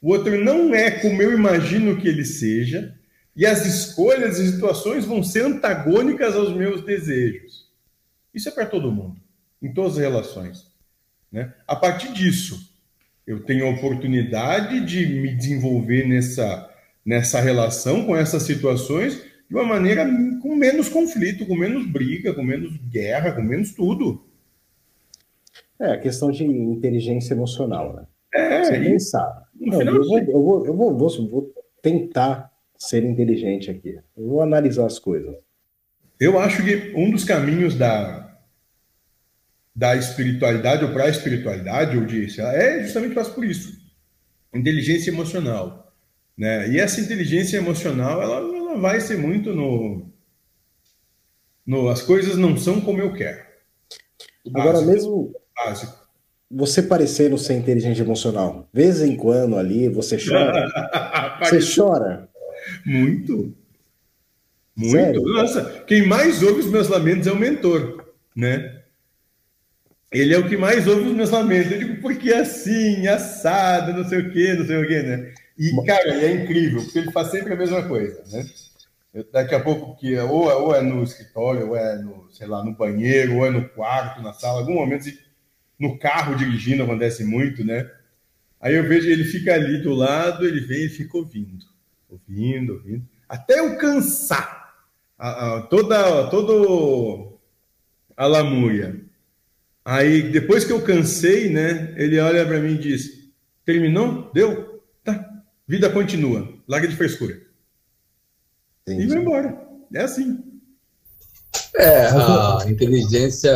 [0.00, 2.94] o outro não é como eu imagino que ele seja,
[3.34, 7.70] e as escolhas e situações vão ser antagônicas aos meus desejos.
[8.32, 9.20] Isso é para todo mundo,
[9.62, 10.73] em todas as relações.
[11.34, 11.52] Né?
[11.66, 12.72] A partir disso,
[13.26, 16.70] eu tenho a oportunidade de me desenvolver nessa,
[17.04, 19.20] nessa relação, com essas situações,
[19.50, 20.08] de uma maneira
[20.40, 24.24] com menos conflito, com menos briga, com menos guerra, com menos tudo.
[25.80, 28.06] É, a questão de inteligência emocional, né?
[28.32, 33.72] É, Você pensar, não, eu, vou, eu, vou, eu vou, vou, vou tentar ser inteligente
[33.72, 33.98] aqui.
[34.16, 35.34] Eu vou analisar as coisas.
[36.20, 38.23] Eu acho que um dos caminhos da,
[39.74, 43.82] da espiritualidade ou para a espiritualidade, ou de, é justamente passa por isso.
[44.54, 45.92] Inteligência emocional.
[46.36, 46.70] Né?
[46.70, 50.08] E essa inteligência emocional, ela, ela vai ser muito no,
[51.66, 51.88] no.
[51.88, 53.42] As coisas não são como eu quero.
[54.54, 55.34] Agora, mesmo.
[55.56, 56.04] Básico
[56.54, 60.70] você parecendo ser inteligente emocional, vez em quando ali, você chora.
[61.42, 62.28] você chora.
[62.86, 63.52] Muito.
[64.76, 64.92] Muito.
[64.92, 65.22] Sério?
[65.22, 68.82] Nossa, quem mais ouve os meus lamentos é o mentor, né?
[70.14, 71.72] Ele é o que mais ouve os meus lamentos.
[71.72, 75.34] Eu digo, porque assim, assado, não sei o quê, não sei o quê, né?
[75.58, 78.44] E, cara, é incrível, porque ele faz sempre a mesma coisa, né?
[79.12, 82.46] Eu, daqui a pouco, que ou, é, ou é no escritório, ou é no, sei
[82.46, 85.06] lá, no banheiro, ou é no quarto, na sala, algum momento
[85.78, 87.90] no carro dirigindo acontece muito, né?
[88.60, 91.66] Aí eu vejo ele fica ali do lado, ele vem e fica ouvindo,
[92.08, 94.74] ouvindo, ouvindo, até eu cansar
[95.18, 97.38] a, a, toda, todo
[98.16, 99.03] a lamúria.
[99.84, 103.10] Aí depois que eu cansei, né, ele olha para mim e diz:
[103.64, 104.30] terminou?
[104.32, 104.82] Deu?
[105.04, 105.28] Tá.
[105.68, 106.48] Vida continua.
[106.66, 107.38] Larga de frescura.
[108.86, 109.04] Entendi.
[109.04, 109.58] E vai embora.
[109.92, 110.42] É assim.
[111.76, 113.52] É, a inteligência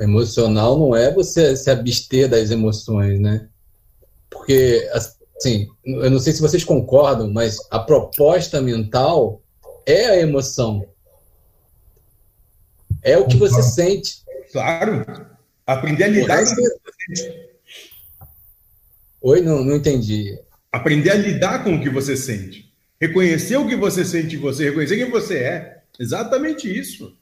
[0.00, 3.48] emocional não é você se abster das emoções, né?
[4.30, 9.42] Porque, assim, eu não sei se vocês concordam, mas a proposta mental
[9.86, 10.84] é a emoção.
[13.02, 14.22] É o que você sente.
[14.52, 15.04] Claro.
[15.66, 17.48] Aprender a lidar com você.
[19.20, 20.38] Oi, não, não entendi.
[20.72, 22.72] Aprender a lidar com o que você sente.
[23.00, 25.82] Reconhecer o que você sente em você, reconhecer quem você é.
[25.98, 27.16] Exatamente isso.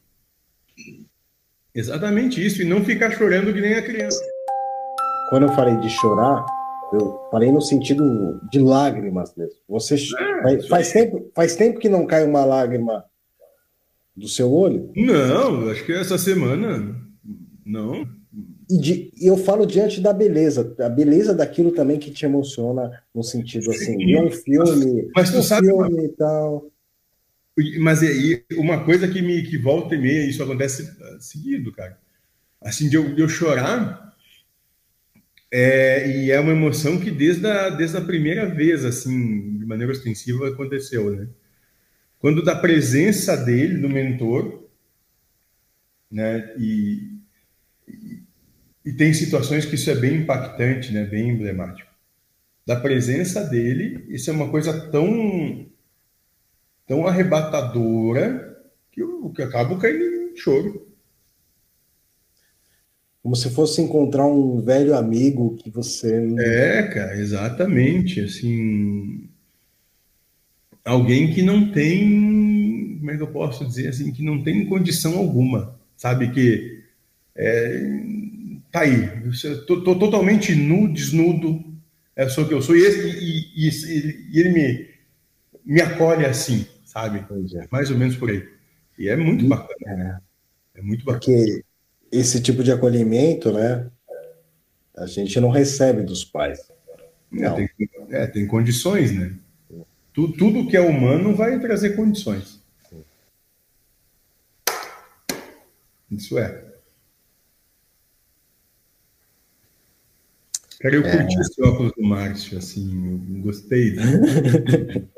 [1.75, 2.63] Exatamente isso.
[2.63, 4.23] E não ficar chorando que nem a criança.
[5.29, 6.45] Quando eu falei de chorar,
[6.93, 9.57] eu falei no sentido de lágrimas mesmo.
[9.69, 13.05] Você é, faz, faz tempo, faz tempo que não cai uma lágrima
[14.15, 14.93] do seu olho?
[14.95, 17.06] Não, acho que essa semana
[17.67, 18.09] não.
[18.71, 23.03] E, de, e, eu falo diante da beleza, a beleza daquilo também que te emociona
[23.13, 26.05] no sentido assim, Sim, um filme, mas, mas tu um sabe filme uma...
[26.05, 26.71] e tal.
[27.81, 31.99] Mas aí, uma coisa que me que volta e meia, isso acontece ah, seguido, cara.
[32.61, 34.15] Assim, de eu, de eu chorar,
[35.51, 39.93] é, e é uma emoção que desde a, desde a primeira vez, assim, de maneira
[39.93, 41.29] ostensiva, aconteceu, né?
[42.19, 44.69] Quando da presença dele, do mentor,
[46.11, 46.55] né?
[46.59, 47.16] E,
[48.85, 51.05] e, tem situações que isso é bem impactante, né?
[51.05, 51.91] Bem emblemático.
[52.65, 55.67] Da presença dele, isso é uma coisa tão
[56.87, 58.57] tão arrebatadora
[58.93, 60.87] que eu, que eu acabo caindo em choro.
[63.23, 66.33] Como se fosse encontrar um velho amigo que você.
[66.39, 68.21] É, cara, exatamente.
[68.21, 69.29] Assim.
[70.85, 72.99] Alguém que não tem.
[73.01, 74.13] Como é que eu posso dizer assim?
[74.13, 75.77] Que não tem condição alguma.
[75.97, 76.31] Sabe?
[76.31, 76.76] Que.
[77.37, 77.81] É,
[78.73, 79.29] tá aí.
[79.31, 81.65] Estou totalmente nu, desnudo.
[82.15, 82.77] É só o que eu sou.
[82.77, 84.89] E, e, e, e ele me,
[85.65, 87.27] me acolhe assim sabe?
[87.55, 87.69] É.
[87.71, 88.49] Mais ou menos por aí.
[88.99, 90.23] E é muito bacana.
[90.75, 91.21] É, é muito bacana.
[91.21, 91.63] Porque
[92.11, 93.91] esse tipo de acolhimento, né?
[94.97, 96.59] A gente não recebe dos pais.
[97.39, 97.71] É, tem,
[98.09, 99.35] é, tem condições, né?
[100.15, 102.65] Tudo, tudo que é humano vai trazer condições.
[106.11, 106.65] Isso é.
[110.81, 111.17] Cara, eu é.
[111.17, 113.97] curti esse óculos do Márcio, assim, eu gostei.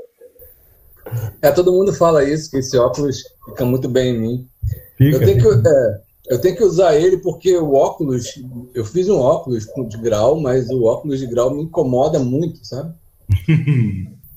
[1.40, 4.48] É, todo mundo fala isso, que esse óculos fica muito bem em mim.
[4.96, 8.26] Fica, eu, tenho que, é, eu tenho que usar ele porque o óculos,
[8.74, 12.94] eu fiz um óculos de grau, mas o óculos de grau me incomoda muito, sabe?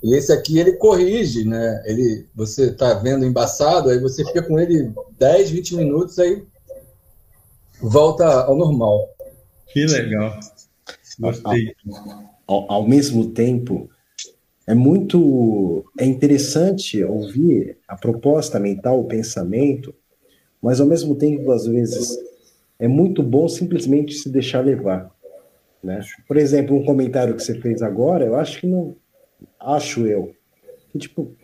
[0.04, 1.82] e esse aqui ele corrige, né?
[1.86, 6.44] Ele, você tá vendo embaçado, aí você fica com ele 10, 20 minutos, aí
[7.82, 9.10] volta ao normal.
[9.68, 10.40] Que legal.
[11.22, 11.74] Gostei.
[12.48, 13.90] Ao, ao mesmo tempo,
[14.68, 19.94] é muito é interessante ouvir a proposta mental, o pensamento,
[20.62, 22.18] mas ao mesmo tempo, às vezes,
[22.78, 25.12] é muito bom simplesmente se deixar levar.
[25.84, 26.00] Né?
[26.28, 28.96] Por exemplo, um comentário que você fez agora, eu acho que não.
[29.60, 30.36] Acho eu.
[30.92, 31.36] Que, tipo,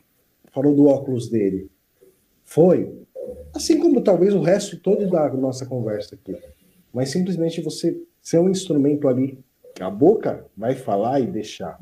[0.51, 1.69] falou do óculos dele.
[2.43, 2.91] Foi.
[3.53, 6.35] Assim como talvez o resto todo da nossa conversa aqui.
[6.93, 9.39] Mas simplesmente você ser um instrumento ali.
[9.79, 11.79] A boca vai falar e deixar.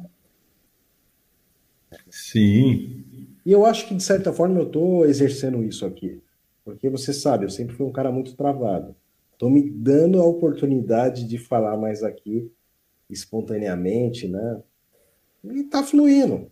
[2.10, 3.04] Sim.
[3.46, 6.22] E eu acho que, de certa forma, eu estou exercendo isso aqui.
[6.64, 8.96] Porque você sabe, eu sempre fui um cara muito travado.
[9.34, 12.52] Estou me dando a oportunidade de falar mais aqui
[13.10, 14.62] espontaneamente, né?
[15.44, 16.50] E tá fluindo.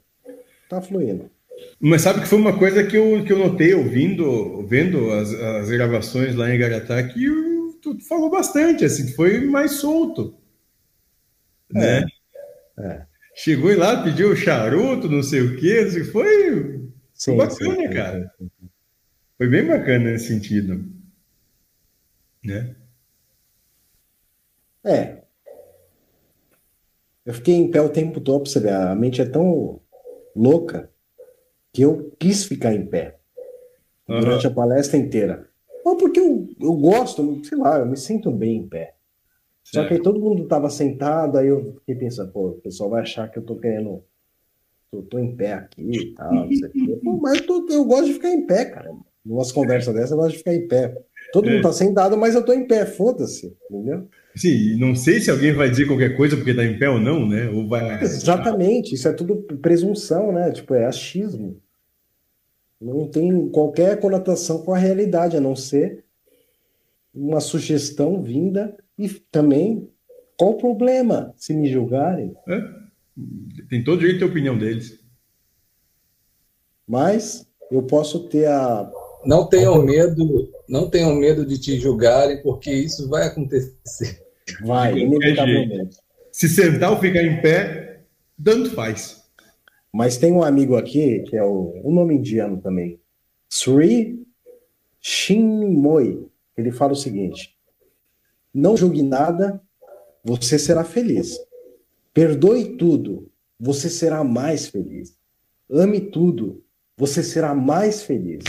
[0.70, 1.32] Tá fluindo.
[1.80, 5.70] Mas sabe que foi uma coisa que eu, que eu notei ouvindo, vendo as, as
[5.70, 7.26] gravações lá em Garatá, que
[7.82, 10.36] tu falou bastante, assim, foi mais solto.
[11.74, 12.06] Né?
[12.78, 12.86] É.
[12.86, 13.06] é.
[13.36, 16.82] Chegou lá, pediu o charuto, não sei o quê, assim, foi,
[17.14, 18.32] sim, foi bacana, sim, cara.
[19.38, 20.86] Foi bem bacana nesse sentido.
[22.44, 22.76] Né?
[24.84, 25.24] É.
[27.26, 28.74] Eu fiquei em pé o tempo todo pra você ver.
[28.74, 29.80] A mente é tão
[30.36, 30.92] louca
[31.72, 33.18] que eu quis ficar em pé
[34.08, 34.52] durante uhum.
[34.52, 35.50] a palestra inteira.
[35.86, 38.93] Não, porque eu, eu gosto, sei lá, eu me sinto bem em pé.
[39.74, 43.02] Só que aí todo mundo tava sentado, aí eu fiquei pensando, pô, o pessoal vai
[43.02, 44.04] achar que eu tô querendo.
[44.92, 47.00] Eu tô em pé aqui e tal, não sei o quê.
[47.04, 48.92] Pô, mas eu, tô, eu gosto de ficar em pé, cara.
[49.26, 50.96] Numas conversas dessas, eu gosto de ficar em pé.
[51.32, 51.54] Todo é.
[51.54, 54.08] mundo tá sentado, mas eu tô em pé, foda-se, entendeu?
[54.36, 57.28] Sim, não sei se alguém vai dizer qualquer coisa porque está em pé ou não,
[57.28, 57.50] né?
[57.50, 58.04] Ou vai...
[58.04, 60.52] Exatamente, isso é tudo presunção, né?
[60.52, 61.60] Tipo, é achismo.
[62.80, 66.04] Não tem qualquer conotação com a realidade, a não ser
[67.16, 69.90] uma sugestão vinda e também
[70.38, 72.36] qual o problema se me julgarem?
[72.48, 72.62] É.
[73.70, 75.00] Tem todo jeito de ter a opinião deles.
[76.88, 78.92] Mas eu posso ter a.
[79.26, 84.22] Não tenham medo, não tenham medo de te julgarem, porque isso vai acontecer.
[84.66, 85.98] Vai, inevitavelmente.
[86.32, 88.02] Se sentar ou ficar em pé,
[88.44, 89.24] tanto faz.
[89.94, 93.00] Mas tem um amigo aqui, que é o, um nome indiano também,
[93.50, 94.26] Sri
[95.00, 96.28] Chinmoy.
[96.58, 97.53] Ele fala o seguinte:
[98.54, 99.62] Não julgue nada,
[100.24, 101.38] você será feliz.
[102.14, 105.18] Perdoe tudo, você será mais feliz.
[105.70, 106.64] Ame tudo,
[106.96, 108.44] você será mais feliz.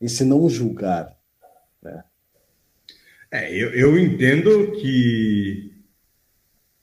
[0.00, 1.16] E se não julgar,
[1.82, 2.04] né?
[3.32, 5.72] É, eu, eu entendo que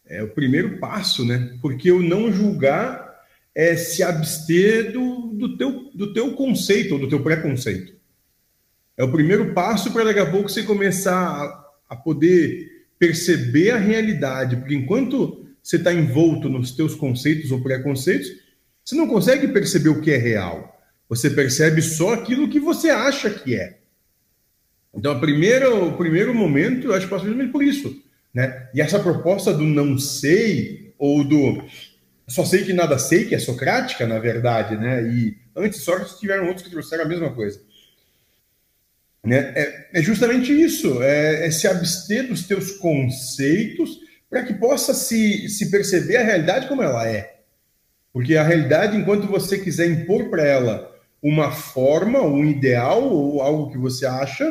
[0.05, 1.57] é o primeiro passo, né?
[1.61, 3.07] Porque o não julgar
[3.53, 7.95] é se abster do, do, teu, do teu conceito do teu preconceito.
[8.95, 14.57] É o primeiro passo para daqui a pouco você começar a, poder perceber a realidade,
[14.57, 18.29] porque enquanto você está envolto nos teus conceitos ou preconceitos,
[18.83, 20.75] você não consegue perceber o que é real.
[21.09, 23.79] Você percebe só aquilo que você acha que é.
[24.95, 28.01] Então, a primeira, o primeiro momento, eu acho que passa justamente por isso.
[28.33, 28.69] Né?
[28.73, 31.63] E essa proposta do não sei, ou do
[32.27, 35.01] só sei que nada sei, que é socrática, na verdade, né?
[35.03, 37.61] E antes só tiveram outros que trouxeram a mesma coisa.
[39.23, 39.53] Né?
[39.55, 43.99] É, é justamente isso, é, é, se abster dos teus conceitos
[44.29, 47.41] para que possa se, se perceber a realidade como ela é.
[48.13, 53.71] Porque a realidade, enquanto você quiser impor para ela uma forma, um ideal ou algo
[53.71, 54.45] que você acha,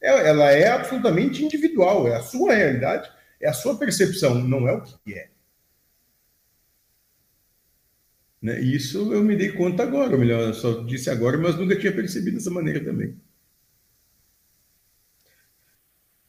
[0.00, 4.72] é, ela é absolutamente individual, é a sua realidade, é a sua percepção, não é
[4.72, 5.28] o que é.
[8.40, 8.60] Né?
[8.60, 12.36] Isso eu me dei conta agora, ou melhor, só disse agora, mas nunca tinha percebido
[12.38, 13.16] dessa maneira também.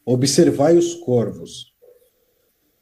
[0.06, 1.74] Observai os corvos,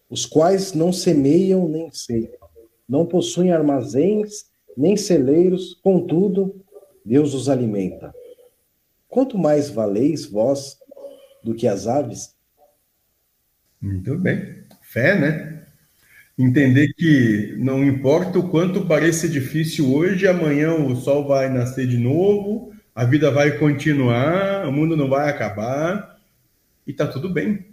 [0.10, 2.50] os quais não semeiam nem secam,
[2.90, 6.64] não possuem armazéns nem celeiros, contudo,
[7.06, 8.14] Deus os alimenta.
[9.08, 10.78] Quanto mais valeis vós
[11.44, 12.36] do que as aves?
[13.80, 14.64] Muito bem.
[14.82, 15.66] Fé, né?
[16.38, 21.98] Entender que não importa o quanto pareça difícil hoje, amanhã o sol vai nascer de
[21.98, 26.11] novo, a vida vai continuar, o mundo não vai acabar
[26.86, 27.66] e tá tudo bem.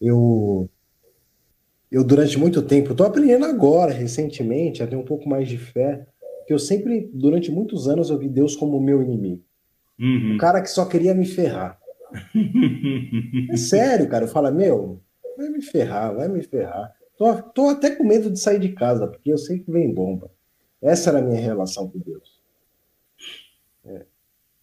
[0.00, 0.68] Eu
[1.90, 6.06] eu durante muito tempo, estou aprendendo agora, recentemente, a ter um pouco mais de fé,
[6.46, 9.42] que eu sempre, durante muitos anos, eu vi Deus como meu inimigo.
[9.98, 10.36] Uhum.
[10.36, 11.78] O cara que só queria me ferrar.
[13.56, 15.02] Sério, cara, eu falo, meu,
[15.36, 16.94] vai me ferrar, vai me ferrar.
[17.18, 20.30] Tô, tô até com medo de sair de casa, porque eu sei que vem bomba.
[20.80, 22.40] Essa era a minha relação com Deus.
[23.84, 24.06] É.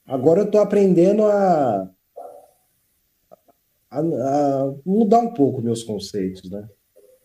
[0.05, 1.89] Agora eu tô aprendendo a,
[3.89, 6.67] a, a, mudar um pouco meus conceitos, né?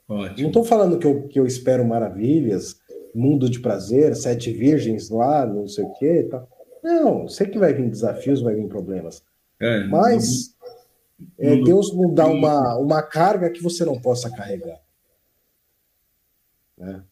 [0.09, 0.43] Ótimo.
[0.43, 2.77] Não estou falando que eu, que eu espero maravilhas,
[3.15, 6.29] mundo de prazer, sete virgens lá, não sei o quê.
[6.31, 6.47] Tá.
[6.83, 9.23] Não, sei que vai vir desafios, vai vir problemas.
[9.61, 10.57] É, Mas
[11.39, 14.81] é, Deus não dá uma, uma carga que você não possa carregar.
[16.77, 17.03] Né?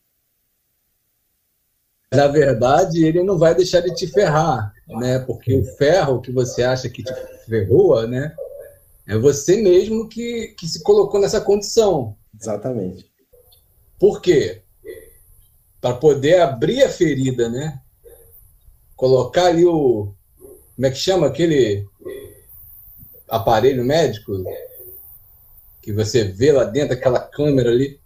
[2.13, 5.21] Na verdade, ele não vai deixar de te ferrar, né?
[5.21, 7.15] Porque o ferro que você acha que te
[7.47, 8.35] ferrou, né?
[9.07, 12.17] É você mesmo que, que se colocou nessa condição.
[12.39, 13.11] Exatamente.
[13.99, 14.63] Por quê?
[15.81, 17.81] Para poder abrir a ferida, né?
[18.97, 20.15] Colocar ali o.
[20.77, 21.87] Como é que chama aquele
[23.29, 24.33] aparelho médico?
[25.83, 27.99] Que você vê lá dentro, aquela câmera ali.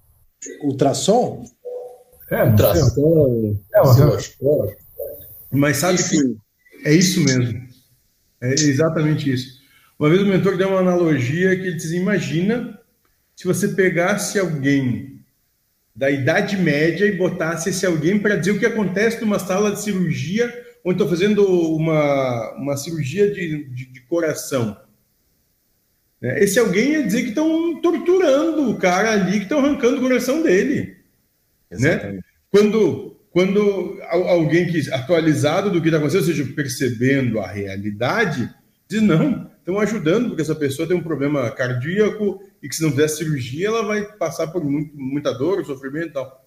[0.62, 1.45] Ultrassom?
[2.31, 3.83] É, ultrassom, é,
[5.51, 6.37] Mas sabe que
[6.85, 7.61] é isso mesmo.
[8.41, 9.64] É exatamente isso.
[9.99, 12.79] Uma vez o mentor deu uma analogia que ele diz: imagina
[13.35, 15.21] se você pegasse alguém
[15.95, 19.81] da Idade Média e botasse esse alguém para dizer o que acontece numa sala de
[19.81, 20.53] cirurgia,
[20.85, 21.47] onde estou fazendo
[21.77, 24.77] uma, uma cirurgia de, de, de coração.
[26.21, 26.43] Né?
[26.43, 30.43] Esse alguém ia dizer que estão torturando o cara ali, que estão arrancando o coração
[30.43, 30.97] dele.
[31.71, 32.19] Né?
[32.51, 38.53] Quando, quando alguém que atualizado do que está acontecendo, ou seja, percebendo a realidade,
[38.89, 42.91] diz não, estão ajudando, porque essa pessoa tem um problema cardíaco e que se não
[42.91, 46.47] fizer cirurgia, ela vai passar por muito, muita dor, sofrimento e tal.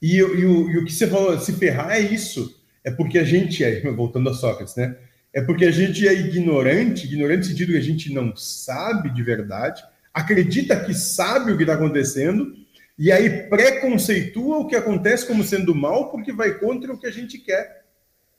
[0.00, 2.62] E, o, e o que você falou, se ferrar é isso.
[2.84, 4.96] É porque a gente é, voltando a Sócrates, né?
[5.32, 9.22] É porque a gente é ignorante, ignorante no sentido que a gente não sabe de
[9.22, 9.82] verdade,
[10.12, 12.56] acredita que sabe o que está acontecendo
[12.98, 17.10] e aí preconceitua o que acontece como sendo mal porque vai contra o que a
[17.10, 17.84] gente quer.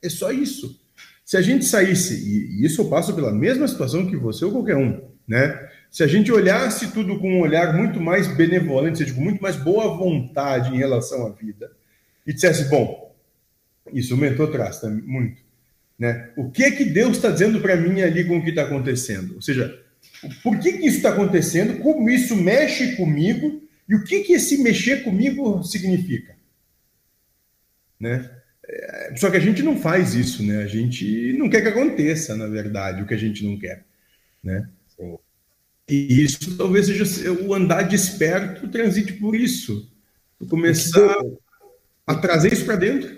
[0.02, 0.80] É só isso.
[1.28, 4.78] Se a gente saísse, e isso eu passo pela mesma situação que você ou qualquer
[4.78, 4.98] um,
[5.28, 5.70] né?
[5.92, 9.58] Se a gente olhasse tudo com um olhar muito mais benevolente, seja, com muito mais
[9.58, 11.70] boa vontade em relação à vida,
[12.26, 13.14] e dissesse, bom,
[13.92, 15.42] isso o mentor traz tá, muito,
[16.00, 16.32] né?
[16.38, 19.36] O que é que Deus está dizendo para mim ali com o que está acontecendo?
[19.36, 19.78] Ou seja,
[20.42, 21.80] por que, que isso está acontecendo?
[21.80, 23.68] Como isso mexe comigo?
[23.90, 26.38] E o que, que esse mexer comigo significa?
[28.00, 28.32] Né?
[29.08, 30.64] É, só que a gente não faz isso, né?
[30.64, 33.86] A gente não quer que aconteça, na verdade, o que a gente não quer,
[34.44, 34.70] né?
[34.96, 35.18] Sim.
[35.90, 39.90] E isso talvez seja o andar desperto transite por isso.
[40.50, 41.18] Começar
[42.06, 43.18] a trazer isso para dentro.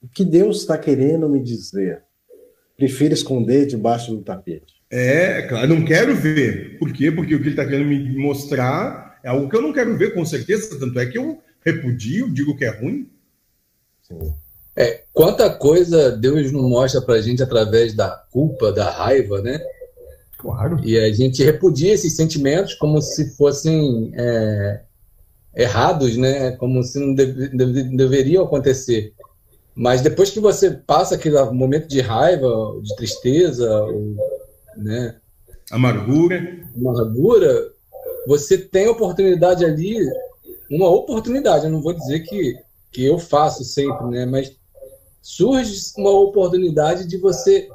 [0.00, 2.04] O que Deus está querendo me dizer?
[2.76, 4.78] Prefiro esconder debaixo do tapete.
[4.88, 6.78] É, claro, não quero ver.
[6.78, 7.10] Por quê?
[7.10, 10.14] Porque o que ele está querendo me mostrar é algo que eu não quero ver,
[10.14, 10.78] com certeza.
[10.78, 13.10] Tanto é que eu repudio, digo que é ruim.
[14.80, 19.60] É, quanta coisa Deus não mostra para a gente através da culpa, da raiva, né?
[20.38, 20.78] Claro.
[20.84, 24.82] E a gente repudia esses sentimentos como se fossem é,
[25.56, 26.52] errados, né?
[26.52, 29.12] Como se não deve, deve, deveriam acontecer.
[29.74, 32.48] Mas depois que você passa aquele momento de raiva,
[32.80, 34.14] de tristeza, ou,
[34.76, 35.16] né?
[35.72, 36.56] Amargura.
[36.76, 37.72] Amargura,
[38.28, 39.98] você tem oportunidade ali,
[40.70, 41.64] uma oportunidade.
[41.64, 42.54] Eu não vou dizer que,
[42.92, 44.24] que eu faço sempre, né?
[44.24, 44.56] Mas
[45.20, 47.68] surge uma oportunidade de você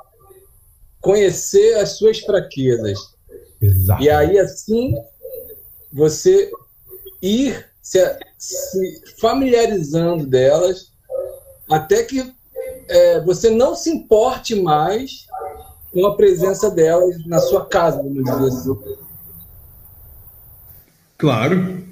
[1.02, 2.98] conhecer as suas fraquezas.
[3.62, 4.02] Exato.
[4.02, 4.96] E aí, assim,
[5.92, 6.50] você
[7.22, 8.00] ir se,
[8.38, 10.92] se familiarizando delas
[11.70, 12.34] até que
[12.88, 15.28] é, você não se importe mais
[15.92, 18.98] com a presença delas na sua casa, vamos dizer assim.
[21.18, 21.84] Claro,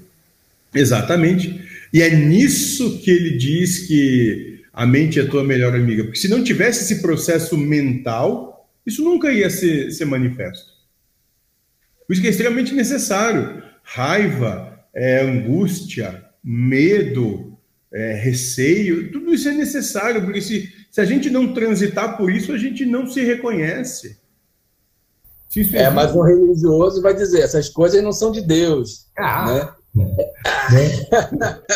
[0.74, 1.70] exatamente.
[1.94, 4.51] E é nisso que ele diz que
[4.82, 6.04] a mente é a tua melhor amiga.
[6.04, 10.72] Porque se não tivesse esse processo mental, isso nunca ia ser, ser manifesto.
[12.08, 13.62] Por isso que é extremamente necessário.
[13.84, 17.56] Raiva, é, angústia, medo,
[17.94, 22.52] é, receio, tudo isso é necessário, porque se, se a gente não transitar por isso,
[22.52, 24.20] a gente não se reconhece.
[25.74, 29.12] é, mas o religioso vai dizer, essas coisas não são de Deus.
[29.16, 29.46] Ah.
[29.46, 29.81] Né?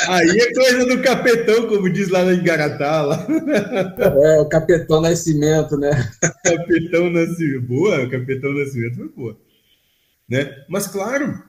[0.08, 3.02] Aí é coisa do capetão, como diz lá em Garatá.
[3.02, 3.28] Lá.
[4.24, 5.92] É, o capetão Nascimento, né?
[6.44, 7.62] Capitão Nascimento.
[7.62, 9.38] Boa, o capitão Nascimento foi boa.
[10.30, 10.64] Né?
[10.70, 11.44] Mas, claro,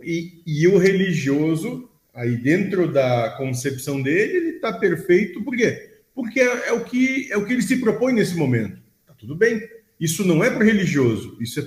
[0.00, 5.98] e, e o religioso, aí dentro da concepção dele, ele está perfeito, por quê?
[6.14, 8.80] Porque é, é, o que, é o que ele se propõe nesse momento.
[9.06, 9.68] Tá tudo bem.
[10.00, 11.62] Isso não é para religioso, isso é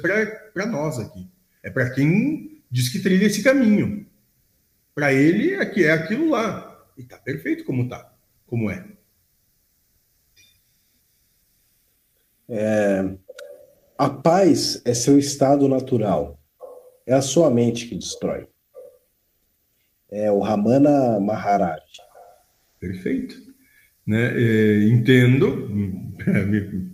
[0.54, 1.28] para nós aqui.
[1.62, 4.06] É para quem diz que trilha esse caminho.
[4.94, 6.86] Para ele, aqui é aquilo lá.
[6.98, 8.14] E está perfeito como está,
[8.46, 8.86] como é.
[12.50, 13.16] é.
[13.98, 16.40] A paz é seu estado natural.
[17.06, 18.48] É a sua mente que destrói.
[20.10, 21.82] É o Ramana Maharaj.
[22.80, 23.36] Perfeito.
[24.06, 24.34] Né?
[24.36, 25.70] É, entendo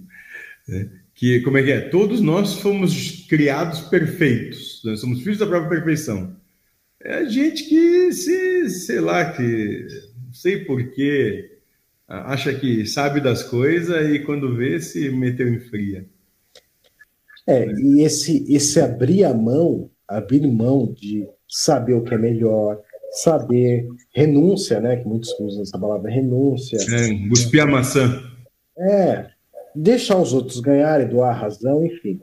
[0.69, 1.81] é, que, como é que é?
[1.89, 4.81] Todos nós fomos criados perfeitos.
[4.85, 6.36] Nós somos filhos da própria perfeição.
[7.07, 9.87] É gente que se, sei lá, que
[10.25, 11.57] não sei porquê,
[12.05, 16.05] acha que sabe das coisas e quando vê se meteu em fria.
[17.47, 22.81] É, e esse, esse abrir a mão, abrir mão de saber o que é melhor,
[23.13, 24.97] saber renúncia, né?
[24.97, 26.77] Que muitos usam essa palavra renúncia.
[26.77, 28.21] É, cuspir a maçã.
[28.77, 29.27] É,
[29.77, 32.19] deixar os outros ganharem, doar a razão, enfim.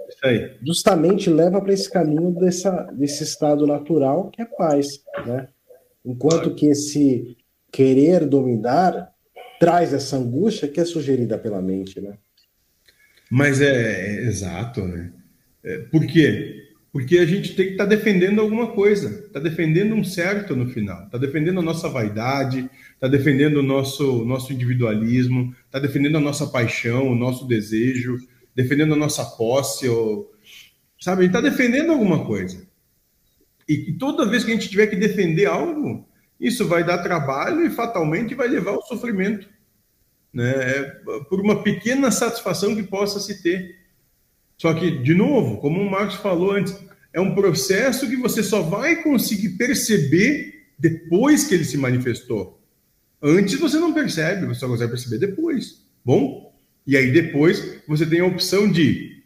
[0.66, 5.48] Justamente leva para esse caminho dessa, desse estado natural que é paz, né?
[6.04, 7.36] Enquanto que esse
[7.72, 9.10] querer dominar
[9.58, 12.14] traz essa angústia que é sugerida pela mente, né?
[13.30, 15.12] Mas é, é exato, né?
[15.62, 16.62] É, por quê?
[16.92, 20.68] Porque a gente tem que estar tá defendendo alguma coisa, está defendendo um certo no
[20.68, 26.20] final, está defendendo a nossa vaidade, está defendendo o nosso, nosso individualismo, está defendendo a
[26.20, 28.16] nossa paixão, o nosso desejo,
[28.54, 30.32] defendendo a nossa posse, ou,
[31.00, 31.26] sabe?
[31.26, 32.66] Está defendendo alguma coisa.
[33.68, 36.06] E, e, toda vez que a gente tiver que defender algo,
[36.38, 39.48] isso vai dar trabalho e fatalmente vai levar ao sofrimento,
[40.32, 40.50] né?
[40.50, 40.82] É,
[41.28, 43.76] por uma pequena satisfação que possa se ter.
[44.56, 46.78] Só que, de novo, como o Marcos falou antes,
[47.12, 52.60] é um processo que você só vai conseguir perceber depois que ele se manifestou.
[53.26, 55.82] Antes você não percebe, você só consegue perceber depois.
[56.04, 56.54] Bom?
[56.86, 59.22] E aí depois você tem a opção de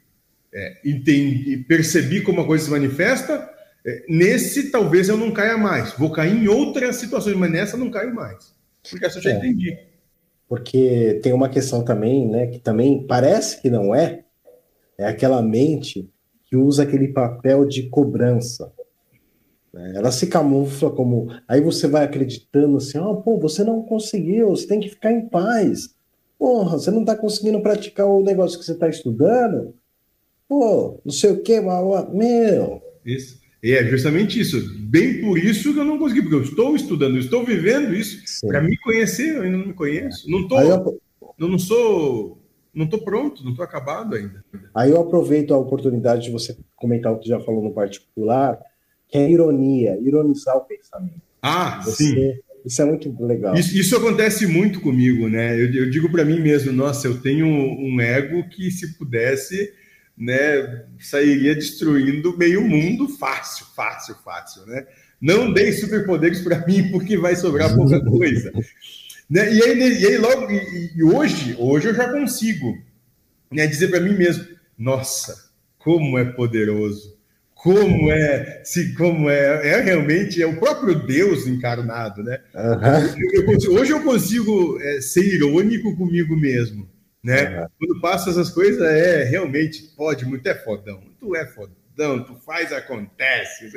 [0.54, 3.50] é, entender, perceber como a coisa se manifesta
[3.86, 5.92] É, nesse, talvez eu não caia mais.
[5.92, 8.52] Vou cair em outras situações, mas nessa não caio mais.
[8.90, 9.78] Porque essa eu já é, entendi.
[10.48, 14.24] Porque tem uma questão também, né, que também parece que não é,
[14.98, 16.10] é aquela mente
[16.44, 18.72] que usa aquele papel de cobrança.
[19.72, 19.92] Né?
[19.94, 21.28] Ela se camufla como.
[21.46, 25.28] Aí você vai acreditando assim: oh, pô, você não conseguiu, você tem que ficar em
[25.28, 25.94] paz.
[26.38, 29.74] Porra, você não está conseguindo praticar o negócio que você está estudando?
[30.48, 32.82] Pô, não sei o que, meu.
[33.04, 33.38] Isso.
[33.62, 34.56] E é justamente isso.
[34.78, 38.46] Bem por isso que eu não consegui, porque eu estou estudando, eu estou vivendo isso
[38.46, 40.30] para me conhecer, eu ainda não me conheço.
[40.30, 41.00] Não tô, eu...
[41.38, 42.38] não sou,
[42.72, 44.44] não estou pronto, não estou acabado ainda.
[44.72, 48.58] Aí eu aproveito a oportunidade de você comentar o que já falou no particular,
[49.09, 51.22] que é ironia, ironizar o pensamento.
[51.43, 52.35] Ah, você, sim.
[52.64, 53.55] Isso é muito legal.
[53.55, 55.59] Isso, isso acontece muito comigo, né?
[55.59, 59.72] Eu, eu digo para mim mesmo, nossa, eu tenho um ego que se pudesse
[60.18, 64.85] né, sairia destruindo meio mundo fácil, fácil, fácil, né?
[65.20, 68.52] Não dei superpoderes para mim porque vai sobrar pouca coisa.
[69.30, 69.52] né?
[69.52, 72.76] e, aí, e aí logo e, e, hoje, hoje eu já consigo,
[73.51, 77.16] né, dizer para mim mesmo, nossa, como é poderoso,
[77.59, 82.40] como é, se como é, é realmente é o próprio Deus encarnado, né?
[82.55, 83.24] Uhum.
[83.32, 86.89] Eu, eu, hoje eu consigo é, ser irônico comigo mesmo
[87.22, 87.60] né?
[87.60, 87.66] Uhum.
[87.78, 91.02] Quando passa essas coisas, é realmente pode muito, é fodão.
[91.18, 93.70] Tu é fodão, tu faz, acontece.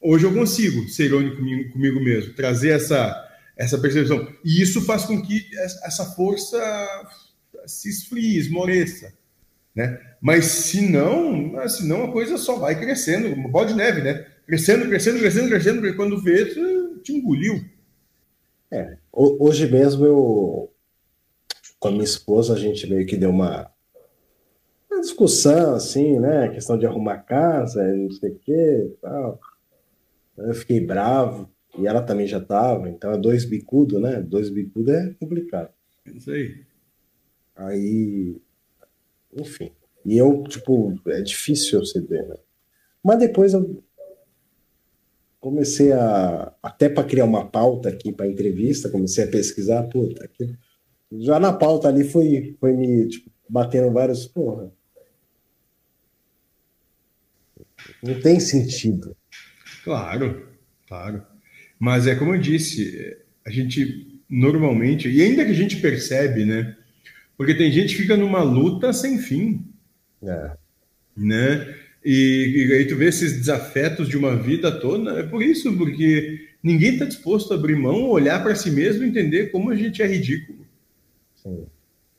[0.00, 4.26] Hoje eu consigo ser irônico comigo, comigo mesmo, trazer essa, essa percepção.
[4.44, 6.58] E isso faz com que essa força
[7.66, 9.12] se esfrie, esmoreça.
[9.74, 10.00] Né?
[10.20, 14.26] Mas se não, se não a coisa só vai crescendo, como pó de neve, né?
[14.46, 16.44] Crescendo, crescendo, crescendo, crescendo, porque quando vê,
[17.02, 17.64] te engoliu.
[18.70, 20.72] É, hoje mesmo eu
[21.80, 23.70] com a minha esposa, a gente meio que deu uma,
[24.90, 26.50] uma discussão, assim, né?
[26.50, 29.40] Questão de arrumar casa, não sei o quê tal.
[30.36, 34.20] Eu fiquei bravo, e ela também já estava, então é dois bicudos, né?
[34.20, 35.70] Dois bicudos é complicado.
[36.06, 36.64] Isso aí.
[37.56, 38.36] Aí,
[39.34, 39.70] enfim.
[40.04, 42.36] E eu, tipo, é difícil eu ceder, né?
[43.02, 43.82] Mas depois eu
[45.38, 50.54] comecei a, até para criar uma pauta aqui para entrevista, comecei a pesquisar, puta, aqui
[51.12, 54.26] já na pauta ali foi, foi me tipo, batendo vários.
[54.26, 54.72] Porra.
[58.02, 59.16] Não tem sentido.
[59.82, 60.48] Claro,
[60.86, 61.26] claro.
[61.78, 66.76] Mas é como eu disse, a gente normalmente, e ainda que a gente percebe, né?
[67.40, 69.64] Porque tem gente que fica numa luta sem fim.
[70.22, 70.50] É.
[71.16, 71.74] Né?
[72.04, 76.50] E, e aí tu vê esses desafetos de uma vida toda, é por isso, porque
[76.62, 80.02] ninguém está disposto a abrir mão, olhar para si mesmo e entender como a gente
[80.02, 80.66] é ridículo.
[81.34, 81.64] Sim.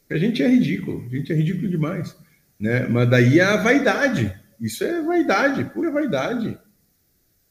[0.10, 2.18] A gente é ridículo, a gente é ridículo demais.
[2.60, 2.88] Né?
[2.88, 4.34] Mas daí a vaidade.
[4.60, 6.58] Isso é vaidade, pura vaidade.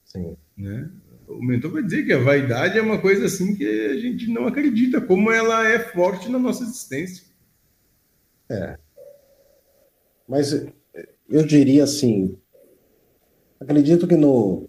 [0.06, 0.36] Sim.
[0.58, 0.90] Né?
[1.28, 4.48] O mentor vai dizer que a vaidade é uma coisa assim que a gente não
[4.48, 7.29] acredita, como ela é forte na nossa existência.
[8.50, 8.76] É.
[10.28, 10.52] Mas
[11.28, 12.36] eu diria assim,
[13.60, 14.68] acredito que no,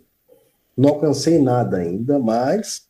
[0.78, 2.88] não alcancei nada ainda, mas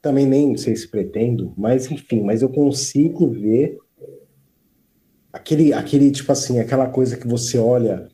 [0.00, 3.78] também nem sei se pretendo, mas enfim, mas eu consigo ver
[5.32, 8.08] aquele, aquele tipo assim, aquela coisa que você olha,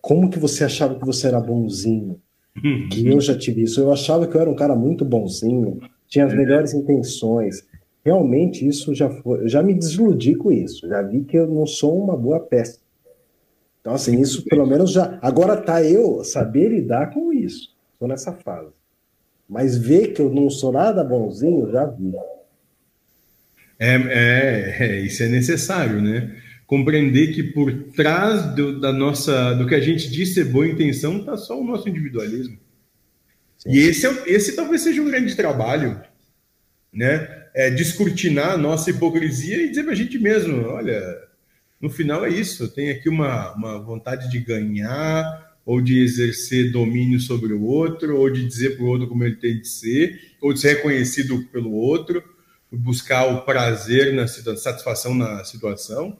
[0.00, 2.20] como que você achava que você era bonzinho?
[2.90, 6.26] Que eu já tive isso, eu achava que eu era um cara muito bonzinho, tinha
[6.26, 7.66] as melhores intenções.
[8.04, 12.02] Realmente isso já foi, já me desiludi com isso, já vi que eu não sou
[12.02, 12.80] uma boa peça.
[13.80, 17.72] Então assim, isso pelo menos já, agora tá eu saber lidar com isso.
[17.92, 18.70] Estou nessa fase.
[19.48, 22.12] Mas ver que eu não sou nada bonzinho, já vi.
[23.78, 26.36] É, é, é, isso é necessário, né?
[26.66, 31.18] Compreender que por trás do, da nossa, do que a gente diz ser boa intenção,
[31.18, 32.56] está só o nosso individualismo.
[33.58, 33.70] Sim.
[33.70, 36.00] E esse, é, esse talvez seja um grande trabalho,
[36.92, 37.41] né?
[37.54, 41.22] É descortinar a nossa hipocrisia e dizer para a gente mesmo: olha,
[41.80, 47.20] no final é isso, tenho aqui uma, uma vontade de ganhar, ou de exercer domínio
[47.20, 50.52] sobre o outro, ou de dizer para o outro como ele tem de ser, ou
[50.52, 52.22] de ser reconhecido pelo outro,
[52.70, 56.18] buscar o prazer na satisfação na situação.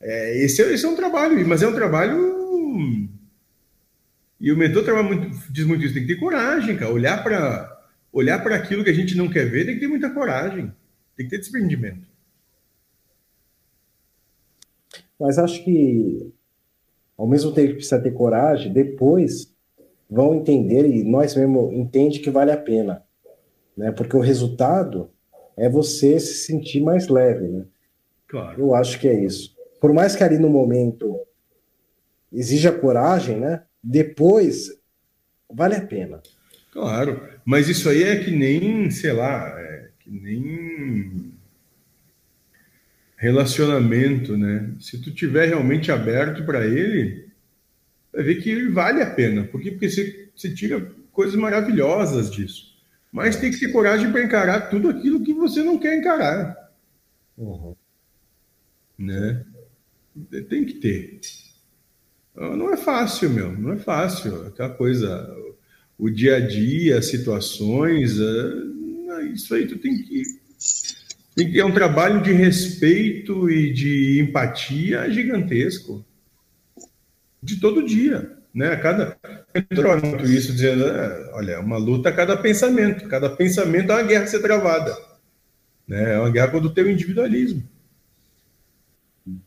[0.00, 3.08] É, esse, é, esse é um trabalho, mas é um trabalho.
[4.38, 6.92] E o mentor trabalha muito, diz muito isso: tem que ter coragem, cara.
[6.92, 7.75] Olhar para
[8.16, 10.72] olhar para aquilo que a gente não quer ver, tem que ter muita coragem,
[11.14, 12.08] tem que ter desprendimento.
[15.20, 16.32] Mas acho que
[17.16, 19.54] ao mesmo tempo que precisa ter coragem, depois
[20.08, 23.04] vão entender e nós mesmo entende que vale a pena,
[23.76, 23.92] né?
[23.92, 25.10] Porque o resultado
[25.54, 27.66] é você se sentir mais leve, né?
[28.28, 28.58] Claro.
[28.58, 29.54] Eu acho que é isso.
[29.78, 31.20] Por mais que ali no momento
[32.32, 33.62] exija coragem, né?
[33.82, 34.70] Depois
[35.50, 36.22] vale a pena.
[36.76, 41.32] Claro, mas isso aí é que nem, sei lá, é que nem
[43.16, 44.74] relacionamento, né?
[44.78, 47.30] Se tu tiver realmente aberto para ele,
[48.12, 49.44] vai ver que ele vale a pena.
[49.44, 49.70] Por quê?
[49.70, 52.76] Porque você, você tira coisas maravilhosas disso.
[53.10, 56.74] Mas tem que ter coragem para encarar tudo aquilo que você não quer encarar.
[57.38, 57.74] Uhum.
[58.98, 59.46] Né?
[60.50, 61.20] Tem que ter.
[62.34, 63.50] Não é fácil, meu.
[63.50, 64.48] Não é fácil.
[64.48, 65.26] Aquela coisa,
[65.98, 70.22] o dia a dia, as situações, é, isso aí tu tem que
[71.54, 76.04] é um trabalho de respeito e de empatia gigantesco.
[77.42, 78.32] De todo dia.
[78.54, 78.74] Né?
[78.76, 79.18] Cada
[80.02, 83.06] muito isso dizendo, é, olha, uma luta a cada pensamento.
[83.06, 84.96] Cada pensamento é uma guerra a ser travada.
[85.86, 86.14] Né?
[86.14, 87.62] É uma guerra contra o teu individualismo.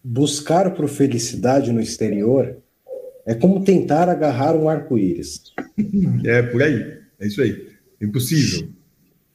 [0.03, 2.55] Buscar por felicidade no exterior
[3.29, 5.53] é como tentar agarrar um arco-íris.
[6.25, 6.97] É por aí.
[7.19, 7.67] É isso aí.
[8.01, 8.69] Impossível.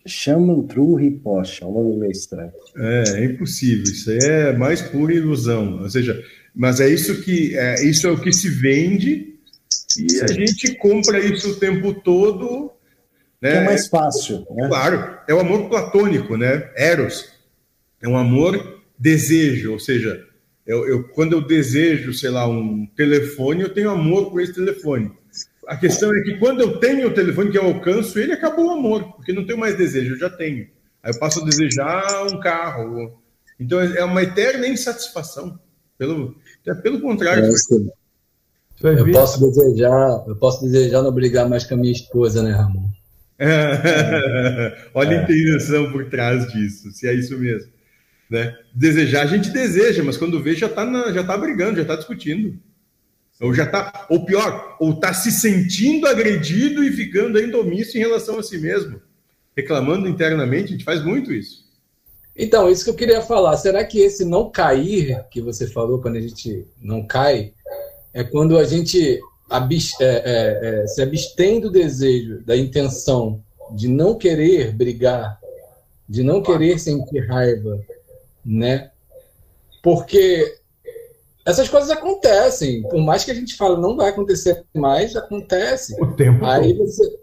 [0.04, 2.50] Shaman True Ripocha, é um nome meio estranho.
[2.76, 3.84] É, é impossível.
[3.84, 5.80] Isso aí é mais pura ilusão.
[5.80, 6.20] Ou seja,
[6.52, 9.38] mas é isso que é, isso é o que se vende
[9.96, 10.24] e Sim.
[10.24, 12.72] a gente compra isso o tempo todo.
[13.40, 13.52] Né?
[13.52, 14.44] Que é mais fácil.
[14.56, 14.66] Né?
[14.66, 16.68] Claro, é o amor platônico, né?
[16.76, 17.32] Eros.
[18.02, 20.20] É um amor desejo, ou seja,
[20.66, 25.12] eu, eu, quando eu desejo, sei lá, um telefone, eu tenho amor por esse telefone.
[25.66, 28.70] A questão é que quando eu tenho o telefone que eu alcanço, ele acabou o
[28.70, 30.68] amor, porque não tenho mais desejo, eu já tenho.
[31.02, 33.20] Aí eu passo a desejar um carro.
[33.58, 35.58] Então é uma eterna insatisfação.
[35.98, 36.34] Pelo,
[36.66, 37.44] é pelo contrário.
[37.44, 37.48] É,
[39.00, 42.88] eu posso desejar, eu posso desejar não brigar mais com a minha esposa, né, Ramon?
[44.94, 45.18] Olha é.
[45.18, 47.73] a intenção por trás disso, se é isso mesmo.
[48.30, 48.56] Né?
[48.74, 52.58] Desejar a gente deseja, mas quando vê já está já tá brigando, já está discutindo.
[53.40, 58.38] Ou já tá, ou pior, ou está se sentindo agredido e ficando ainda em relação
[58.38, 59.00] a si mesmo,
[59.56, 61.64] reclamando internamente, a gente faz muito isso.
[62.36, 63.56] Então, isso que eu queria falar.
[63.56, 67.52] Será que esse não cair que você falou quando a gente não cai
[68.12, 69.20] é quando a gente
[69.50, 73.42] é, é, é, se abstém do desejo, da intenção
[73.72, 75.38] de não querer brigar,
[76.08, 77.80] de não querer sentir raiva,
[78.44, 78.90] né?
[79.82, 80.58] Porque
[81.44, 82.82] essas coisas acontecem.
[82.82, 85.94] Por mais que a gente fale não vai acontecer mais, acontece.
[86.00, 87.18] O tempo aí você,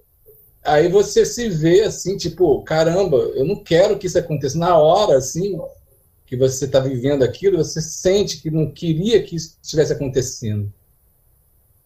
[0.64, 4.58] aí você se vê assim, tipo, caramba, eu não quero que isso aconteça.
[4.58, 5.60] Na hora, assim,
[6.26, 10.72] que você está vivendo aquilo, você sente que não queria que isso estivesse acontecendo.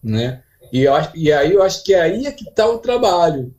[0.04, 0.44] Né?
[0.72, 3.54] E, eu, e aí eu acho que é aí é que está o trabalho.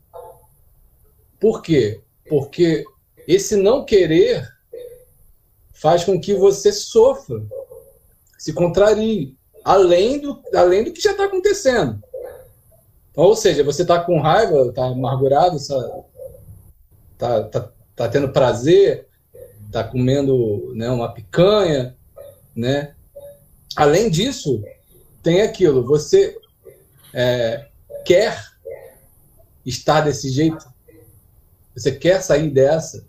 [1.39, 1.99] Por quê?
[2.29, 2.85] Porque
[3.27, 4.47] esse não querer
[5.79, 7.41] faz com que você sofra
[8.37, 12.01] se contrarie, além do, além do que já está acontecendo.
[13.15, 16.03] Ou seja, você está com raiva, está amargurado, está
[17.17, 19.07] tá, tá tendo prazer,
[19.65, 21.97] está comendo né, uma picanha,
[22.55, 22.93] né?
[23.75, 24.63] Além disso,
[25.23, 26.37] tem aquilo, você
[27.13, 27.67] é,
[28.05, 28.39] quer
[29.65, 30.65] estar desse jeito?
[31.75, 33.03] Você quer sair dessa,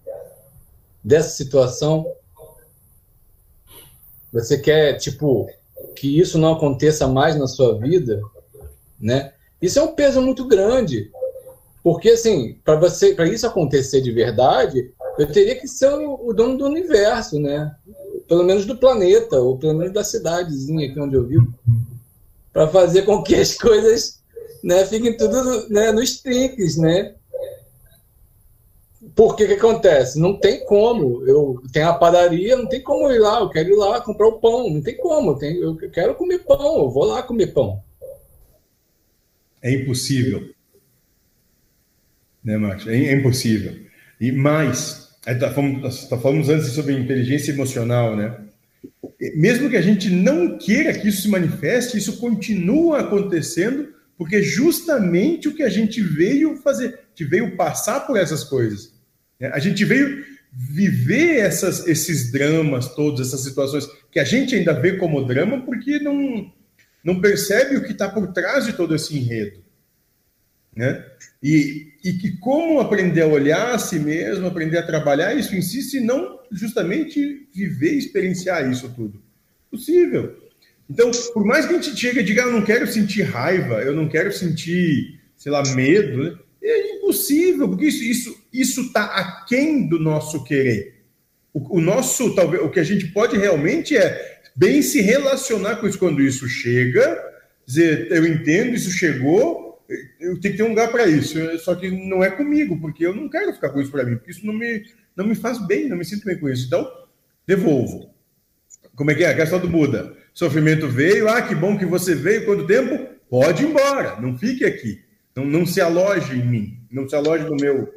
[1.04, 2.10] dessa situação?
[4.32, 5.48] Você quer, tipo,
[5.96, 8.20] que isso não aconteça mais na sua vida,
[9.00, 9.32] né?
[9.60, 11.10] Isso é um peso muito grande.
[11.82, 16.32] Porque, assim, para você, para isso acontecer de verdade, eu teria que ser o, o,
[16.32, 17.74] dono do universo, né?
[18.28, 21.52] Pelo menos do planeta, ou pelo menos da cidadezinha aqui onde eu vivo,
[22.52, 24.20] para fazer com que as coisas
[24.62, 27.14] né, fiquem tudo né, nos trinques, né?
[29.18, 30.16] Porque que acontece?
[30.16, 31.26] Não tem como.
[31.26, 33.40] Eu tenho a padaria, não tem como ir lá.
[33.40, 34.70] Eu quero ir lá comprar o pão.
[34.70, 35.32] Não tem como.
[35.32, 36.84] Eu, tenho, eu quero comer pão.
[36.84, 37.82] Eu vou lá comer pão.
[39.60, 40.48] É impossível.
[42.44, 42.86] Né, Marcos?
[42.86, 43.74] É, é impossível.
[44.20, 48.38] E mais, tá falamos, tá falamos antes sobre inteligência emocional, né?
[49.34, 55.48] Mesmo que a gente não queira que isso se manifeste, isso continua acontecendo, porque justamente
[55.48, 58.96] o que a gente veio fazer, gente veio passar por essas coisas.
[59.38, 59.50] Né?
[59.52, 64.96] A gente veio viver essas, esses dramas todos, essas situações que a gente ainda vê
[64.96, 66.52] como drama porque não,
[67.04, 69.62] não percebe o que está por trás de todo esse enredo.
[70.74, 71.04] Né?
[71.42, 75.62] E, e que como aprender a olhar a si mesmo, aprender a trabalhar isso em
[75.62, 79.22] si, se não justamente viver e experienciar isso tudo.
[79.70, 80.36] Possível.
[80.88, 83.82] Então, por mais que a gente chegue e diga, ah, eu não quero sentir raiva,
[83.82, 86.38] eu não quero sentir, sei lá, medo, né?
[86.62, 91.02] É impossível, porque isso isso isso está aquém do nosso querer.
[91.52, 95.86] O, o, nosso, talvez, o que a gente pode realmente é bem se relacionar com
[95.86, 97.22] isso quando isso chega,
[97.66, 99.68] dizer, eu entendo, isso chegou,
[100.20, 101.38] eu tenho que ter um lugar para isso.
[101.60, 104.30] Só que não é comigo, porque eu não quero ficar com isso para mim, porque
[104.30, 104.84] isso não me,
[105.16, 106.66] não me faz bem, não me sinto bem com isso.
[106.66, 106.86] Então,
[107.46, 108.14] devolvo.
[108.94, 109.30] Como é que é?
[109.30, 110.16] A questão do Buda.
[110.34, 113.08] Sofrimento veio, ah, que bom que você veio, quanto tempo?
[113.28, 115.02] Pode ir embora, não fique aqui.
[115.34, 117.92] Não, não se aloje em mim, não se aloje no meu,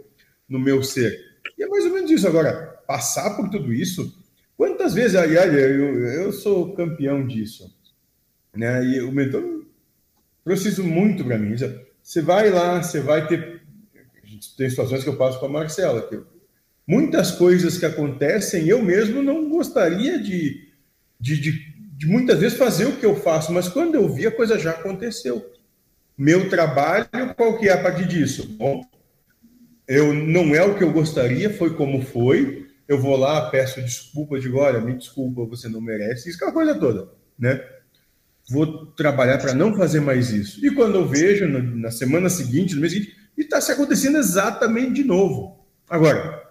[0.52, 1.18] no meu ser.
[1.58, 2.28] E é mais ou menos isso.
[2.28, 4.14] Agora, passar por tudo isso,
[4.58, 7.74] quantas vezes, aliás, eu, eu sou campeão disso.
[8.54, 8.84] Né?
[8.86, 9.66] E o mentor
[10.44, 11.56] preciso muito para mim.
[12.04, 13.62] Você vai lá, você vai ter.
[14.58, 16.20] Tem situações que eu passo com a Marcela, que
[16.86, 20.68] muitas coisas que acontecem, eu mesmo não gostaria de,
[21.20, 21.52] de, de,
[21.98, 24.72] de muitas vezes fazer o que eu faço, mas quando eu vi, a coisa já
[24.72, 25.54] aconteceu.
[26.18, 27.08] Meu trabalho,
[27.38, 28.48] qual que é a partir disso?
[28.58, 28.84] Bom,
[29.92, 32.66] eu não é o que eu gostaria, foi como foi.
[32.88, 36.52] Eu vou lá, peço desculpa, digo, olha, me desculpa, você não merece, isso é a
[36.54, 37.62] coisa toda, né?
[38.50, 40.66] Vou trabalhar para não fazer mais isso.
[40.66, 45.04] E quando eu vejo, na semana seguinte, no mês seguinte, está se acontecendo exatamente de
[45.04, 45.60] novo.
[45.90, 46.42] Agora,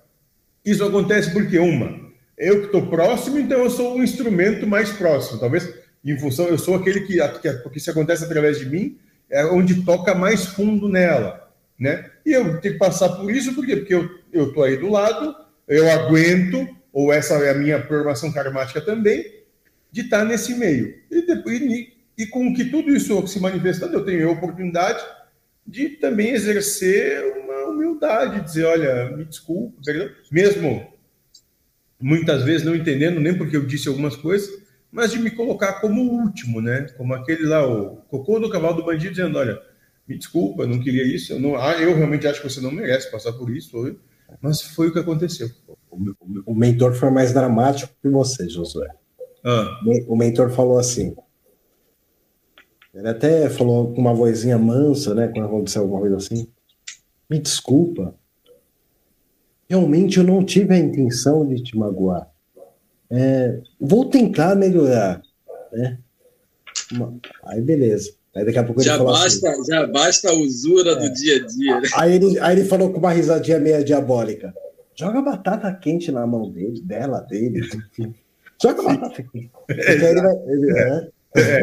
[0.62, 1.98] isso acontece porque, uma,
[2.36, 5.40] eu que estou próximo, então eu sou o instrumento mais próximo.
[5.40, 5.66] Talvez,
[6.04, 8.98] em função, eu sou aquele que, que porque se acontece através de mim,
[9.30, 11.49] é onde toca mais fundo nela,
[11.80, 12.10] né?
[12.26, 13.76] E eu tenho que passar por isso, por quê?
[13.76, 15.34] Porque eu, eu aí do lado,
[15.66, 19.24] eu aguento, ou essa é a minha formação karmática também,
[19.90, 20.94] de estar nesse meio.
[21.10, 25.02] E, depois, e, e com que tudo isso se manifestando, eu tenho a oportunidade
[25.66, 29.80] de também exercer uma humildade, dizer, olha, me desculpa,
[30.30, 30.86] mesmo
[31.98, 34.50] muitas vezes não entendendo nem porque eu disse algumas coisas,
[34.90, 36.88] mas de me colocar como o último, né?
[36.96, 39.60] Como aquele lá, o cocô do cavalo do bandido, dizendo, olha,
[40.10, 43.08] me desculpa, não queria isso, eu, não, ah, eu realmente acho que você não merece
[43.12, 43.96] passar por isso,
[44.42, 45.48] mas foi o que aconteceu.
[46.44, 48.88] O, mentor foi mais dramático que você, Josué.
[49.44, 49.80] Ah.
[50.08, 51.14] O mentor falou assim,
[52.92, 56.48] ele até falou com uma vozinha mansa, né, quando aconteceu alguma coisa assim,
[57.28, 58.12] me desculpa,
[59.68, 62.28] realmente eu não tive a intenção de te magoar.
[63.08, 65.22] É, vou tentar melhorar,
[65.72, 66.00] né?
[67.44, 68.19] Aí beleza.
[68.34, 70.94] Aí daqui a pouco já ele falou basta, assim, Já basta a usura é.
[70.96, 71.80] do dia a dia.
[71.80, 71.88] Né?
[71.96, 74.54] Aí ele, aí ele falou com uma risadinha meio diabólica.
[74.94, 77.68] Joga batata quente na mão dele, dela, dele.
[78.62, 79.50] Joga batata quente.
[79.68, 81.62] É, ele é, é,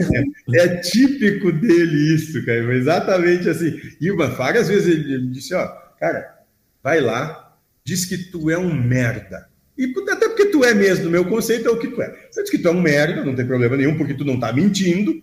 [0.55, 2.75] é, típico dele isso, cara.
[2.75, 3.79] Exatamente assim.
[4.01, 5.67] E várias vezes ele disse, ó,
[5.99, 6.37] cara,
[6.83, 9.47] vai lá, diz que tu é um merda.
[9.77, 12.13] E até porque tu é mesmo, no meu conceito, é o que tu é.
[12.31, 14.51] Você diz que tu é um merda, não tem problema nenhum, porque tu não tá
[14.51, 15.21] mentindo,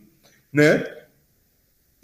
[0.53, 0.85] né?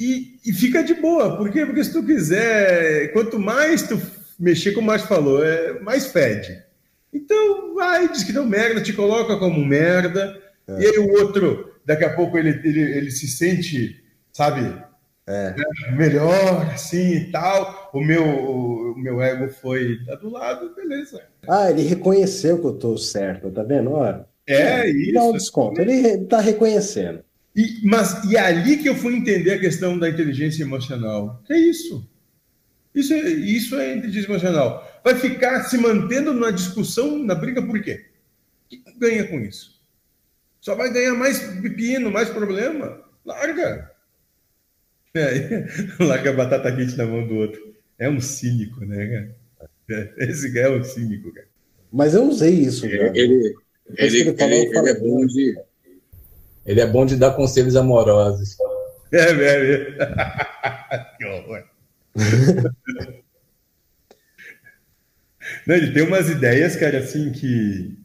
[0.01, 1.67] E, e fica de boa, por quê?
[1.67, 4.01] Porque se tu quiser, quanto mais tu
[4.39, 6.65] mexer, como o Márcio falou, é, mais fede.
[7.13, 10.81] Então, vai, diz que deu merda, te coloca como merda, é.
[10.81, 14.03] e aí o outro, daqui a pouco ele, ele, ele se sente,
[14.33, 14.75] sabe,
[15.27, 15.55] é.
[15.95, 17.91] melhor, assim e tal.
[17.93, 21.23] O meu, o meu ego foi tá do lado, beleza.
[21.47, 23.93] Ah, ele reconheceu que eu tô certo, tá vendo?
[23.93, 25.13] Olha, é, é isso.
[25.13, 27.23] Dá um desconto, ele tá reconhecendo.
[27.55, 31.43] E, mas, e é ali que eu fui entender a questão da inteligência emocional.
[31.45, 32.09] Que é isso?
[32.95, 35.01] Isso é, isso é inteligência emocional.
[35.05, 38.07] Vai ficar se mantendo na discussão, na briga, por quê?
[38.67, 39.81] O que ganha com isso?
[40.61, 43.03] Só vai ganhar mais pepino, mais problema.
[43.25, 43.91] Larga.
[45.15, 45.67] É,
[45.99, 47.75] larga a batata quente na mão do outro.
[47.99, 49.35] É um cínico, né,
[49.89, 50.11] cara?
[50.19, 51.49] Esse cara é um cínico, cara.
[51.93, 53.09] Mas eu usei isso, já.
[53.09, 53.55] Ele,
[53.97, 55.57] ele, ele, falou, ele, ele é bom de
[56.71, 58.57] ele é bom de dar conselhos amorosos.
[59.11, 61.05] É, é, é.
[61.19, 61.65] que horror.
[65.67, 67.99] Não, ele tem umas ideias, cara, assim, que,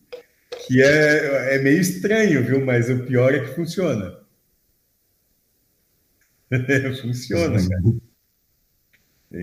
[0.66, 2.66] que é, é meio estranho, viu?
[2.66, 4.18] Mas o pior é que funciona.
[7.04, 7.84] funciona, cara.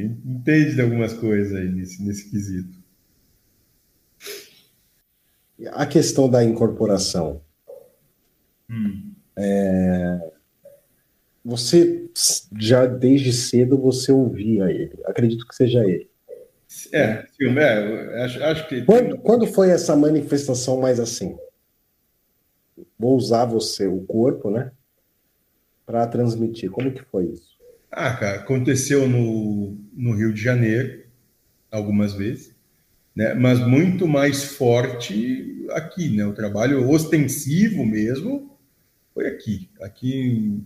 [0.01, 2.77] Entende de algumas coisas aí nesse, nesse quesito.
[5.75, 7.41] A questão da incorporação.
[8.69, 9.12] Hum.
[9.37, 10.33] É...
[11.45, 12.09] Você
[12.59, 14.93] já desde cedo você ouvia ele.
[15.05, 16.09] Acredito que seja ele.
[16.93, 18.83] É, sim, é acho, acho que.
[18.83, 21.37] Quando, quando foi essa manifestação mais assim?
[22.99, 24.73] Vou usar você, o corpo, né?
[25.85, 26.71] Para transmitir.
[26.71, 27.53] Como que foi isso?
[27.91, 31.05] Ah, cara, aconteceu no, no Rio de Janeiro,
[31.71, 32.55] algumas vezes,
[33.15, 33.35] né?
[33.35, 36.25] mas muito mais forte aqui, né?
[36.25, 38.52] O trabalho ostensivo mesmo,
[39.15, 39.69] foi aqui.
[39.81, 40.65] Aqui,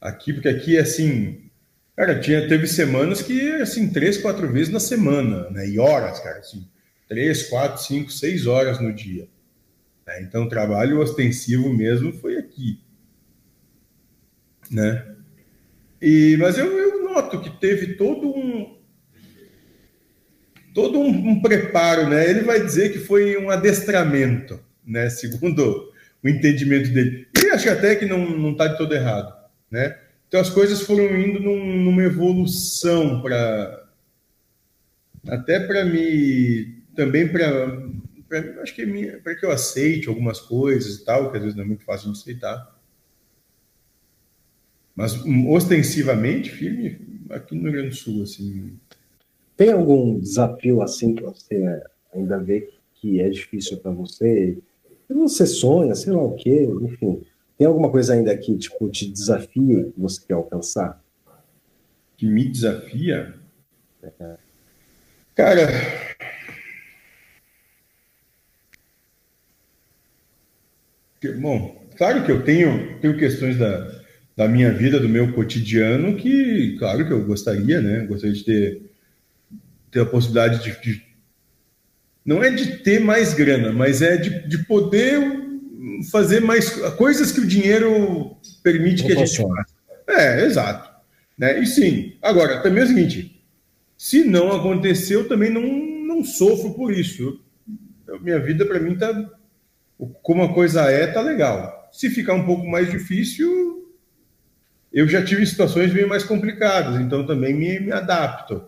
[0.00, 1.50] aqui porque aqui, assim,
[1.96, 5.68] cara, tinha, teve semanas que, assim, três, quatro vezes na semana, né?
[5.68, 6.66] E horas, cara, assim,
[7.08, 9.28] três, quatro, cinco, seis horas no dia.
[10.06, 10.22] Né?
[10.22, 12.80] Então, trabalho ostensivo mesmo foi aqui,
[14.70, 15.14] né?
[16.00, 18.74] E, mas eu, eu noto que teve todo um
[20.74, 22.28] todo um, um, preparo, né?
[22.28, 25.08] Ele vai dizer que foi um adestramento, né?
[25.10, 25.93] Segundo
[26.24, 27.28] o entendimento dele.
[27.36, 29.34] E acho até que não está de todo errado,
[29.70, 29.98] né?
[30.26, 33.84] Então as coisas foram indo num, numa evolução para
[35.28, 37.78] até para me também para
[38.62, 38.84] acho que
[39.22, 42.10] para que eu aceite algumas coisas e tal, que às vezes não é muito fácil
[42.12, 42.74] de aceitar.
[44.96, 46.98] Mas hum, ostensivamente firme
[47.30, 48.76] aqui no Rio Grande do Sul, assim.
[49.56, 51.82] Tem algum desafio assim que você
[52.12, 54.58] ainda vê que é difícil para você?
[55.08, 57.22] Você sonha, sei lá o quê, enfim.
[57.56, 61.02] Tem alguma coisa ainda que tipo te desafia que você quer alcançar?
[62.16, 63.34] Que me desafia?
[64.02, 64.36] É.
[65.34, 65.68] Cara,
[71.40, 74.02] bom, claro que eu tenho, tenho questões da,
[74.36, 78.06] da minha vida, do meu cotidiano, que, claro que eu gostaria, né?
[78.06, 78.82] Gostaria de ter,
[79.90, 81.13] ter a possibilidade de, de
[82.24, 85.20] Não é de ter mais grana, mas é de, de poder
[86.10, 89.74] fazer mais coisas que o dinheiro permite que a gente faça.
[90.08, 90.90] É, exato.
[91.36, 91.60] Né?
[91.60, 93.44] E sim, agora, também é o seguinte:
[93.96, 97.40] se não aconteceu, eu também não, não sofro por isso.
[98.06, 99.30] Eu, minha vida, para mim, está
[100.22, 101.88] como a coisa é, tá legal.
[101.92, 103.92] Se ficar um pouco mais difícil,
[104.92, 108.64] eu já tive situações bem mais complicadas, então também me, me adapto,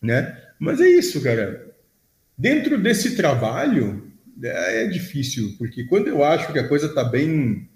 [0.00, 0.36] né?
[0.58, 1.67] Mas é isso, cara.
[2.38, 4.12] Dentro desse trabalho
[4.42, 7.68] é, é difícil, porque quando eu acho que a coisa tá bem,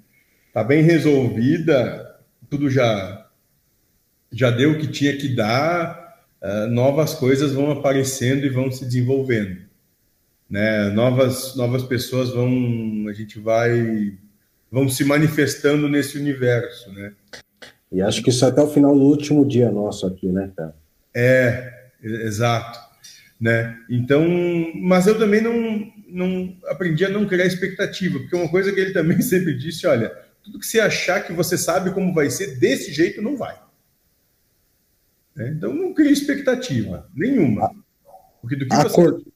[0.52, 3.18] tá bem resolvida, tudo já
[4.34, 8.86] já deu o que tinha que dar, uh, novas coisas vão aparecendo e vão se
[8.86, 9.62] desenvolvendo
[10.52, 10.90] né?
[10.90, 14.12] Novas novas pessoas vão a gente vai
[14.70, 17.14] vão se manifestando nesse universo, né?
[17.90, 20.74] E acho que isso é até o final do último dia nosso aqui, né, cara?
[21.14, 21.72] É,
[22.02, 22.78] exato,
[23.43, 23.77] né?
[23.90, 24.24] Então,
[24.77, 28.93] mas eu também não não aprendi a não criar expectativa, porque uma coisa que ele
[28.93, 30.10] também sempre disse, olha,
[30.44, 33.60] tudo que você achar que você sabe como vai ser desse jeito não vai.
[35.35, 35.55] Né?
[35.56, 37.74] Então não cria expectativa nenhuma.
[38.40, 39.24] Porque do que Acord...
[39.24, 39.31] você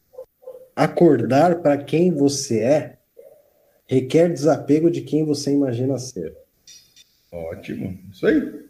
[0.77, 2.99] acordar para quem você é
[3.89, 6.33] requer desapego de quem você imagina ser.
[7.33, 8.67] Ótimo, isso aí.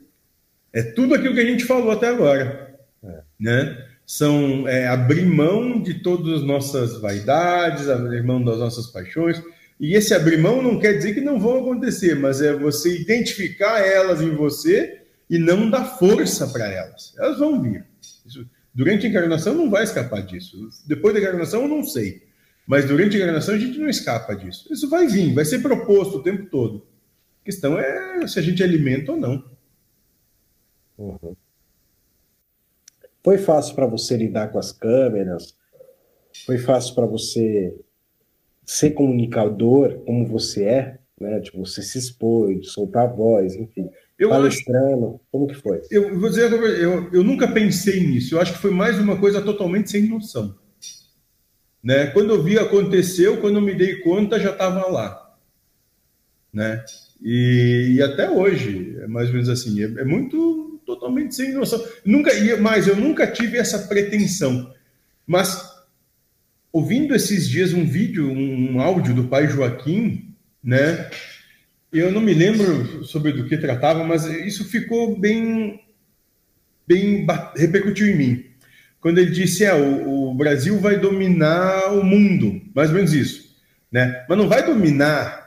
[0.73, 3.23] É tudo aquilo que a gente falou até agora, é.
[3.39, 3.95] né?
[4.07, 9.43] São é, abrir mão de todas as nossas vaidades, abrir mão das nossas paixões.
[9.78, 13.81] E esse abrir mão não quer dizer que não vão acontecer, mas é você identificar
[13.81, 17.15] elas em você e não dar força para elas.
[17.19, 17.85] Elas vão vir.
[18.24, 20.69] Isso, Durante a encarnação não vai escapar disso.
[20.87, 22.27] Depois da encarnação eu não sei.
[22.66, 24.70] Mas durante a encarnação a gente não escapa disso.
[24.70, 26.87] Isso vai vir, vai ser proposto o tempo todo.
[27.41, 29.45] A questão é se a gente alimenta ou não.
[30.99, 31.37] Uhum.
[33.27, 35.57] Foi fácil para você lidar com as câmeras?
[36.47, 37.74] Foi fácil para você
[38.65, 40.98] ser comunicador como você é?
[41.20, 41.40] Né?
[41.40, 43.90] Tipo, você se expor, soltar a voz, enfim.
[44.16, 45.07] Eu palestrando?
[45.07, 45.82] Acho, como que foi?
[45.90, 48.36] Eu vou dizer, eu, eu nunca pensei nisso.
[48.36, 50.57] Eu acho que foi mais uma coisa totalmente sem noção.
[51.82, 52.07] Né?
[52.07, 55.36] Quando eu vi aconteceu, quando eu me dei conta, já estava lá.
[56.53, 56.85] Né?
[57.20, 61.85] E, e, até hoje, é mais ou menos assim, é, é muito totalmente sem noção.
[62.05, 62.31] Nunca,
[62.61, 64.73] mas eu nunca tive essa pretensão.
[65.27, 65.61] Mas
[66.73, 71.11] ouvindo esses dias um vídeo, um, um áudio do pai Joaquim, né?
[71.93, 75.81] Eu não me lembro sobre do que tratava, mas isso ficou bem,
[76.87, 77.27] bem
[77.57, 78.45] repercutiu em mim.
[79.01, 83.57] Quando ele disse, é, o, o Brasil vai dominar o mundo, mais ou menos isso,
[83.91, 84.25] né?
[84.29, 85.45] Mas não vai dominar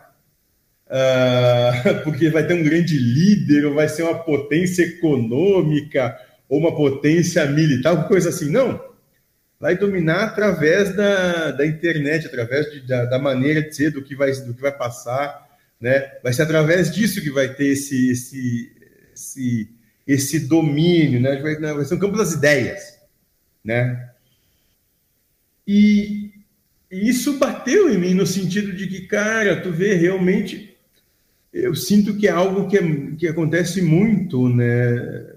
[0.90, 6.18] uh, porque vai ter um grande líder, ou vai ser uma potência econômica,
[6.48, 8.50] ou uma potência militar, coisa assim.
[8.50, 8.90] Não.
[9.60, 14.16] Vai dominar através da, da internet, através de, da, da maneira de ser, do que
[14.16, 15.50] vai, do que vai passar
[15.80, 16.12] né?
[16.22, 18.72] Vai ser através disso que vai ter esse, esse,
[19.14, 19.70] esse,
[20.06, 21.42] esse domínio, né?
[21.42, 23.00] Vai, vai ser um campo das ideias,
[23.64, 24.10] né?
[25.66, 26.32] E
[26.92, 30.69] isso bateu em mim no sentido de que, cara, tu vê realmente,
[31.54, 35.28] eu sinto que é algo que, é, que acontece muito, né?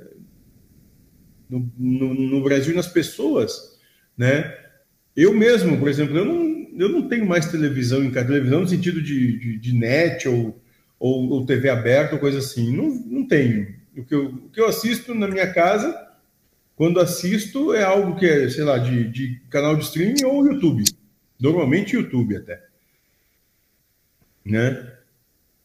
[1.48, 3.78] No, no, no Brasil, nas pessoas,
[4.16, 4.56] né?
[5.14, 8.68] Eu mesmo, por exemplo, eu não eu não tenho mais televisão em casa, televisão no
[8.68, 10.60] sentido de, de, de net ou,
[10.98, 12.74] ou, ou, TV aberta ou coisa assim.
[12.74, 13.74] Não, não tenho.
[13.96, 15.94] O que, eu, o que eu assisto na minha casa,
[16.74, 20.84] quando assisto, é algo que é, sei lá, de, de canal de streaming ou YouTube.
[21.38, 22.62] Normalmente YouTube até.
[24.44, 24.92] Né?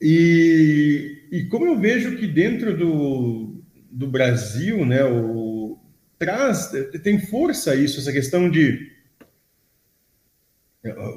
[0.01, 5.79] E, e como eu vejo que dentro do, do Brasil, né, o,
[6.17, 6.71] traz,
[7.03, 8.95] tem força isso, essa questão de.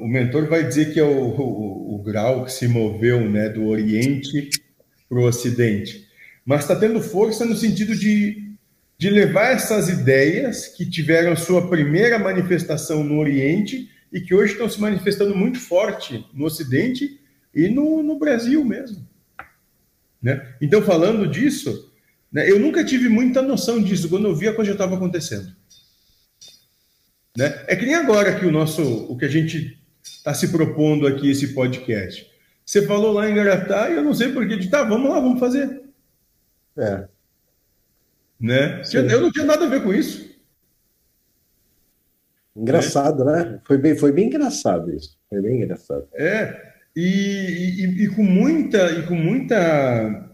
[0.01, 3.67] O mentor vai dizer que é o, o, o grau que se moveu né, do
[3.67, 4.51] Oriente
[5.09, 6.09] para o Ocidente,
[6.45, 8.57] mas está tendo força no sentido de,
[8.99, 14.69] de levar essas ideias que tiveram sua primeira manifestação no Oriente e que hoje estão
[14.69, 17.20] se manifestando muito forte no Ocidente
[17.55, 19.07] e no, no Brasil mesmo.
[20.23, 20.55] Né?
[20.61, 21.93] Então, falando disso,
[22.31, 25.55] né, eu nunca tive muita noção disso quando eu vi a coisa estava acontecendo.
[27.37, 27.65] Né?
[27.67, 31.31] É que nem agora que o nosso, o que a gente está se propondo aqui,
[31.31, 32.29] esse podcast.
[32.65, 35.41] Você falou lá em Garatá e eu não sei porquê, de tá, vamos lá, vamos
[35.41, 35.83] fazer.
[36.77, 37.09] É.
[38.39, 38.83] Né?
[38.93, 40.31] Eu não tinha nada a ver com isso.
[42.55, 43.45] Engraçado, é.
[43.45, 43.61] né?
[43.65, 45.19] Foi bem, foi bem engraçado isso.
[45.29, 46.07] Foi bem engraçado.
[46.13, 50.31] É, e, e, e, com muita e com muita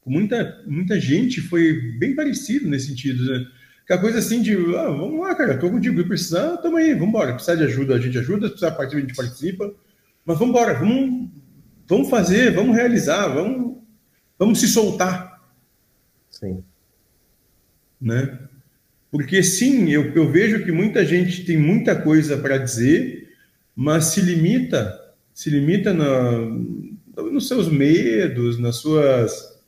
[0.00, 3.46] com muita muita gente foi bem parecido nesse sentido, né?
[3.86, 7.34] Aquela coisa assim de, ah, vamos lá, cara, tô contigo, precisar, tamo aí, vamos embora.
[7.34, 9.74] Precisar de ajuda, a gente ajuda, precisar participar, a gente participa.
[10.24, 11.30] Mas vamos embora, vamos,
[11.86, 13.76] vamos fazer, vamos realizar, vamos,
[14.36, 15.40] vamos se soltar.
[16.28, 16.64] Sim.
[18.00, 18.36] Né?
[19.08, 23.36] Porque sim, eu, eu vejo que muita gente tem muita coisa para dizer,
[23.74, 24.98] mas se limita,
[25.36, 26.48] se limita na,
[27.30, 29.60] nos seus medos, nas suas,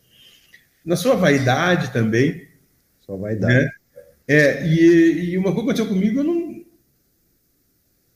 [0.83, 2.49] na sua vaidade também.
[3.01, 3.53] Sua vaidade.
[3.53, 3.71] Né?
[4.27, 6.65] É, e, e uma coisa que aconteceu comigo, eu não,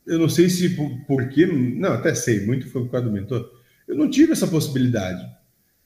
[0.07, 3.13] eu não sei se por, por quê, não, até sei, muito foi por causa do
[3.13, 3.53] mentor.
[3.87, 5.23] Eu não tive essa possibilidade,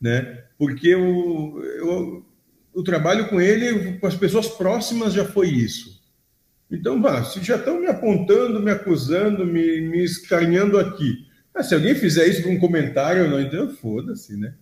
[0.00, 0.44] né?
[0.56, 2.26] Porque eu, eu
[2.72, 6.00] o trabalho com ele, com as pessoas próximas, já foi isso.
[6.70, 11.25] Então, vá, se já estão me apontando, me acusando, me, me escaneando aqui.
[11.56, 14.54] Ah, se alguém fizer isso com um comentário, não, então foda-se, né?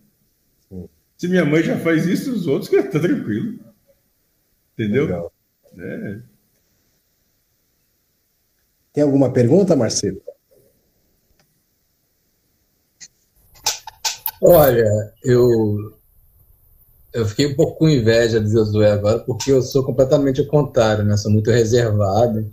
[1.17, 3.59] Se minha mãe já faz isso, os outros, tá tranquilo.
[4.73, 5.03] Entendeu?
[5.03, 5.33] Legal.
[5.77, 6.19] É.
[8.93, 10.21] Tem alguma pergunta, Marcelo?
[14.41, 15.97] Olha, eu
[17.13, 21.03] eu fiquei um pouco com inveja de Josué agora, porque eu sou completamente o contrário,
[21.03, 21.17] né?
[21.17, 22.49] Sou muito reservado,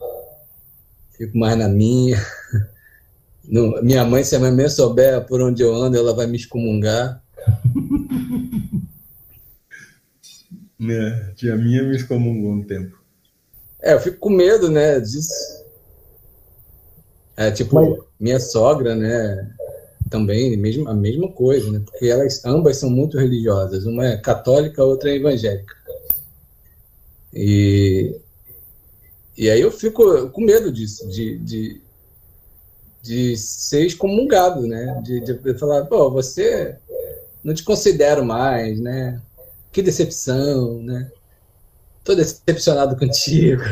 [1.16, 2.16] fico mais na minha.
[3.48, 6.36] Não, minha mãe, se a minha mãe souber por onde eu ando, ela vai me
[6.36, 7.22] excomungar.
[10.84, 12.98] É, tia minha me excomungou um tempo.
[13.80, 15.32] É, eu fico com medo, né, disso.
[17.36, 18.04] É, tipo, Mas...
[18.18, 19.54] minha sogra, né,
[20.12, 21.80] também mesmo, a mesma coisa, né?
[21.84, 25.74] porque elas ambas são muito religiosas, uma é católica, a outra é evangélica.
[27.32, 28.14] E,
[29.36, 31.81] e aí eu fico com medo disso, de, de,
[33.02, 35.00] de ser excomungado, né?
[35.02, 36.78] De, de falar, pô, você
[37.42, 39.20] não te considero mais, né?
[39.72, 41.10] Que decepção, né?
[42.04, 43.62] Tô decepcionado contigo.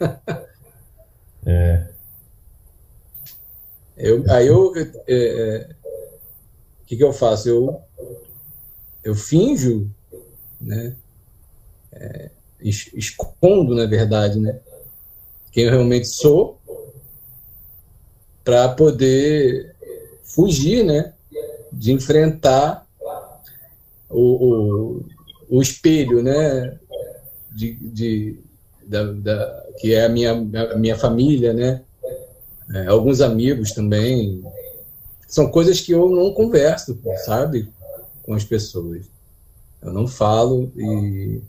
[1.48, 1.86] É.
[3.96, 5.68] Eu, aí eu, é, é
[6.82, 7.48] o que, que eu faço?
[7.48, 7.80] Eu,
[9.04, 9.88] eu finjo,
[10.60, 10.94] né?
[11.92, 12.30] É,
[12.60, 14.58] escondo, na verdade, né?
[15.52, 16.60] Quem eu realmente sou,
[18.46, 19.74] para poder
[20.22, 21.12] fugir, né?
[21.72, 22.86] De enfrentar
[24.08, 25.04] o, o,
[25.50, 26.78] o espelho, né?
[27.50, 28.38] De, de
[28.86, 31.82] da, da, que é a minha, a minha família, né?
[32.72, 34.44] É, alguns amigos também,
[35.26, 37.68] são coisas que eu não converso, sabe,
[38.22, 39.06] com as pessoas.
[39.82, 41.40] Eu não falo e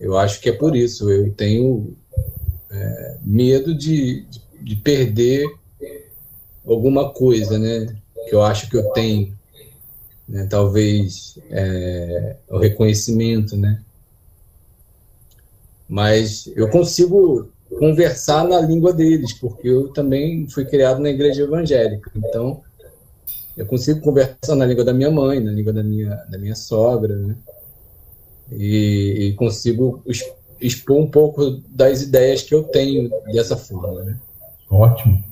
[0.00, 1.10] eu acho que é por isso.
[1.10, 1.94] Eu tenho
[2.70, 5.46] é, medo de, de, de, perder
[6.66, 7.96] alguma coisa, né?
[8.28, 9.36] Que eu acho que eu tenho.
[10.28, 10.46] Né?
[10.48, 13.80] Talvez é, o reconhecimento, né?
[15.88, 17.48] Mas eu consigo
[17.78, 22.10] conversar na língua deles, porque eu também fui criado na igreja evangélica.
[22.14, 22.62] Então,
[23.56, 27.16] eu consigo conversar na língua da minha mãe, na língua da minha, da minha sogra,
[27.16, 27.36] né?
[28.52, 30.02] E, e consigo
[30.60, 34.18] expor um pouco das ideias que eu tenho dessa forma, né?
[34.70, 35.22] Ótimo.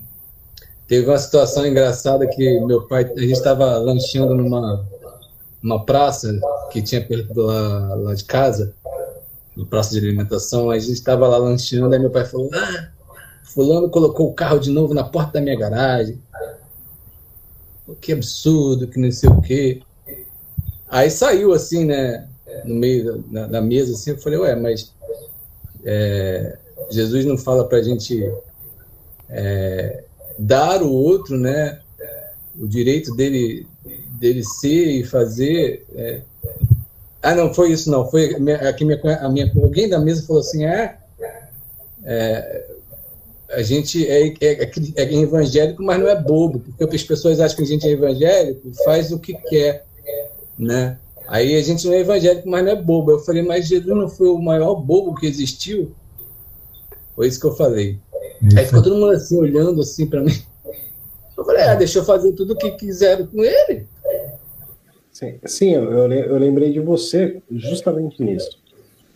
[0.87, 4.85] Teve uma situação engraçada que meu pai, a gente estava lanchando numa
[5.61, 6.39] uma praça
[6.71, 8.73] que tinha perto lá, lá de casa,
[9.55, 12.89] no praça de alimentação, a gente estava lá lanchando, aí meu pai falou, ah,
[13.43, 16.21] fulano colocou o carro de novo na porta da minha garagem.
[17.99, 19.81] Que absurdo, que não sei o quê.
[20.87, 22.27] Aí saiu assim, né,
[22.63, 24.93] no meio da, mesa, assim, eu falei, ué, mas
[25.83, 26.57] é,
[26.89, 28.31] Jesus não fala para a gente
[29.29, 30.03] é,
[30.37, 31.79] dar o outro, né,
[32.59, 33.67] o direito dele,
[34.19, 36.21] dele ser e fazer, é,
[37.21, 38.09] Ah, não, foi isso, não.
[38.09, 38.35] Foi
[38.69, 40.97] aqui minha, a minha, alguém da mesa falou assim: é,
[42.03, 42.65] é
[43.49, 47.57] a gente é, é, é, é, evangélico, mas não é bobo, porque as pessoas acham
[47.57, 49.85] que a gente é evangélico, faz o que quer,
[50.57, 50.97] né?
[51.27, 53.11] Aí a gente não é evangélico, mas não é bobo.
[53.11, 55.91] Eu falei, mas Jesus não foi o maior bobo que existiu?
[57.15, 57.97] Foi isso que eu falei.
[58.41, 58.57] Isso.
[58.57, 60.33] Aí ficou todo mundo assim, olhando assim para mim.
[61.37, 63.85] Eu falei, ah, deixa eu fazer tudo o que quiseram com ele.
[65.11, 68.59] Sim, sim eu, eu lembrei de você justamente nisso.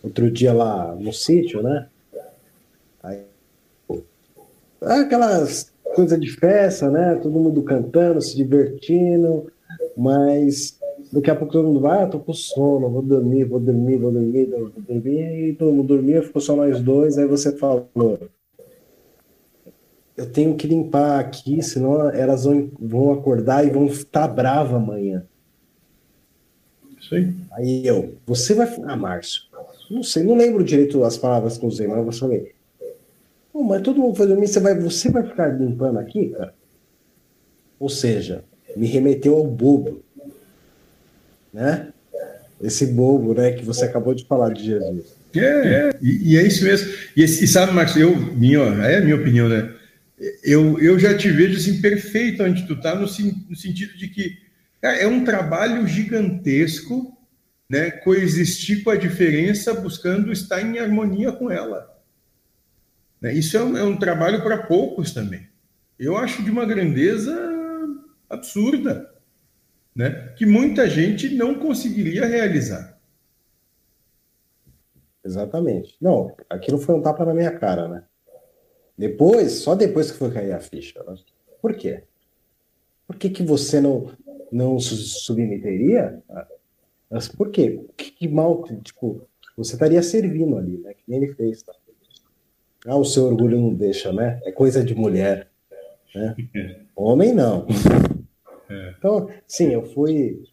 [0.02, 1.86] Outro dia lá no sítio, né?
[3.02, 3.22] Aí,
[4.80, 7.14] aquelas coisas de festa, né?
[7.16, 9.46] Todo mundo cantando, se divertindo,
[9.96, 10.78] mas
[11.12, 14.10] daqui a pouco todo mundo vai, ah, tô com sono, vou dormir, vou dormir, vou
[14.10, 18.18] dormir, vou dormir, e todo mundo dormia, ficou só nós dois, aí você falou,
[20.16, 25.24] eu tenho que limpar aqui, senão elas vão, vão acordar e vão estar bravas amanhã.
[27.00, 27.34] Isso aí.
[27.52, 28.68] Aí eu, você vai.
[28.84, 29.42] Ah, Márcio,
[29.90, 32.52] não sei, não lembro direito as palavras que eu usei, mas eu falei.
[33.52, 36.54] Oh, mas todo mundo foi dormir, você vai, você vai ficar limpando aqui, cara?
[37.78, 38.44] Ou seja,
[38.76, 40.02] me remeteu ao bobo.
[41.52, 41.92] Né?
[42.62, 45.14] Esse bobo, né, que você acabou de falar de Jesus.
[45.34, 45.90] É, é.
[46.00, 46.90] E, e, é isso mesmo.
[47.16, 49.74] E, e sabe, Marcos, eu, minha, é a minha opinião, né?
[50.44, 54.38] Eu, eu já te vejo assim perfeito onde tu tá, no, no sentido de que
[54.80, 57.16] é um trabalho gigantesco,
[57.68, 57.90] né?
[57.90, 61.88] Coexistir com a diferença, buscando estar em harmonia com ela.
[63.20, 63.32] Né?
[63.34, 65.48] Isso é um, é um trabalho para poucos também.
[65.98, 67.32] Eu acho de uma grandeza
[68.28, 69.12] absurda,
[69.94, 70.32] né?
[70.36, 72.98] Que muita gente não conseguiria realizar.
[75.24, 75.96] Exatamente.
[76.00, 78.04] Não, aquilo foi um tapa na minha cara, né?
[79.02, 81.02] Depois, só depois que foi cair a ficha.
[81.02, 81.16] Né?
[81.60, 82.04] Por quê?
[83.04, 84.12] Por que, que você não,
[84.52, 86.22] não se submeteria?
[87.10, 87.80] Mas por quê?
[87.96, 89.26] Que, que mal, tipo,
[89.56, 90.94] você estaria servindo ali, né?
[90.94, 91.72] Que nem ele fez, tá?
[92.86, 94.40] Ah, o seu orgulho não deixa, né?
[94.44, 95.48] É coisa de mulher.
[96.14, 96.36] Né?
[96.94, 97.66] Homem não.
[98.70, 98.94] É.
[98.96, 100.44] Então, sim, eu fui.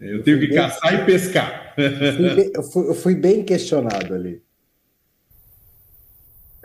[0.00, 1.74] Eu tenho que bem, caçar e pescar.
[1.74, 4.42] Fui bem, eu, fui, eu fui bem questionado ali.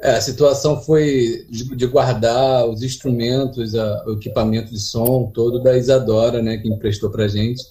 [0.04, 5.78] É, a situação foi de, guardar os instrumentos, a, o equipamento de som todo da
[5.78, 7.64] Isadora, né, que emprestou para gente.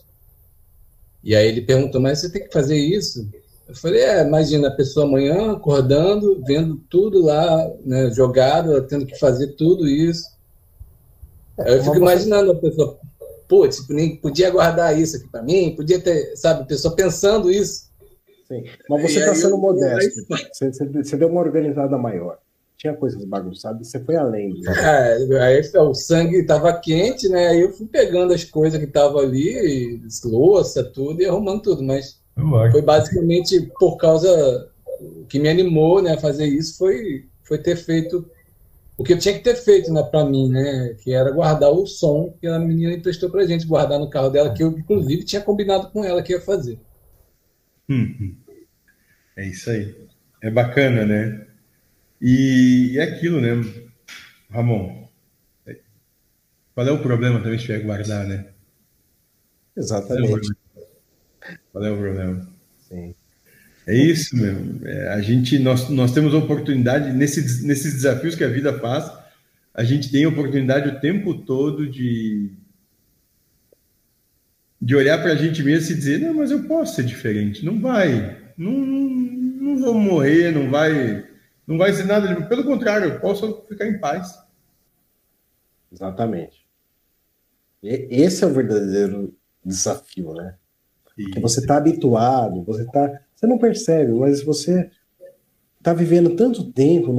[1.22, 3.28] E aí ele perguntou, mas você tem que fazer isso?
[3.68, 9.18] Eu falei, é, imagina a pessoa amanhã acordando, vendo tudo lá, né, jogado, tendo que
[9.18, 10.26] fazer tudo isso.
[11.58, 12.98] Aí eu fico imaginando a pessoa,
[13.46, 17.91] putz, nem podia guardar isso aqui para mim, podia ter, sabe, a pessoa pensando isso.
[18.52, 18.64] Sim.
[18.88, 20.26] Mas você está sendo modesto.
[20.52, 22.38] Você, você, deu uma organizada maior.
[22.76, 24.60] Tinha coisas bagunçadas, você foi além.
[24.66, 27.48] É, aí o sangue estava quente, né?
[27.48, 31.82] Aí eu fui pegando as coisas que estavam ali, louça, tudo, e arrumando tudo.
[31.82, 32.20] Mas
[32.70, 34.68] foi basicamente por causa.
[35.00, 38.24] O que me animou né, a fazer isso foi, foi ter feito
[38.98, 40.94] o que eu tinha que ter feito né, para mim, né?
[41.02, 44.52] Que era guardar o som que a menina emprestou para gente, guardar no carro dela,
[44.52, 46.78] que eu, inclusive, tinha combinado com ela que ia fazer.
[47.88, 48.36] Hum,
[49.36, 49.94] é isso aí.
[50.40, 51.46] É bacana, né?
[52.20, 53.50] E, é aquilo, né,
[54.50, 55.08] Ramon?
[56.74, 58.46] Qual é o problema também se tiver que guardar, né?
[59.76, 60.50] Exatamente.
[61.70, 62.48] Qual é o problema?
[62.88, 63.14] Sim.
[63.86, 64.86] É isso mesmo.
[64.86, 69.10] É, a gente, nós, nós temos oportunidade, nesse, nesses desafios que a vida faz,
[69.74, 72.52] a gente tem oportunidade o tempo todo de,
[74.80, 77.64] de olhar para a gente mesmo e dizer: não, mas eu posso ser diferente.
[77.64, 78.41] Não vai.
[78.56, 81.26] Não, não, não vou morrer, não vai,
[81.66, 82.46] não vai ser nada.
[82.46, 84.38] Pelo contrário, eu posso ficar em paz.
[85.92, 86.66] Exatamente.
[87.82, 89.34] E, esse é o verdadeiro
[89.64, 90.56] desafio, né?
[91.04, 94.90] Porque você está habituado, você tá, você não percebe, mas você
[95.78, 97.12] está vivendo tanto tempo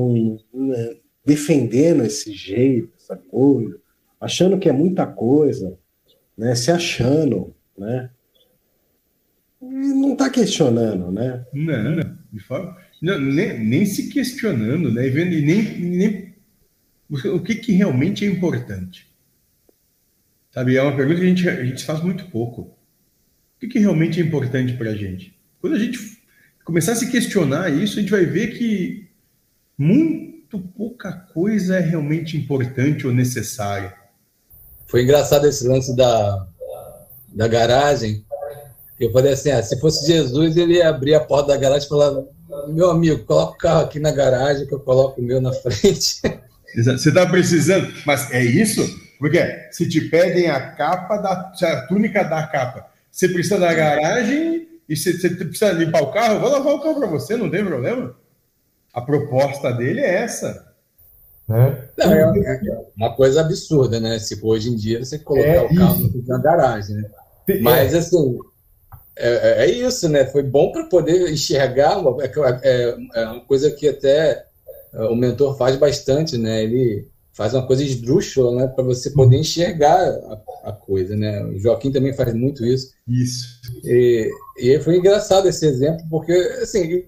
[0.54, 3.80] né, defendendo esse jeito, essa coisa,
[4.20, 5.78] achando que é muita coisa,
[6.36, 6.56] né?
[6.56, 8.10] Se achando, né?
[9.70, 11.46] Não está questionando, né?
[11.54, 11.96] Não, não,
[13.02, 15.08] não nem, nem, se questionando, né?
[15.08, 16.34] E vendo, nem, nem
[17.10, 19.08] o que, que realmente é importante.
[20.52, 22.62] Sabe, é uma pergunta que a gente, a gente faz muito pouco.
[22.62, 25.38] O que, que realmente é importante para a gente?
[25.60, 26.00] Quando a gente
[26.64, 29.10] começar a se questionar isso, a gente vai ver que
[29.78, 33.94] muito pouca coisa é realmente importante ou necessária.
[34.88, 36.48] Foi engraçado esse lance da,
[37.34, 38.24] da garagem,
[39.00, 41.90] eu falei assim, ah, se fosse Jesus, ele ia abrir a porta da garagem e
[41.90, 42.24] falar,
[42.70, 46.22] meu amigo, coloca o carro aqui na garagem que eu coloco o meu na frente.
[46.76, 48.82] Você está precisando, mas é isso?
[49.20, 49.40] Porque
[49.72, 54.96] se te pedem a capa, da, a túnica da capa, você precisa da garagem e
[54.96, 57.64] você, você precisa limpar o carro, eu vou lavar o carro para você, não tem
[57.64, 58.16] problema.
[58.94, 60.74] A proposta dele é essa.
[61.48, 61.90] Né?
[61.98, 62.32] Não, é
[62.96, 64.18] uma coisa absurda, né?
[64.20, 66.24] Se hoje em dia você colocar é o carro isso.
[66.28, 67.10] na garagem, né?
[67.48, 67.60] É.
[67.60, 68.40] Mas assim,
[69.16, 70.26] é, é, é isso, né?
[70.26, 72.32] Foi bom para poder enxergar, uma, é,
[72.64, 74.46] é, é, uma coisa que até
[74.94, 76.64] o mentor faz bastante, né?
[76.64, 78.68] Ele faz uma coisa esdrúxula, né?
[78.68, 81.44] Para você poder enxergar a, a, coisa, né?
[81.46, 82.94] O Joaquim também faz muito isso.
[83.08, 83.60] Isso.
[83.84, 86.32] E, e foi engraçado esse exemplo, porque,
[86.62, 87.04] assim,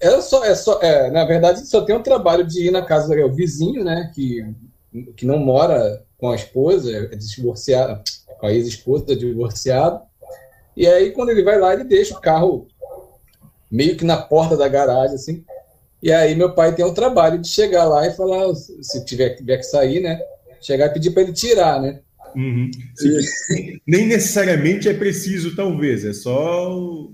[0.00, 3.14] ela só, é só, é, na verdade, só tem um trabalho de ir na casa
[3.14, 4.10] do vizinho, né?
[4.14, 4.46] Que,
[5.16, 8.00] que não mora com a esposa, é divorciado,
[8.38, 10.07] com a ex-esposa, divorciado.
[10.78, 12.68] E aí, quando ele vai lá, ele deixa o carro
[13.68, 15.44] meio que na porta da garagem, assim.
[16.00, 19.56] E aí, meu pai tem o trabalho de chegar lá e falar, se tiver, tiver
[19.56, 20.20] que sair, né?
[20.60, 21.98] Chegar e pedir para ele tirar, né?
[22.36, 22.70] Uhum.
[23.84, 27.12] Nem necessariamente é preciso, talvez, é só o,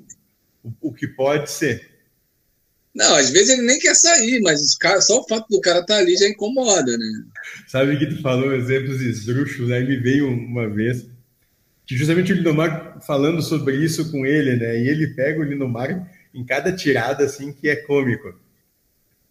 [0.82, 1.89] o que pode ser.
[2.95, 5.95] Não, às vezes ele nem quer sair, mas cara, só o fato do cara estar
[5.95, 7.24] tá ali já incomoda, né?
[7.66, 11.07] Sabe que tu falou exemplos esdrúxulos, aí me veio uma vez
[11.86, 14.78] que justamente o Lindomar falando sobre isso com ele, né?
[14.81, 18.35] E ele pega o Lindomar em cada tirada assim que é cômico.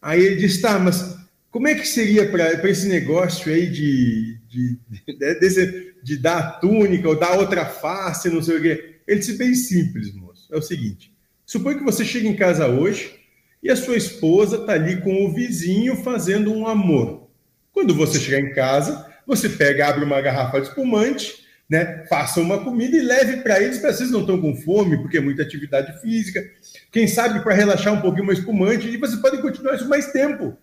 [0.01, 1.17] Aí ele diz: "Tá, mas
[1.49, 4.77] como é que seria para esse negócio aí de de,
[5.07, 9.37] de, de, dar a túnica ou dar outra face, não sei o quê?" Ele disse
[9.37, 10.47] bem simples, moço.
[10.53, 11.11] É o seguinte:
[11.45, 13.19] suponha que você chega em casa hoje
[13.63, 17.29] e a sua esposa está ali com o vizinho fazendo um amor.
[17.71, 22.05] Quando você chegar em casa, você pega, abre uma garrafa de espumante, né?
[22.09, 25.21] Faça uma comida e leve para eles, para vocês não estão com fome, porque é
[25.21, 26.43] muita atividade física.
[26.91, 30.57] Quem sabe para relaxar um pouquinho uma espumante, e vocês podem continuar isso mais tempo,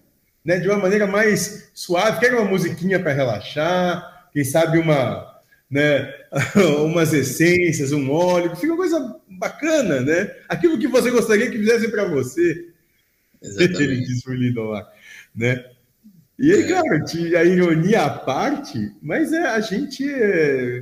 [0.45, 0.59] né?
[0.59, 2.21] De uma maneira mais suave.
[2.21, 4.29] Quer uma musiquinha para relaxar?
[4.33, 5.41] Quem sabe uma,
[5.71, 6.15] né?
[6.85, 10.35] umas essências, um óleo, fica uma coisa bacana, né?
[10.49, 12.69] Aquilo que você gostaria que fizessem para você.
[13.43, 13.83] Exatamente.
[13.83, 14.89] Ele disse o Lindomar,
[15.35, 15.65] né?
[16.41, 16.67] E aí, é.
[16.67, 17.05] claro,
[17.37, 20.81] a ironia à parte, mas é, a gente é,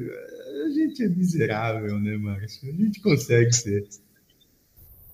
[0.65, 2.71] a gente é miserável, né, Márcio?
[2.71, 3.89] A gente consegue ser.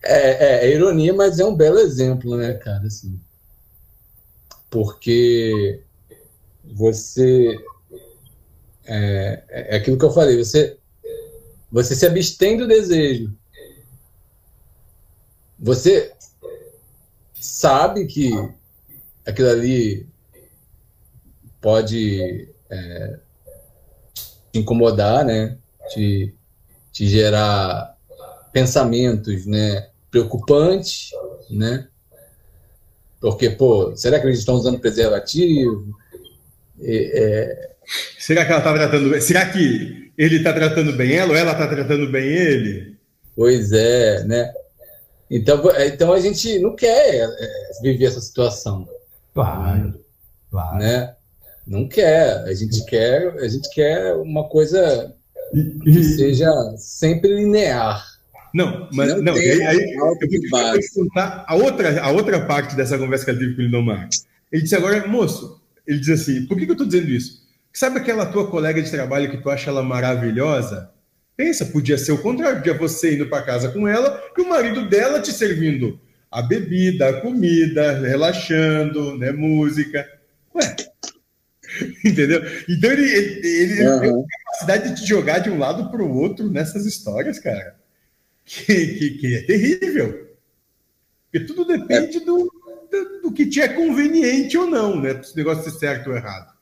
[0.02, 2.86] É, é, é, ironia, mas é um belo exemplo, né, cara?
[2.86, 3.18] Assim,
[4.68, 5.80] porque
[6.62, 7.56] você
[8.84, 10.76] é, é aquilo que eu falei, você
[11.72, 13.34] você se abstém do desejo.
[15.58, 16.12] Você
[17.32, 18.30] sabe que
[19.24, 20.06] aquilo ali
[21.64, 23.16] pode é,
[24.52, 25.56] te incomodar, né?
[25.94, 26.34] Te,
[26.92, 27.96] te gerar
[28.52, 29.88] pensamentos, né?
[30.10, 31.08] Preocupantes,
[31.48, 31.88] né?
[33.18, 35.98] Porque, pô, será que eles estão usando preservativo?
[36.82, 37.70] É,
[38.18, 39.20] será que ela está tratando bem?
[39.22, 42.94] Será que ele está tratando bem ela ou ela está tratando bem ele?
[43.34, 44.52] Pois é, né?
[45.30, 48.86] Então, é, então a gente não quer é, viver essa situação.
[49.32, 49.98] Claro,
[50.50, 50.76] claro.
[50.76, 51.14] Né?
[51.66, 52.44] Não quer.
[52.44, 55.14] A gente quer, a gente quer uma coisa
[55.82, 58.04] que seja sempre linear.
[58.52, 60.18] Não, mas não, não aí, aí eu vou
[60.94, 64.08] contar a outra, a outra parte dessa conversa que eu tive com o Lindomar.
[64.52, 67.42] Ele disse agora, moço, ele diz assim, por que, que eu estou dizendo isso?
[67.72, 70.88] Sabe aquela tua colega de trabalho que tu acha ela maravilhosa?
[71.36, 74.88] Pensa, podia ser o contrário, podia você indo para casa com ela e o marido
[74.88, 75.98] dela te servindo
[76.30, 80.08] a bebida, a comida, relaxando, né, música.
[80.54, 80.76] Ué,
[82.04, 82.40] entendeu?
[82.68, 84.00] Então ele, ele, ele uhum.
[84.00, 87.76] tem a capacidade de te jogar de um lado para o outro nessas histórias, cara,
[88.44, 90.28] que, que, que, é terrível.
[91.24, 92.20] Porque tudo depende é.
[92.20, 92.50] do,
[92.90, 95.22] do, do que te é conveniente ou não, né?
[95.22, 96.54] Se o negócio ser certo ou errado.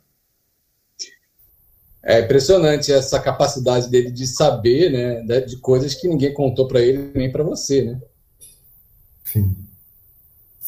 [2.05, 7.13] É impressionante essa capacidade dele de saber, né, de coisas que ninguém contou para ele
[7.15, 8.01] nem para você, né?
[9.25, 9.57] Sim.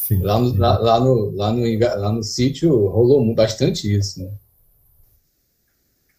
[0.04, 0.58] Sim, lá, no, sim.
[0.58, 4.30] Lá, lá, no, lá, no, lá no sítio rolou bastante isso, né?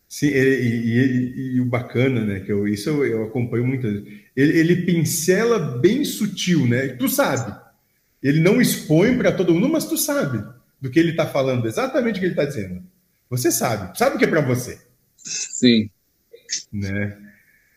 [0.10, 2.40] Sim, e, o bacana, né?
[2.40, 4.08] Que eu, isso eu, eu acompanho muitas vezes.
[4.36, 6.88] Ele, ele, pincela bem sutil, né?
[6.90, 7.56] Tu sabe.
[8.24, 10.44] Ele não expõe para todo mundo, mas tu sabe
[10.82, 12.82] do que ele está falando, exatamente o que ele está dizendo.
[13.30, 14.80] Você sabe, sabe o que é para você.
[15.16, 15.92] Sim.
[16.74, 17.18] Né?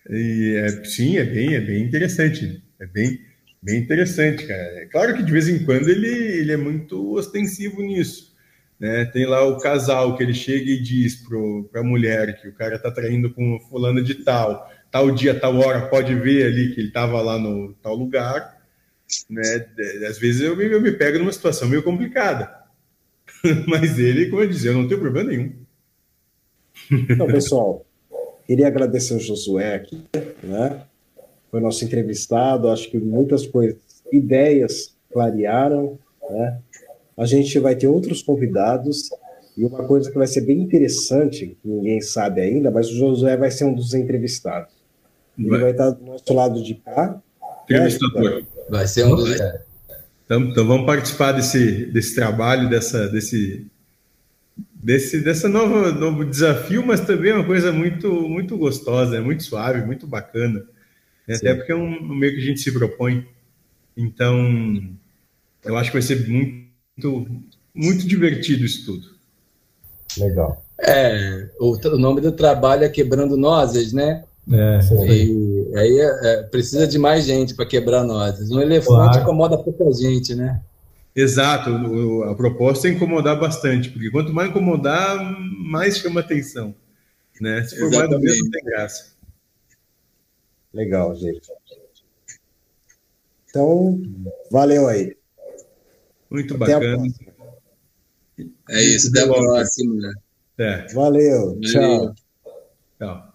[0.08, 2.62] E é, sim, é bem, é bem interessante.
[2.80, 3.20] É bem,
[3.62, 4.82] bem interessante, cara.
[4.82, 8.34] É claro que de vez em quando ele, ele é muito ostensivo nisso.
[8.78, 9.04] Né?
[9.06, 11.16] Tem lá o casal que ele chega e diz
[11.70, 15.56] para a mulher que o cara está traindo com fulano de tal, tal dia, tal
[15.58, 18.56] hora, pode ver ali que ele estava lá no tal lugar.
[19.28, 19.66] Né?
[20.08, 22.56] Às vezes eu me, eu me pego numa situação meio complicada.
[23.66, 25.52] Mas ele, como eu disse, eu não tenho problema nenhum.
[26.90, 27.84] Então, pessoal,
[28.46, 30.02] queria agradecer o Josué aqui,
[30.42, 30.82] né?
[31.50, 32.68] Foi nosso entrevistado.
[32.68, 33.76] Acho que muitas coisas,
[34.12, 35.98] ideias clarearam,
[36.30, 36.58] né?
[37.16, 39.10] A gente vai ter outros convidados
[39.56, 43.36] e uma coisa que vai ser bem interessante, que ninguém sabe ainda, mas o Josué
[43.36, 44.72] vai ser um dos entrevistados.
[45.36, 47.20] Ele vai, vai estar do nosso lado de cá.
[47.64, 48.36] Entrevistador.
[48.36, 48.46] Né?
[48.70, 49.34] Vai ser um dos.
[50.24, 53.66] Então, então vamos participar desse, desse trabalho, dessa, desse,
[54.74, 59.42] desse dessa nova novo desafio, mas também é uma coisa muito muito gostosa, é muito
[59.42, 60.64] suave, muito bacana.
[61.28, 61.36] Né?
[61.36, 63.26] Até porque é um, um meio que a gente se propõe.
[63.94, 64.96] Então,
[65.64, 67.26] eu acho que vai ser muito
[67.74, 69.06] muito divertido isso tudo.
[70.16, 70.64] Legal.
[70.80, 74.24] É, o, o nome do trabalho é Quebrando Nozes, né?
[74.50, 78.50] É, e aí é, é, precisa de mais gente para quebrar nozes.
[78.50, 79.20] Um elefante claro.
[79.20, 80.62] incomoda pouca gente, né?
[81.14, 81.70] Exato,
[82.24, 86.74] a proposta é incomodar bastante, porque quanto mais incomodar, mais chama atenção.
[87.40, 87.62] Né?
[87.64, 89.17] Se for mais do mesmo, tem graça.
[90.72, 91.50] Legal, gente.
[93.48, 94.00] Então,
[94.50, 95.16] valeu aí.
[96.30, 97.06] Muito até bacana.
[98.70, 100.12] É isso, até a próxima.
[100.58, 100.92] É.
[100.92, 101.60] Valeu, valeu.
[101.60, 102.14] tchau.
[102.98, 103.27] Tchau.